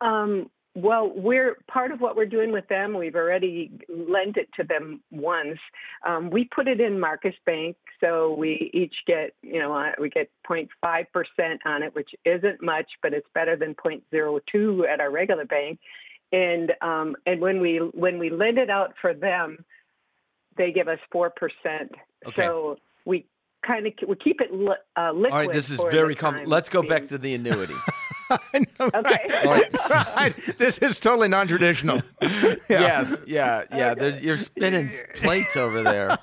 Um, 0.00 0.50
well, 0.74 1.12
we're 1.14 1.58
part 1.70 1.92
of 1.92 2.00
what 2.00 2.16
we're 2.16 2.26
doing 2.26 2.50
with 2.50 2.66
them. 2.66 2.98
We've 2.98 3.14
already 3.14 3.70
lent 3.88 4.36
it 4.36 4.48
to 4.56 4.64
them 4.64 5.00
once. 5.12 5.60
Um, 6.04 6.28
we 6.28 6.48
put 6.52 6.66
it 6.66 6.80
in 6.80 6.98
Marcus 6.98 7.36
Bank, 7.46 7.76
so 8.00 8.34
we 8.34 8.68
each 8.74 8.94
get, 9.06 9.34
you 9.42 9.60
know, 9.60 9.72
uh, 9.72 9.92
we 10.00 10.10
get 10.10 10.28
0.5 10.48 11.04
percent 11.12 11.60
on 11.64 11.84
it, 11.84 11.94
which 11.94 12.10
isn't 12.24 12.60
much, 12.60 12.90
but 13.00 13.14
it's 13.14 13.28
better 13.32 13.54
than 13.54 13.76
0.02 13.76 14.88
at 14.92 14.98
our 14.98 15.12
regular 15.12 15.44
bank. 15.44 15.78
And 16.32 16.72
um, 16.80 17.14
and 17.26 17.40
when 17.40 17.60
we 17.60 17.76
when 17.78 18.18
we 18.18 18.30
lend 18.30 18.58
it 18.58 18.70
out 18.70 18.94
for 19.00 19.14
them, 19.14 19.64
they 20.56 20.72
give 20.72 20.88
us 20.88 20.98
four 21.12 21.30
percent. 21.30 21.92
Okay. 22.26 22.42
So 22.42 22.76
we 23.06 23.26
kind 23.66 23.86
of 23.86 23.92
we 24.08 24.16
keep 24.16 24.40
it 24.40 24.52
li- 24.52 24.74
uh, 24.96 25.12
liquid. 25.12 25.32
All 25.32 25.38
right, 25.38 25.52
this 25.52 25.70
is 25.70 25.80
very 25.90 26.14
common. 26.14 26.46
Let's 26.48 26.68
go 26.68 26.82
back 26.82 27.08
to 27.08 27.18
the 27.18 27.34
annuity. 27.34 27.74
I 28.30 28.58
know, 28.78 28.90
Okay. 28.94 29.00
right? 29.28 29.44
All 29.46 29.52
right. 29.52 29.74
Right. 30.16 30.36
This 30.58 30.78
is 30.78 31.00
totally 31.00 31.28
non-traditional. 31.28 32.00
Yes, 32.68 33.20
yeah, 33.26 33.64
yeah. 33.72 33.94
there- 33.94 34.18
You're 34.20 34.36
spinning 34.36 34.88
plates 35.16 35.56
over 35.56 35.82
there. 35.82 36.16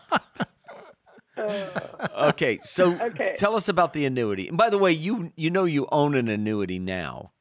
Okay, 2.18 2.60
so 2.64 2.94
Okay. 3.02 3.36
tell 3.38 3.56
us 3.56 3.68
about 3.70 3.94
the 3.94 4.06
annuity. 4.06 4.48
And 4.48 4.58
by 4.58 4.70
the 4.70 4.78
way, 4.78 4.92
you 4.92 5.32
you 5.36 5.50
know 5.52 5.66
you 5.66 5.88
own 5.92 6.16
an 6.16 6.28
annuity 6.30 6.80
now. 6.80 7.32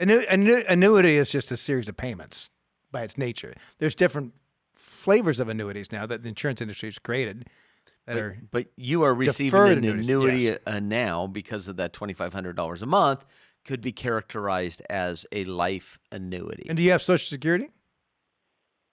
Annu- 0.00 0.26
annu- 0.26 0.64
annuity 0.68 1.16
is 1.16 1.30
just 1.30 1.50
a 1.50 1.56
series 1.56 1.88
of 1.88 1.96
payments 1.96 2.50
by 2.92 3.02
its 3.02 3.16
nature. 3.16 3.54
There's 3.78 3.94
different 3.94 4.32
flavors 4.78 5.40
of 5.40 5.48
annuities 5.48 5.92
now 5.92 6.06
that 6.06 6.22
the 6.22 6.28
insurance 6.28 6.60
industry 6.62 6.86
has 6.86 6.98
created 6.98 7.48
that 8.06 8.14
But, 8.14 8.16
are 8.22 8.38
but 8.50 8.66
you 8.76 9.02
are 9.02 9.12
receiving 9.14 9.60
an 9.60 9.78
annuities, 9.78 10.08
annuity 10.08 10.38
yes. 10.44 10.58
uh, 10.66 10.80
now 10.80 11.26
because 11.26 11.68
of 11.68 11.76
that 11.76 11.92
twenty 11.92 12.14
five 12.14 12.32
hundred 12.32 12.56
dollars 12.56 12.80
a 12.82 12.86
month. 12.86 13.24
Could 13.64 13.82
be 13.82 13.92
characterized 13.92 14.80
as 14.88 15.26
a 15.30 15.44
life 15.44 15.98
annuity. 16.10 16.64
And 16.70 16.76
do 16.78 16.82
you 16.82 16.90
have 16.92 17.02
Social 17.02 17.26
Security? 17.28 17.68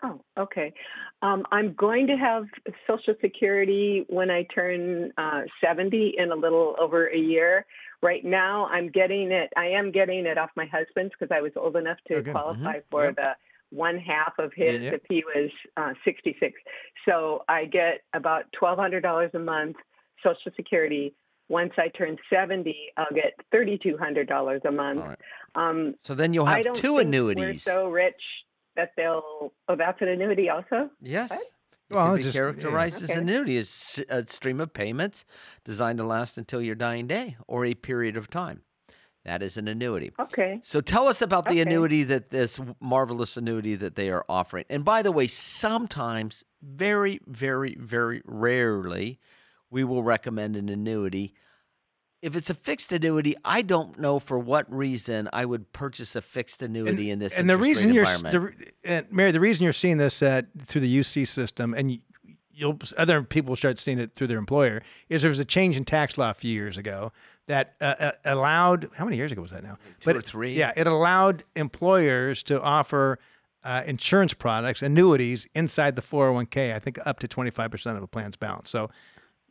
Oh, 0.04 0.20
okay. 0.38 0.74
Um, 1.22 1.46
I'm 1.52 1.74
going 1.74 2.08
to 2.08 2.18
have 2.18 2.46
Social 2.86 3.14
Security 3.22 4.06
when 4.10 4.30
I 4.30 4.44
turn 4.54 5.14
uh, 5.18 5.44
70 5.64 6.16
in 6.18 6.32
a 6.32 6.36
little 6.36 6.76
over 6.80 7.08
a 7.08 7.18
year. 7.18 7.66
Right 8.02 8.26
now, 8.26 8.66
I'm 8.68 8.90
getting 8.90 9.32
it. 9.32 9.50
I 9.56 9.68
am 9.68 9.92
getting 9.92 10.26
it 10.26 10.38
off 10.38 10.50
my 10.58 10.66
husband's 10.66 11.14
because 11.18 11.34
I 11.34 11.42
was 11.42 11.54
old 11.56 11.78
enough 11.78 11.98
to 12.10 12.16
Okay. 12.16 12.32
qualify 12.32 12.80
for 12.92 13.06
Yep. 13.06 13.16
The 13.72 13.78
one 13.78 13.97
half 13.97 14.34
of 14.39 14.51
his 14.55 14.82
Yep. 14.84 14.93
if 14.93 15.01
he 15.09 15.24
was 15.24 15.49
uh, 15.78 15.93
66. 16.03 16.53
So 17.07 17.43
I 17.47 17.66
get 17.66 18.01
about 18.13 18.45
$1,200 18.61 19.34
a 19.34 19.39
month 19.39 19.76
Social 20.24 20.51
Security. 20.55 21.13
Once 21.47 21.74
I 21.78 21.89
turn 21.89 22.18
70, 22.32 22.76
I'll 22.97 23.05
get 23.13 23.34
$3,200 23.53 24.66
a 24.66 24.72
month. 24.72 24.99
All 25.01 25.07
right. 25.09 25.20
Um, 25.55 25.95
So 26.03 26.16
then 26.16 26.34
you'll 26.34 26.45
I 26.47 26.55
have 26.57 26.63
don't 26.63 26.76
two 26.76 26.97
think 26.97 27.07
annuities. 27.07 27.66
We're 27.68 27.74
so 27.74 27.88
rich 27.89 28.22
that 28.76 28.91
they'll. 28.97 29.53
Oh, 29.68 29.76
that's 29.76 30.01
an 30.01 30.07
annuity 30.07 30.49
also. 30.49 30.89
Yes. 31.01 31.30
What? 31.30 31.39
It 31.41 31.93
Well, 31.93 32.07
could 32.07 32.16
it's 32.16 32.24
be 32.24 32.28
just- 32.30 32.36
characterized 32.38 33.03
as 33.03 33.11
Okay. 33.11 33.20
annuity 33.20 33.57
as 33.57 34.03
a 34.09 34.28
stream 34.28 34.59
of 34.59 34.74
payments 34.74 35.24
designed 35.63 35.99
to 35.99 36.03
last 36.03 36.36
until 36.38 36.61
your 36.61 36.74
dying 36.76 37.05
day 37.05 37.38
or 37.47 37.63
a 37.63 37.76
period 37.76 38.18
of 38.18 38.28
time. 38.28 38.63
That 39.26 39.42
is 39.42 39.58
an 39.58 39.68
annuity. 39.68 40.12
Okay. 40.20 40.60
So 40.62 40.82
tell 40.82 41.08
us 41.08 41.22
about 41.22 41.46
the 41.46 41.60
Okay. 41.60 41.62
annuity 41.62 42.04
that 42.04 42.30
this 42.30 42.60
marvelous 42.80 43.36
annuity 43.38 43.74
that 43.76 43.96
they 43.96 44.10
are 44.12 44.24
offering. 44.30 44.66
And 44.70 44.86
by 44.86 45.02
the 45.02 45.12
way, 45.12 45.28
sometimes, 45.28 46.46
very, 46.62 47.20
very, 47.26 47.76
very 47.80 48.22
rarely, 48.24 49.20
we 49.72 49.84
will 49.84 50.04
recommend 50.04 50.56
an 50.56 50.70
annuity. 50.70 51.34
If 52.22 52.36
it's 52.36 52.50
a 52.52 52.54
fixed 52.56 52.92
annuity, 52.92 53.36
I 53.44 53.62
don't 53.64 54.00
know 54.00 54.20
for 54.20 54.38
what 54.40 54.72
reason 54.74 55.28
I 55.34 55.46
would 55.46 55.74
purchase 55.74 56.16
a 56.16 56.22
fixed 56.22 56.62
annuity 56.62 57.10
in 57.10 57.20
this 57.20 57.38
and 57.38 57.50
the 57.50 57.58
reason 57.58 57.90
rate 57.90 57.96
you're 57.96 58.06
the, 58.06 58.54
and 58.84 59.12
Mary, 59.12 59.32
the 59.32 59.40
reason 59.40 59.64
you're 59.64 59.74
seeing 59.74 59.98
this 59.98 60.22
uh, 60.24 60.44
through 60.66 60.82
the 60.82 61.00
UC 61.00 61.28
system, 61.28 61.74
and 61.74 61.92
you, 61.92 62.00
you'll 62.56 62.80
other 62.97 63.22
people 63.24 63.56
start 63.56 63.78
seeing 63.80 63.99
it 63.99 64.12
through 64.16 64.28
their 64.28 64.38
employer, 64.38 64.82
is 65.10 65.22
there 65.22 65.30
was 65.30 65.39
a 65.39 65.45
change 65.45 65.76
in 65.78 65.86
tax 65.86 66.18
law 66.18 66.30
a 66.30 66.34
few 66.34 66.53
years 66.53 66.78
ago 66.78 67.12
that 67.47 67.76
uh, 67.82 67.95
uh, 67.99 68.12
allowed 68.26 68.88
how 68.97 69.06
many 69.06 69.18
years 69.18 69.32
ago 69.32 69.41
was 69.41 69.51
that 69.51 69.64
now? 69.64 69.78
Two 69.99 70.12
or 70.12 70.18
it- 70.18 70.26
three. 70.26 70.53
Yeah, 70.53 70.72
it 70.76 70.88
allowed 70.88 71.43
employers 71.56 72.43
to 72.43 72.62
offer. 72.62 73.20
Uh, 73.64 73.82
insurance 73.88 74.32
products, 74.36 74.84
annuities 74.84 75.47
inside 75.56 75.95
the 75.95 76.01
401k, 76.03 76.76
I 76.76 76.78
think 76.78 76.99
up 77.03 77.18
to 77.22 77.28
25% 77.28 77.97
of 77.97 78.03
a 78.03 78.06
plan's 78.06 78.36
balance. 78.36 78.70
So, 78.70 78.91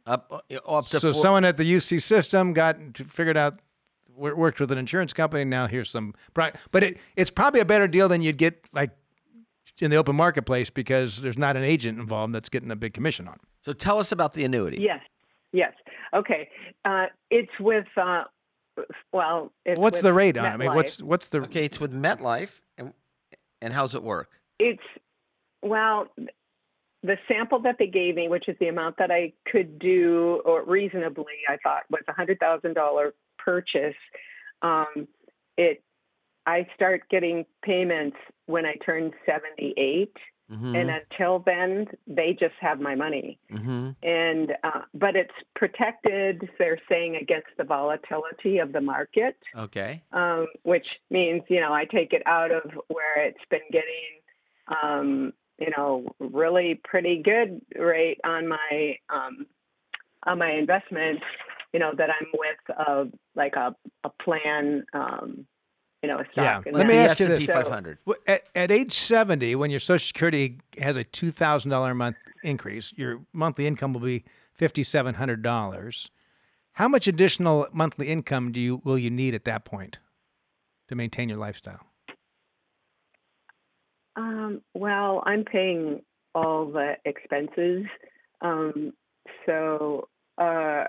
up, 0.07 0.29
uh, 0.31 0.55
up 0.69 0.87
to 0.87 1.01
so 1.01 1.13
four- 1.13 1.21
someone 1.21 1.45
at 1.45 1.57
the 1.57 1.65
UC 1.65 2.01
system 2.01 2.53
got 2.53 2.77
figured 2.97 3.37
out 3.37 3.59
worked 4.17 4.61
with 4.61 4.71
an 4.71 4.79
insurance 4.79 5.13
company. 5.13 5.43
Now 5.45 5.67
here's 5.67 5.91
some, 5.91 6.15
but 6.33 6.85
it, 6.85 7.01
it's 7.17 7.31
probably 7.31 7.59
a 7.59 7.65
better 7.65 7.89
deal 7.89 8.09
than 8.09 8.23
you'd 8.23 8.39
get 8.39 8.69
like 8.73 8.91
in 9.83 9.91
the 9.91 9.97
open 9.97 10.17
marketplace 10.17 10.71
because 10.71 11.23
there's 11.23 11.39
not 11.39 11.57
an 11.57 11.65
agent 11.65 11.99
involved 11.99 12.35
that's 12.35 12.49
getting 12.49 12.71
a 12.71 12.77
big 12.77 12.95
commission 12.95 13.29
on. 13.29 13.39
So 13.61 13.73
tell 13.73 13.99
us 13.99 14.13
about 14.13 14.35
the 14.35 14.45
annuity. 14.45 14.79
Yes. 14.81 15.01
Yes. 15.53 15.73
Okay. 16.15 16.49
Uh, 16.85 17.07
it's 17.31 17.53
with 17.61 17.87
uh, 17.97 18.25
well, 19.13 19.53
it's 19.65 19.79
what's 19.79 19.99
with 19.99 20.03
the 20.03 20.13
rate 20.13 20.37
on? 20.37 20.47
it? 20.47 20.49
I 20.49 20.57
mean, 20.57 20.75
what's 20.75 21.03
what's 21.03 21.29
the 21.29 21.43
Okay, 21.43 21.65
it's 21.65 21.79
with 21.79 21.93
MetLife, 21.93 22.61
and 22.77 22.93
and 23.63 23.73
how's 23.73 23.95
it 23.95 24.03
work? 24.03 24.31
It's 24.59 24.83
well, 25.63 26.09
the 27.03 27.17
sample 27.29 27.61
that 27.61 27.77
they 27.79 27.87
gave 27.87 28.17
me, 28.17 28.29
which 28.29 28.49
is 28.49 28.57
the 28.61 28.69
amount 28.69 28.97
that 28.99 29.11
I 29.11 29.33
could 29.47 29.79
do, 29.79 30.43
or 30.45 30.65
reasonably, 30.65 31.35
I 31.49 31.57
thought 31.63 31.83
was 31.91 32.03
a 32.09 32.13
hundred 32.13 32.39
thousand 32.41 32.75
dollar 32.75 33.15
purchase. 33.39 33.95
Um, 34.63 35.09
it, 35.57 35.83
I 36.47 36.67
start 36.75 37.09
getting 37.11 37.45
payments 37.63 38.17
when 38.47 38.67
I 38.67 38.75
turn 38.85 39.13
seventy 39.27 39.75
eight, 39.77 40.15
Mm-hmm. 40.53 40.75
and 40.77 40.91
until 40.91 41.39
then, 41.39 41.87
they 42.07 42.37
just 42.39 42.53
have 42.61 42.79
my 42.79 42.95
money. 42.95 43.39
mm-hmm. 43.51 43.93
And 44.03 44.53
uh, 44.63 44.83
but 44.93 45.17
it's 45.17 45.33
protected. 45.57 46.47
They're 46.59 46.79
saying 46.87 47.17
against 47.17 47.47
the 47.57 47.65
volatility 47.65 48.59
of 48.59 48.73
the 48.73 48.83
market 48.83 49.39
Okay. 49.57 50.03
um, 50.13 50.47
which 50.65 50.87
means 51.09 51.43
you 51.49 51.61
know 51.61 51.73
I 51.73 51.87
take 51.87 52.13
it 52.13 52.23
out 52.27 52.51
of 52.53 52.71
where 52.89 53.25
it's 53.27 53.39
been 53.51 53.67
getting 53.73 54.21
um, 54.83 55.33
you 55.59 55.71
know 55.75 56.15
really 56.21 56.79
pretty 56.85 57.23
good 57.23 57.63
rate 57.75 58.21
on 58.23 58.47
my 58.47 58.99
um, 59.09 59.47
on 60.25 60.39
my 60.39 60.51
investment. 60.53 61.21
You 61.73 61.81
know 61.81 61.93
that 61.97 62.11
I'm 62.11 62.27
with 62.35 62.77
uh, 62.87 63.05
like 63.35 63.57
a 63.57 63.75
a 64.05 64.11
plan. 64.23 64.85
Um, 64.93 65.47
you 66.05 66.13
know 66.13 66.19
a 66.21 66.25
stock. 66.33 66.37
Yeah. 66.37 66.63
and 66.67 66.77
Let 66.77 66.87
me 66.87 66.95
that. 66.95 67.11
ask 67.11 67.21
you 67.21 67.27
this. 67.27 67.43
S&P 67.43 67.53
500. 67.53 67.99
Well, 68.05 68.17
At, 68.27 68.43
at 68.55 68.71
age 68.71 68.93
70, 68.93 69.55
when 69.57 69.71
your 69.71 69.81
Social 69.81 70.07
Security 70.07 70.59
has 70.81 70.97
a 70.97 71.05
$2,000 71.05 71.91
a 71.91 71.95
month 71.95 72.17
increase, 72.43 72.93
your 72.97 73.21
monthly 73.33 73.67
income 73.67 73.93
will 73.93 74.01
be 74.01 74.25
$5,700. 74.61 76.11
How 76.73 76.89
much 76.89 77.07
additional 77.07 77.67
monthly 77.73 78.09
income 78.09 78.53
do 78.53 78.61
you 78.61 78.81
will 78.85 78.99
you 78.99 79.11
need 79.11 79.35
at 79.35 79.45
that 79.45 79.65
point 79.65 79.99
to 80.89 80.95
maintain 80.95 81.29
your 81.29 81.39
lifestyle? 81.39 81.81
Um, 84.17 84.61
well, 84.75 85.23
I'm 85.27 85.45
paying 85.45 86.03
all 86.35 86.67
the 86.67 86.95
expenses, 87.05 87.85
um, 88.41 88.93
so 89.47 90.09
uh, 90.39 90.85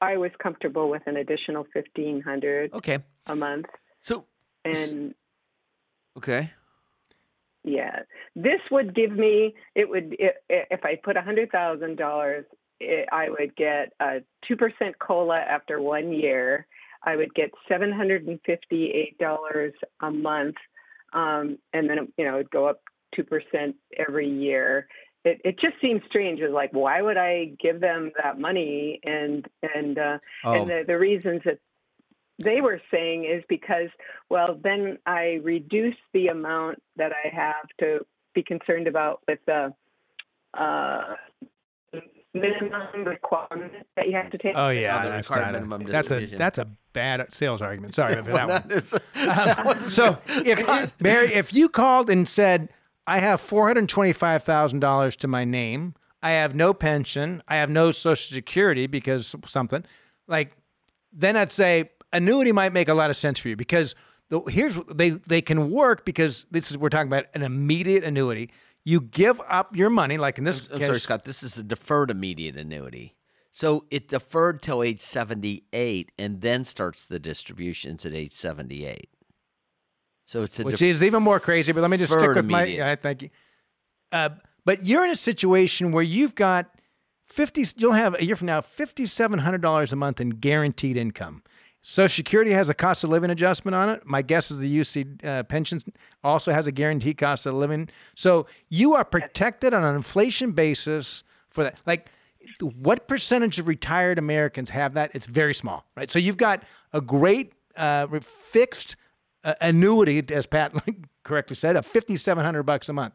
I 0.00 0.16
was 0.16 0.30
comfortable 0.42 0.88
with 0.90 1.02
an 1.06 1.16
additional 1.16 1.66
fifteen 1.72 2.20
hundred 2.20 2.72
Okay. 2.72 2.98
a 3.26 3.34
month, 3.36 3.66
So 4.00 4.26
and 4.76 5.14
okay. 6.16 6.52
yeah, 7.64 8.00
this 8.36 8.60
would 8.70 8.94
give 8.94 9.12
me 9.12 9.54
it 9.74 9.88
would 9.88 10.16
i- 10.20 10.54
i- 10.54 10.66
if 10.70 10.84
I 10.84 10.96
put 10.96 11.16
a 11.16 11.22
hundred 11.22 11.50
thousand 11.50 11.96
dollars, 11.96 12.44
I 13.12 13.28
would 13.30 13.56
get 13.56 13.92
a 14.00 14.20
two 14.46 14.56
percent 14.56 14.98
cola 14.98 15.38
after 15.38 15.80
one 15.80 16.12
year. 16.12 16.66
I 17.04 17.16
would 17.16 17.34
get 17.34 17.50
seven 17.68 17.92
hundred 17.92 18.26
and 18.26 18.40
fifty-eight 18.44 19.18
dollars 19.18 19.72
a 20.00 20.10
month, 20.10 20.56
um, 21.12 21.58
and 21.72 21.88
then 21.88 22.12
you 22.16 22.24
know 22.24 22.36
it'd 22.36 22.50
go 22.50 22.66
up 22.66 22.80
two 23.14 23.24
percent 23.24 23.76
every 23.96 24.28
year. 24.28 24.88
It, 25.24 25.40
it 25.44 25.58
just 25.60 25.74
seems 25.80 26.00
strange. 26.08 26.38
It's 26.40 26.52
like, 26.52 26.72
why 26.72 27.02
would 27.02 27.16
I 27.16 27.52
give 27.60 27.80
them 27.80 28.12
that 28.22 28.38
money? 28.38 29.00
And 29.04 29.46
and 29.74 29.98
uh, 29.98 30.18
Oh. 30.44 30.52
and 30.54 30.70
the, 30.70 30.84
the 30.86 30.98
reasons 30.98 31.42
that 31.44 31.58
they 32.38 32.60
were 32.60 32.80
saying 32.90 33.24
is 33.24 33.42
because, 33.48 33.88
well, 34.30 34.58
then 34.62 34.98
I 35.06 35.40
reduce 35.42 35.96
the 36.12 36.28
amount 36.28 36.82
that 36.96 37.12
I 37.12 37.28
have 37.34 37.66
to 37.80 38.04
be 38.34 38.42
concerned 38.42 38.86
about 38.86 39.20
with 39.26 39.40
the 39.46 39.74
uh, 40.54 41.14
minimum 42.34 43.04
requirement 43.04 43.72
that 43.96 44.06
you 44.08 44.14
have 44.16 44.30
to 44.30 44.38
take. 44.38 44.52
Oh 44.54 44.68
yeah, 44.70 45.02
the 45.02 45.08
that's, 45.08 45.30
required 45.30 45.68
not 45.68 45.80
a, 45.80 45.84
that's 45.84 46.10
a 46.10 46.26
that's 46.26 46.58
a 46.58 46.66
bad 46.92 47.32
sales 47.32 47.60
argument. 47.62 47.94
Sorry 47.94 48.14
for 48.16 48.22
that 48.32 48.48
one. 48.48 48.62
That 48.68 48.72
is- 48.72 48.92
Um, 48.94 49.80
so, 49.88 50.18
if, 50.28 50.98
Barry, 50.98 51.32
if 51.34 51.52
you 51.52 51.68
called 51.68 52.10
and 52.10 52.28
said, 52.28 52.68
"I 53.06 53.18
have 53.18 53.40
four 53.40 53.66
hundred 53.66 53.88
twenty-five 53.88 54.42
thousand 54.44 54.80
dollars 54.80 55.16
to 55.16 55.28
my 55.28 55.44
name, 55.44 55.94
I 56.22 56.30
have 56.30 56.54
no 56.54 56.72
pension, 56.74 57.42
I 57.48 57.56
have 57.56 57.70
no 57.70 57.90
Social 57.92 58.32
Security 58.34 58.86
because 58.86 59.34
something," 59.46 59.84
like, 60.26 60.52
then 61.12 61.36
I'd 61.36 61.52
say 61.52 61.90
annuity 62.12 62.52
might 62.52 62.72
make 62.72 62.88
a 62.88 62.94
lot 62.94 63.10
of 63.10 63.16
sense 63.16 63.38
for 63.38 63.48
you 63.48 63.56
because 63.56 63.94
the, 64.30 64.40
here's 64.42 64.78
they 64.94 65.10
they 65.10 65.40
can 65.40 65.70
work 65.70 66.04
because 66.04 66.46
this 66.50 66.70
is 66.70 66.78
we're 66.78 66.88
talking 66.88 67.08
about 67.08 67.26
an 67.34 67.42
immediate 67.42 68.04
annuity. 68.04 68.50
You 68.84 69.00
give 69.00 69.40
up 69.48 69.76
your 69.76 69.90
money, 69.90 70.16
like 70.16 70.38
in 70.38 70.44
this 70.44 70.68
I'm 70.72 70.78
case, 70.78 70.86
sorry, 70.86 71.00
Scott. 71.00 71.24
This 71.24 71.42
is 71.42 71.58
a 71.58 71.62
deferred 71.62 72.10
immediate 72.10 72.56
annuity. 72.56 73.16
So 73.50 73.86
it 73.90 74.08
deferred 74.08 74.62
till 74.62 74.82
age 74.82 75.00
78 75.00 76.12
and 76.18 76.40
then 76.42 76.64
starts 76.64 77.04
the 77.04 77.18
distributions 77.18 78.06
at 78.06 78.14
age 78.14 78.32
78. 78.32 79.08
So 80.24 80.42
it's 80.42 80.60
a 80.60 80.62
which 80.62 80.78
def- 80.78 80.82
is 80.96 81.02
even 81.02 81.22
more 81.22 81.40
crazy. 81.40 81.72
But 81.72 81.80
let 81.80 81.90
me 81.90 81.96
just 81.96 82.12
stick 82.12 82.34
with 82.34 82.44
my. 82.46 82.62
immediate. 82.62 82.84
Yeah, 82.84 82.94
thank 82.96 83.22
you. 83.22 83.30
Uh, 84.12 84.28
but 84.64 84.84
you're 84.84 85.04
in 85.04 85.10
a 85.10 85.16
situation 85.16 85.90
where 85.90 86.02
you've 86.02 86.34
got 86.34 86.70
fifty. 87.26 87.64
You'll 87.76 87.92
have 87.92 88.14
a 88.14 88.24
year 88.24 88.36
from 88.36 88.46
now 88.46 88.60
fifty 88.60 89.06
seven 89.06 89.38
hundred 89.38 89.62
dollars 89.62 89.90
a 89.90 89.96
month 89.96 90.20
in 90.20 90.30
guaranteed 90.30 90.98
income. 90.98 91.42
Social 91.80 92.08
Security 92.08 92.50
has 92.50 92.68
a 92.68 92.74
cost 92.74 93.04
of 93.04 93.10
living 93.10 93.30
adjustment 93.30 93.74
on 93.74 93.88
it. 93.88 94.04
My 94.04 94.22
guess 94.22 94.50
is 94.50 94.58
the 94.58 94.80
UC 94.80 95.24
uh, 95.24 95.42
pensions 95.44 95.84
also 96.24 96.52
has 96.52 96.66
a 96.66 96.72
guaranteed 96.72 97.18
cost 97.18 97.46
of 97.46 97.54
living. 97.54 97.88
So 98.14 98.46
you 98.68 98.94
are 98.94 99.04
protected 99.04 99.72
on 99.72 99.84
an 99.84 99.94
inflation 99.94 100.52
basis 100.52 101.22
for 101.48 101.64
that. 101.64 101.78
Like, 101.86 102.10
what 102.62 103.06
percentage 103.06 103.58
of 103.58 103.68
retired 103.68 104.18
Americans 104.18 104.70
have 104.70 104.94
that? 104.94 105.12
It's 105.14 105.26
very 105.26 105.54
small, 105.54 105.84
right? 105.96 106.10
So 106.10 106.18
you've 106.18 106.36
got 106.36 106.64
a 106.92 107.00
great 107.00 107.52
uh, 107.76 108.06
fixed 108.20 108.96
uh, 109.44 109.54
annuity, 109.60 110.22
as 110.34 110.46
Pat 110.46 110.72
correctly 111.22 111.56
said, 111.56 111.76
of 111.76 111.86
fifty 111.86 112.16
seven 112.16 112.44
hundred 112.44 112.64
bucks 112.64 112.88
a 112.88 112.92
month. 112.92 113.14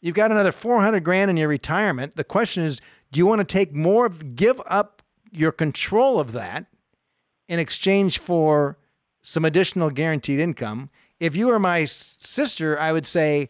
You've 0.00 0.14
got 0.14 0.30
another 0.30 0.52
four 0.52 0.80
hundred 0.80 1.04
grand 1.04 1.30
in 1.30 1.36
your 1.36 1.48
retirement. 1.48 2.16
The 2.16 2.24
question 2.24 2.64
is, 2.64 2.80
do 3.10 3.18
you 3.18 3.26
want 3.26 3.40
to 3.40 3.44
take 3.44 3.74
more, 3.74 4.08
give 4.08 4.60
up 4.66 5.02
your 5.30 5.52
control 5.52 6.20
of 6.20 6.32
that 6.32 6.66
in 7.48 7.58
exchange 7.58 8.18
for 8.18 8.78
some 9.22 9.44
additional 9.44 9.90
guaranteed 9.90 10.38
income? 10.38 10.90
If 11.20 11.36
you 11.36 11.48
were 11.48 11.58
my 11.58 11.84
sister, 11.84 12.78
I 12.78 12.92
would 12.92 13.06
say, 13.06 13.48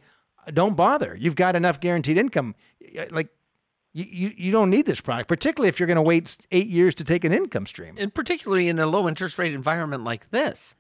don't 0.52 0.76
bother. 0.76 1.16
You've 1.18 1.36
got 1.36 1.56
enough 1.56 1.80
guaranteed 1.80 2.18
income. 2.18 2.54
Like, 3.10 3.28
you, 3.94 4.04
you, 4.08 4.32
you 4.36 4.52
don't 4.52 4.70
need 4.70 4.86
this 4.86 5.00
product, 5.00 5.28
particularly 5.28 5.68
if 5.68 5.78
you're 5.78 5.86
going 5.86 5.96
to 5.96 6.02
wait 6.02 6.36
eight 6.50 6.66
years 6.66 6.94
to 6.96 7.04
take 7.04 7.24
an 7.24 7.32
income 7.32 7.66
stream. 7.66 7.94
and 7.98 8.12
particularly 8.12 8.68
in 8.68 8.78
a 8.78 8.86
low 8.86 9.06
interest 9.06 9.38
rate 9.38 9.52
environment 9.52 10.02
like 10.04 10.30
this. 10.30 10.74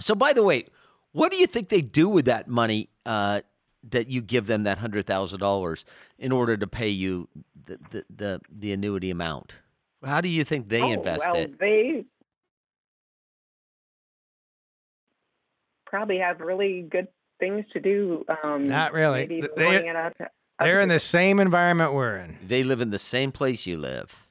So, 0.00 0.14
by 0.14 0.32
the 0.32 0.42
way, 0.42 0.66
what 1.12 1.30
do 1.30 1.36
you 1.36 1.46
think 1.46 1.68
they 1.68 1.82
do 1.82 2.08
with 2.08 2.26
that 2.26 2.48
money 2.48 2.88
uh, 3.04 3.42
that 3.90 4.08
you 4.08 4.20
give 4.20 4.46
them 4.46 4.64
that 4.64 4.78
hundred 4.78 5.06
thousand 5.06 5.40
dollars 5.40 5.84
in 6.18 6.32
order 6.32 6.56
to 6.56 6.66
pay 6.66 6.88
you 6.88 7.28
the, 7.64 7.78
the 7.90 8.04
the 8.14 8.40
the 8.50 8.72
annuity 8.72 9.10
amount? 9.10 9.56
How 10.04 10.20
do 10.20 10.28
you 10.28 10.44
think 10.44 10.68
they 10.68 10.82
oh, 10.82 10.92
invest 10.92 11.24
well, 11.26 11.36
it? 11.36 11.58
they 11.58 12.04
probably 15.96 16.18
have 16.18 16.40
really 16.40 16.82
good 16.82 17.08
things 17.40 17.64
to 17.72 17.80
do. 17.80 18.22
Um, 18.44 18.64
Not 18.64 18.92
really. 18.92 19.20
Maybe 19.20 19.40
Th- 19.40 19.52
They, 19.56 19.80
to, 19.82 20.12
they're 20.60 20.80
in 20.82 20.90
the 20.90 20.98
same 21.00 21.40
environment 21.40 21.94
we're 21.94 22.16
in. 22.18 22.36
They 22.46 22.62
live 22.62 22.82
in 22.82 22.90
the 22.90 22.98
same 22.98 23.32
place 23.32 23.66
you 23.66 23.78
live. 23.78 24.26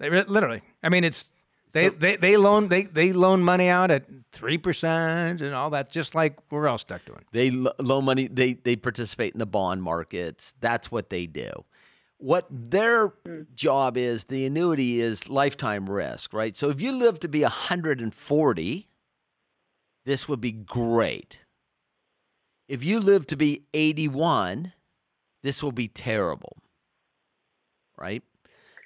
They 0.00 0.10
re- 0.10 0.24
literally. 0.26 0.62
I 0.82 0.88
mean, 0.88 1.04
it's 1.04 1.30
they, 1.70 1.84
So- 1.86 1.90
they 1.98 2.16
they 2.16 2.36
loan 2.36 2.66
they 2.68 2.82
they 2.84 3.12
loan 3.12 3.42
money 3.44 3.68
out 3.68 3.92
at 3.92 4.06
three 4.32 4.58
percent 4.58 5.40
and 5.40 5.54
all 5.54 5.70
that, 5.70 5.88
just 5.90 6.16
like 6.16 6.36
we're 6.50 6.66
all 6.66 6.78
stuck 6.78 7.04
doing. 7.04 7.24
They 7.30 7.50
lo- 7.52 7.72
low 7.78 8.00
money. 8.00 8.26
They 8.26 8.54
they 8.54 8.74
participate 8.74 9.34
in 9.34 9.38
the 9.38 9.46
bond 9.46 9.82
markets. 9.84 10.52
That's 10.60 10.90
what 10.90 11.10
they 11.10 11.26
do. 11.26 11.50
What 12.20 12.46
their 12.50 13.12
job 13.54 13.96
is, 13.96 14.24
the 14.24 14.44
annuity 14.46 15.00
is 15.00 15.28
lifetime 15.28 15.88
risk, 15.88 16.32
right? 16.32 16.56
So 16.56 16.68
if 16.70 16.80
you 16.80 16.90
live 16.90 17.20
to 17.20 17.28
be 17.28 17.42
140, 17.42 18.87
this 20.08 20.26
would 20.26 20.40
be 20.40 20.52
great. 20.52 21.40
If 22.66 22.82
you 22.82 22.98
live 22.98 23.26
to 23.26 23.36
be 23.36 23.64
81, 23.74 24.72
this 25.42 25.62
will 25.62 25.72
be 25.72 25.86
terrible, 25.86 26.56
right? 27.98 28.22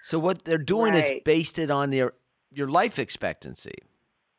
So 0.02 0.18
what 0.18 0.44
they're 0.44 0.58
doing 0.58 0.94
is 0.94 1.12
based 1.24 1.60
it 1.60 1.70
on 1.70 1.92
your 1.92 2.14
your 2.50 2.68
life 2.68 2.98
expectancy 2.98 3.76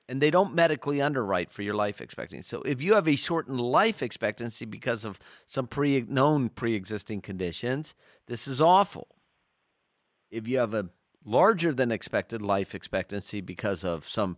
and 0.09 0.21
they 0.21 0.29
don't 0.29 0.53
medically 0.53 1.01
underwrite 1.01 1.51
for 1.51 1.61
your 1.61 1.73
life 1.73 2.01
expectancy. 2.01 2.45
So 2.45 2.61
if 2.63 2.81
you 2.81 2.95
have 2.95 3.07
a 3.07 3.15
shortened 3.15 3.61
life 3.61 4.03
expectancy 4.03 4.65
because 4.65 5.05
of 5.05 5.17
some 5.47 5.67
pre 5.67 6.01
known 6.01 6.49
pre-existing 6.49 7.21
conditions, 7.21 7.95
this 8.27 8.45
is 8.45 8.59
awful. 8.59 9.07
If 10.29 10.49
you 10.49 10.57
have 10.57 10.73
a 10.73 10.89
larger 11.23 11.73
than 11.73 11.93
expected 11.93 12.41
life 12.41 12.75
expectancy 12.75 13.39
because 13.39 13.86
of 13.86 14.05
some 14.05 14.36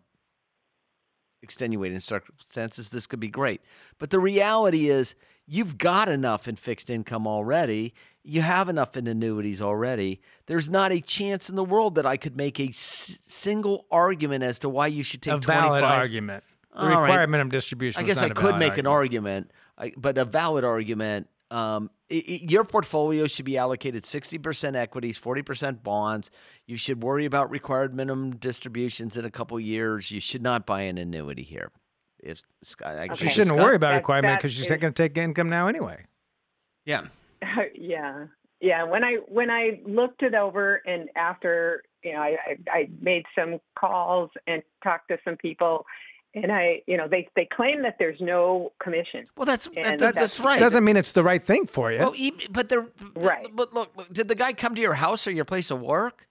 extenuating 1.45 1.99
circumstances, 2.01 2.89
this 2.89 3.07
could 3.07 3.19
be 3.19 3.27
great. 3.29 3.61
But 3.99 4.09
the 4.09 4.19
reality 4.19 4.89
is 4.89 5.15
you've 5.47 5.77
got 5.77 6.09
enough 6.09 6.47
in 6.47 6.55
fixed 6.55 6.89
income 6.89 7.25
already. 7.27 7.93
You 8.23 8.41
have 8.41 8.67
enough 8.69 8.97
in 8.97 9.05
annuities 9.07 9.61
already. 9.61 10.19
There's 10.47 10.67
not 10.67 10.91
a 10.91 10.99
chance 10.99 11.47
in 11.49 11.55
the 11.55 11.63
world 11.63 11.95
that 11.95 12.05
I 12.05 12.17
could 12.17 12.35
make 12.35 12.59
a 12.59 12.69
s- 12.69 13.19
single 13.21 13.85
argument 13.91 14.43
as 14.43 14.57
to 14.59 14.69
why 14.69 14.87
you 14.87 15.03
should 15.03 15.21
take 15.21 15.33
a 15.35 15.37
valid 15.37 15.81
25 15.81 15.83
argument. 15.99 16.43
The 16.73 16.79
All 16.81 16.87
right. 16.89 16.99
required 17.01 17.29
minimum 17.29 17.51
distribution. 17.51 18.01
I 18.03 18.05
guess 18.05 18.17
I 18.17 18.29
could 18.29 18.57
make 18.57 18.77
an 18.77 18.87
argument. 18.87 19.51
argument, 19.77 19.95
I, 19.95 19.99
but 20.01 20.17
a 20.17 20.25
valid 20.25 20.63
argument. 20.65 21.29
Um, 21.51 21.89
i 22.12 22.16
i 22.16 22.39
your 22.47 22.64
portfolio 22.64 23.28
should 23.28 23.45
be 23.45 23.58
allocated 23.58 24.03
60% 24.03 24.76
equities, 24.76 25.18
40% 25.20 25.84
bonds. 25.84 26.32
You 26.68 26.78
should 26.78 27.01
worry 27.03 27.26
about 27.26 27.49
required 27.51 27.93
minimum 27.95 28.36
distributions 28.38 29.18
in 29.18 29.26
a 29.26 29.32
couple 29.32 29.60
years. 29.60 30.12
You 30.12 30.20
should 30.20 30.41
not 30.43 30.66
buy 30.66 30.82
an 30.82 30.97
annuity 30.97 31.43
here. 31.43 31.72
If 32.20 32.41
Scott, 32.64 32.95
Okay. 32.95 33.16
She 33.16 33.30
shouldn't 33.30 33.56
Scott- 33.56 33.60
worry 33.66 33.76
about 33.76 33.89
That- 33.91 33.97
requirement 33.97 34.39
because 34.39 34.53
she's 34.53 34.70
not 34.70 34.80
going 34.80 34.93
to 34.93 35.03
take 35.03 35.18
income 35.18 35.49
now 35.49 35.68
anyway. 35.68 36.06
Yeah. 36.86 37.08
yeah 37.76 38.26
yeah 38.62 38.84
when 38.86 39.03
i 39.03 39.16
when 39.28 39.51
i 39.51 39.82
looked 39.86 40.24
it 40.24 40.34
over 40.34 40.82
and 40.88 41.10
after 41.18 41.84
you 42.03 42.14
know 42.14 42.20
I, 42.22 42.38
I 42.47 42.58
i 42.70 42.89
made 43.01 43.26
some 43.38 43.60
calls 43.78 44.30
and 44.47 44.64
talked 44.82 45.10
to 45.10 45.18
some 45.26 45.36
people 45.36 45.86
and 46.36 46.51
i 46.51 46.81
you 46.86 46.97
know 46.97 47.07
they 47.07 47.27
they 47.36 47.47
claim 47.51 47.81
that 47.83 47.95
there's 47.97 48.19
no 48.21 48.71
commission 48.83 49.25
Well, 49.38 49.45
that's 49.45 49.65
that, 49.69 49.97
that's- 49.99 50.13
that's 50.13 50.39
right. 50.39 50.59
Doesn't 50.59 50.83
mean 50.83 50.97
it's 50.97 51.13
the 51.13 51.23
right 51.23 51.43
thing 51.43 51.65
for 51.65 51.91
you. 51.91 51.99
Well, 51.99 52.13
e- 52.15 52.31
but 52.51 52.69
they're 52.69 52.88
Right. 53.15 53.47
But 53.53 53.73
look, 53.73 53.95
look, 53.95 54.11
did 54.13 54.27
the 54.27 54.36
guy 54.36 54.53
come 54.53 54.75
to 54.75 54.81
your 54.81 54.93
house 54.95 55.25
or 55.27 55.31
your 55.31 55.45
place 55.45 55.71
of 55.71 55.81
work? 55.81 56.27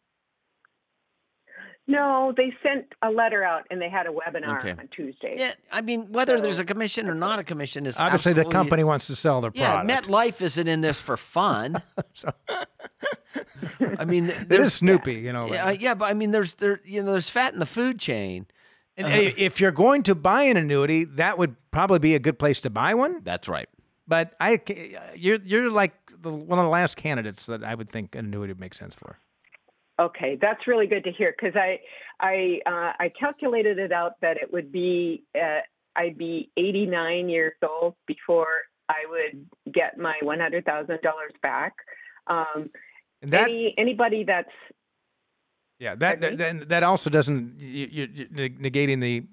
no 1.86 2.32
they 2.34 2.50
sent 2.62 2.86
a 3.02 3.10
letter 3.10 3.44
out 3.44 3.64
and 3.70 3.78
they 3.80 3.90
had 3.90 4.06
a 4.06 4.10
webinar 4.10 4.58
Okay. 4.58 4.70
on 4.70 4.88
tuesday 4.96 5.34
Yeah, 5.36 5.52
I 5.70 5.82
mean, 5.82 6.10
whether 6.12 6.40
there's 6.40 6.58
a 6.58 6.64
commission 6.64 7.08
or 7.10 7.14
not 7.14 7.38
a 7.38 7.44
commission 7.44 7.84
is 7.84 7.98
Obviously, 8.00 8.32
the 8.32 8.46
company 8.46 8.84
wants 8.84 9.06
to 9.08 9.16
sell 9.16 9.40
their 9.42 9.50
Yeah, 9.54 9.82
product. 9.82 10.06
MetLife 10.08 10.40
isn't 10.40 10.66
in 10.68 10.80
this 10.80 10.98
for 11.00 11.16
fun. 11.16 11.82
So- 12.14 12.32
I 13.98 14.04
mean, 14.04 14.26
it 14.30 14.48
there's 14.48 14.66
is 14.66 14.74
Snoopy, 14.74 15.14
you 15.14 15.32
know. 15.32 15.46
Yeah, 15.46 15.70
yeah, 15.72 15.94
but 15.94 16.06
I 16.10 16.14
mean, 16.14 16.30
there's 16.30 16.54
there, 16.54 16.80
you 16.84 17.02
know, 17.02 17.12
there's 17.12 17.28
fat 17.28 17.52
in 17.52 17.58
the 17.58 17.66
food 17.66 17.98
chain. 17.98 18.46
And 18.96 19.06
i- 19.08 19.34
if 19.36 19.60
you're 19.60 19.72
going 19.72 20.02
to 20.04 20.14
buy 20.14 20.42
an 20.42 20.56
annuity, 20.56 21.04
that 21.04 21.36
would 21.38 21.56
probably 21.70 21.98
be 21.98 22.14
a 22.14 22.18
good 22.18 22.38
place 22.38 22.60
to 22.62 22.70
buy 22.70 22.94
one. 22.94 23.22
That's 23.24 23.48
right. 23.48 23.68
But 24.06 24.34
I, 24.38 24.60
you're 25.16 25.38
you're 25.44 25.70
like 25.70 25.94
the, 26.20 26.30
one 26.30 26.58
of 26.58 26.64
the 26.64 26.70
last 26.70 26.96
candidates 26.96 27.46
that 27.46 27.64
I 27.64 27.74
would 27.74 27.88
think 27.88 28.14
an 28.14 28.26
annuity 28.26 28.52
would 28.52 28.60
make 28.60 28.74
sense 28.74 28.94
for. 28.94 29.18
Okay, 29.98 30.36
that's 30.40 30.66
really 30.66 30.86
good 30.86 31.04
to 31.04 31.12
hear 31.12 31.32
because 31.38 31.56
I 31.56 31.80
I 32.20 32.60
uh, 32.66 32.92
I 33.00 33.10
calculated 33.18 33.78
it 33.78 33.92
out 33.92 34.20
that 34.20 34.36
it 34.36 34.52
would 34.52 34.70
be 34.70 35.22
uh, 35.34 35.60
I'd 35.96 36.18
be 36.18 36.50
89 36.56 37.28
years 37.30 37.54
old 37.66 37.94
before 38.06 38.48
I 38.90 39.04
would 39.08 39.46
get 39.72 39.96
my 39.96 40.18
$100,000 40.22 40.98
back. 41.42 41.72
Um, 42.26 42.68
that 43.22 43.48
any 43.48 43.74
anybody 43.78 44.24
that's 44.24 44.50
yeah 45.78 45.94
that 45.94 46.20
Pardon 46.20 46.30
me? 46.30 46.58
that, 46.60 46.68
that 46.68 46.82
also 46.82 47.10
doesn't 47.10 47.60
you, 47.60 47.88
you, 47.90 48.08
you're 48.14 48.48
negating 48.50 49.00
the 49.00 49.24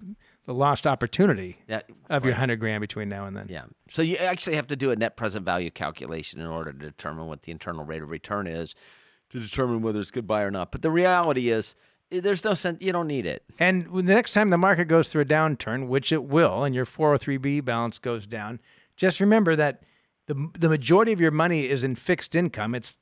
the 0.45 0.53
lost 0.55 0.87
opportunity 0.87 1.59
Yeah, 1.67 1.81
of 2.09 2.25
your 2.25 2.33
hundred 2.33 2.59
grand 2.59 2.81
between 2.81 3.09
now 3.09 3.25
and 3.27 3.37
then. 3.37 3.45
Yeah. 3.47 3.65
So 3.91 4.01
you 4.01 4.15
actually 4.17 4.55
have 4.55 4.65
to 4.67 4.75
do 4.75 4.89
a 4.89 4.95
net 4.95 5.15
present 5.15 5.45
value 5.45 5.69
calculation 5.69 6.41
in 6.41 6.47
order 6.47 6.73
to 6.73 6.79
determine 6.79 7.27
what 7.27 7.43
the 7.43 7.51
internal 7.51 7.85
rate 7.85 8.01
of 8.01 8.09
return 8.09 8.47
is 8.47 8.73
to 9.29 9.39
determine 9.39 9.83
whether 9.83 9.99
it's 9.99 10.09
good 10.09 10.25
buy 10.25 10.41
or 10.41 10.49
not. 10.49 10.71
But 10.71 10.81
the 10.81 10.89
reality 10.89 11.49
is, 11.49 11.75
eh, 12.11 12.21
there's 12.21 12.43
no 12.43 12.55
sense. 12.55 12.81
You 12.81 12.91
don't 12.91 13.05
need 13.07 13.27
it. 13.27 13.43
And 13.59 13.89
when 13.89 14.07
the 14.07 14.15
next 14.15 14.33
time 14.33 14.49
the 14.49 14.57
market 14.57 14.85
goes 14.85 15.09
through 15.09 15.21
a 15.21 15.25
downturn, 15.25 15.87
which 15.87 16.11
it 16.11 16.23
will, 16.23 16.63
and 16.63 16.73
your 16.73 16.85
403b 16.85 17.63
balance 17.63 17.99
goes 17.99 18.25
down, 18.25 18.59
just 18.97 19.19
remember 19.19 19.55
that 19.55 19.83
the 20.25 20.49
the 20.57 20.69
majority 20.69 21.11
of 21.11 21.21
your 21.21 21.31
money 21.31 21.69
is 21.69 21.83
in 21.83 21.95
fixed 21.95 22.35
income. 22.35 22.73
It's 22.73 22.97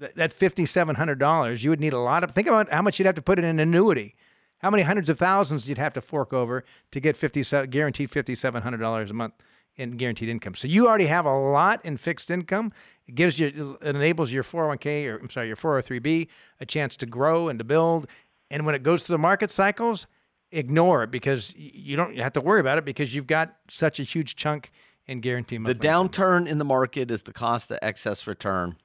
that 0.00 0.16
that 0.16 0.36
$5700 0.36 1.62
you 1.62 1.70
would 1.70 1.80
need 1.80 1.92
a 1.92 1.98
lot 1.98 2.24
of 2.24 2.32
think 2.32 2.48
about 2.48 2.70
how 2.70 2.82
much 2.82 2.98
you'd 2.98 3.06
have 3.06 3.14
to 3.14 3.22
put 3.22 3.38
in 3.38 3.44
an 3.44 3.60
annuity 3.60 4.16
how 4.58 4.70
many 4.70 4.82
hundreds 4.82 5.08
of 5.08 5.18
thousands 5.18 5.68
you'd 5.68 5.78
have 5.78 5.94
to 5.94 6.00
fork 6.00 6.32
over 6.32 6.64
to 6.90 7.00
get 7.00 7.16
50 7.16 7.66
guaranteed 7.68 8.10
$5700 8.10 9.10
a 9.10 9.12
month 9.12 9.34
in 9.76 9.92
guaranteed 9.92 10.28
income 10.28 10.54
so 10.54 10.66
you 10.66 10.88
already 10.88 11.06
have 11.06 11.24
a 11.24 11.38
lot 11.38 11.84
in 11.84 11.96
fixed 11.96 12.30
income 12.30 12.72
it 13.06 13.14
gives 13.14 13.38
you 13.38 13.78
it 13.80 13.94
enables 13.94 14.32
your 14.32 14.42
401k 14.42 15.06
or 15.06 15.18
i'm 15.18 15.30
sorry 15.30 15.46
your 15.46 15.56
403b 15.56 16.28
a 16.58 16.66
chance 16.66 16.96
to 16.96 17.06
grow 17.06 17.48
and 17.48 17.58
to 17.60 17.64
build 17.64 18.06
and 18.50 18.66
when 18.66 18.74
it 18.74 18.82
goes 18.82 19.04
through 19.04 19.14
the 19.14 19.18
market 19.18 19.50
cycles 19.50 20.06
ignore 20.52 21.04
it 21.04 21.10
because 21.10 21.54
you 21.56 21.96
don't 21.96 22.16
have 22.18 22.32
to 22.32 22.40
worry 22.40 22.60
about 22.60 22.78
it 22.78 22.84
because 22.84 23.14
you've 23.14 23.26
got 23.26 23.56
such 23.68 24.00
a 24.00 24.02
huge 24.02 24.34
chunk 24.34 24.70
in 25.06 25.20
guaranteed 25.20 25.60
money. 25.60 25.74
The 25.74 25.78
monthly 25.78 25.88
income. 25.88 26.08
downturn 26.08 26.48
in 26.48 26.58
the 26.58 26.64
market 26.64 27.10
is 27.10 27.22
the 27.22 27.32
cost 27.32 27.70
of 27.70 27.78
excess 27.82 28.26
return 28.26 28.76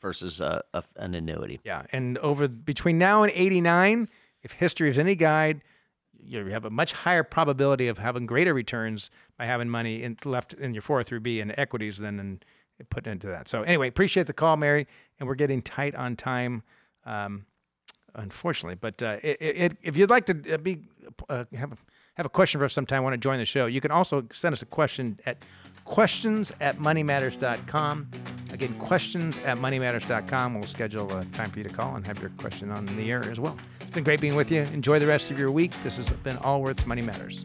versus 0.00 0.40
a, 0.40 0.62
a, 0.74 0.84
an 0.96 1.14
annuity. 1.14 1.60
Yeah, 1.64 1.84
and 1.92 2.18
over 2.18 2.48
between 2.48 2.98
now 2.98 3.22
and 3.22 3.32
89, 3.34 4.08
if 4.42 4.52
history 4.52 4.88
is 4.90 4.98
any 4.98 5.14
guide, 5.14 5.62
you 6.18 6.44
have 6.46 6.64
a 6.64 6.70
much 6.70 6.92
higher 6.92 7.22
probability 7.22 7.88
of 7.88 7.98
having 7.98 8.26
greater 8.26 8.54
returns 8.54 9.10
by 9.38 9.46
having 9.46 9.68
money 9.68 10.02
in, 10.02 10.16
left 10.24 10.54
in 10.54 10.74
your 10.74 10.82
403b 10.82 11.40
and 11.40 11.54
equities 11.56 11.98
than 11.98 12.18
in 12.18 12.40
put 12.90 13.06
into 13.06 13.26
that. 13.28 13.48
So 13.48 13.62
anyway, 13.62 13.88
appreciate 13.88 14.26
the 14.26 14.32
call, 14.32 14.56
Mary, 14.56 14.86
and 15.18 15.26
we're 15.28 15.34
getting 15.34 15.62
tight 15.62 15.94
on 15.94 16.16
time, 16.16 16.62
um, 17.04 17.46
unfortunately. 18.14 18.76
But 18.78 19.02
uh, 19.02 19.18
it, 19.22 19.38
it, 19.40 19.76
if 19.82 19.96
you'd 19.96 20.10
like 20.10 20.26
to 20.26 20.54
uh, 20.54 20.58
be 20.58 20.82
uh, 21.28 21.44
have 21.54 21.72
a, 21.72 21.76
have 22.16 22.26
a 22.26 22.30
question 22.30 22.58
for 22.58 22.64
us 22.64 22.72
sometime, 22.72 23.02
want 23.02 23.14
to 23.14 23.18
join 23.18 23.38
the 23.38 23.44
show, 23.44 23.66
you 23.66 23.80
can 23.80 23.90
also 23.90 24.26
send 24.32 24.52
us 24.52 24.62
a 24.62 24.66
question 24.66 25.18
at 25.26 25.44
questions 25.84 26.52
at 26.60 26.76
moneymatters.com. 26.76 28.08
Again, 28.52 28.74
questions 28.78 29.38
at 29.40 29.58
moneymatters.com. 29.58 30.54
We'll 30.54 30.62
schedule 30.64 31.12
a 31.16 31.24
time 31.26 31.50
for 31.50 31.58
you 31.58 31.64
to 31.64 31.74
call 31.74 31.94
and 31.94 32.06
have 32.06 32.20
your 32.20 32.30
question 32.38 32.70
on 32.70 32.86
the 32.86 33.10
air 33.10 33.28
as 33.30 33.38
well. 33.38 33.56
It's 33.80 33.90
been 33.90 34.04
great 34.04 34.20
being 34.20 34.34
with 34.34 34.50
you. 34.50 34.62
Enjoy 34.62 34.98
the 34.98 35.06
rest 35.06 35.30
of 35.30 35.38
your 35.38 35.50
week. 35.50 35.72
This 35.84 35.96
has 35.98 36.10
been 36.10 36.36
all 36.38 36.56
Allworth's 36.56 36.86
Money 36.86 37.02
Matters. 37.02 37.44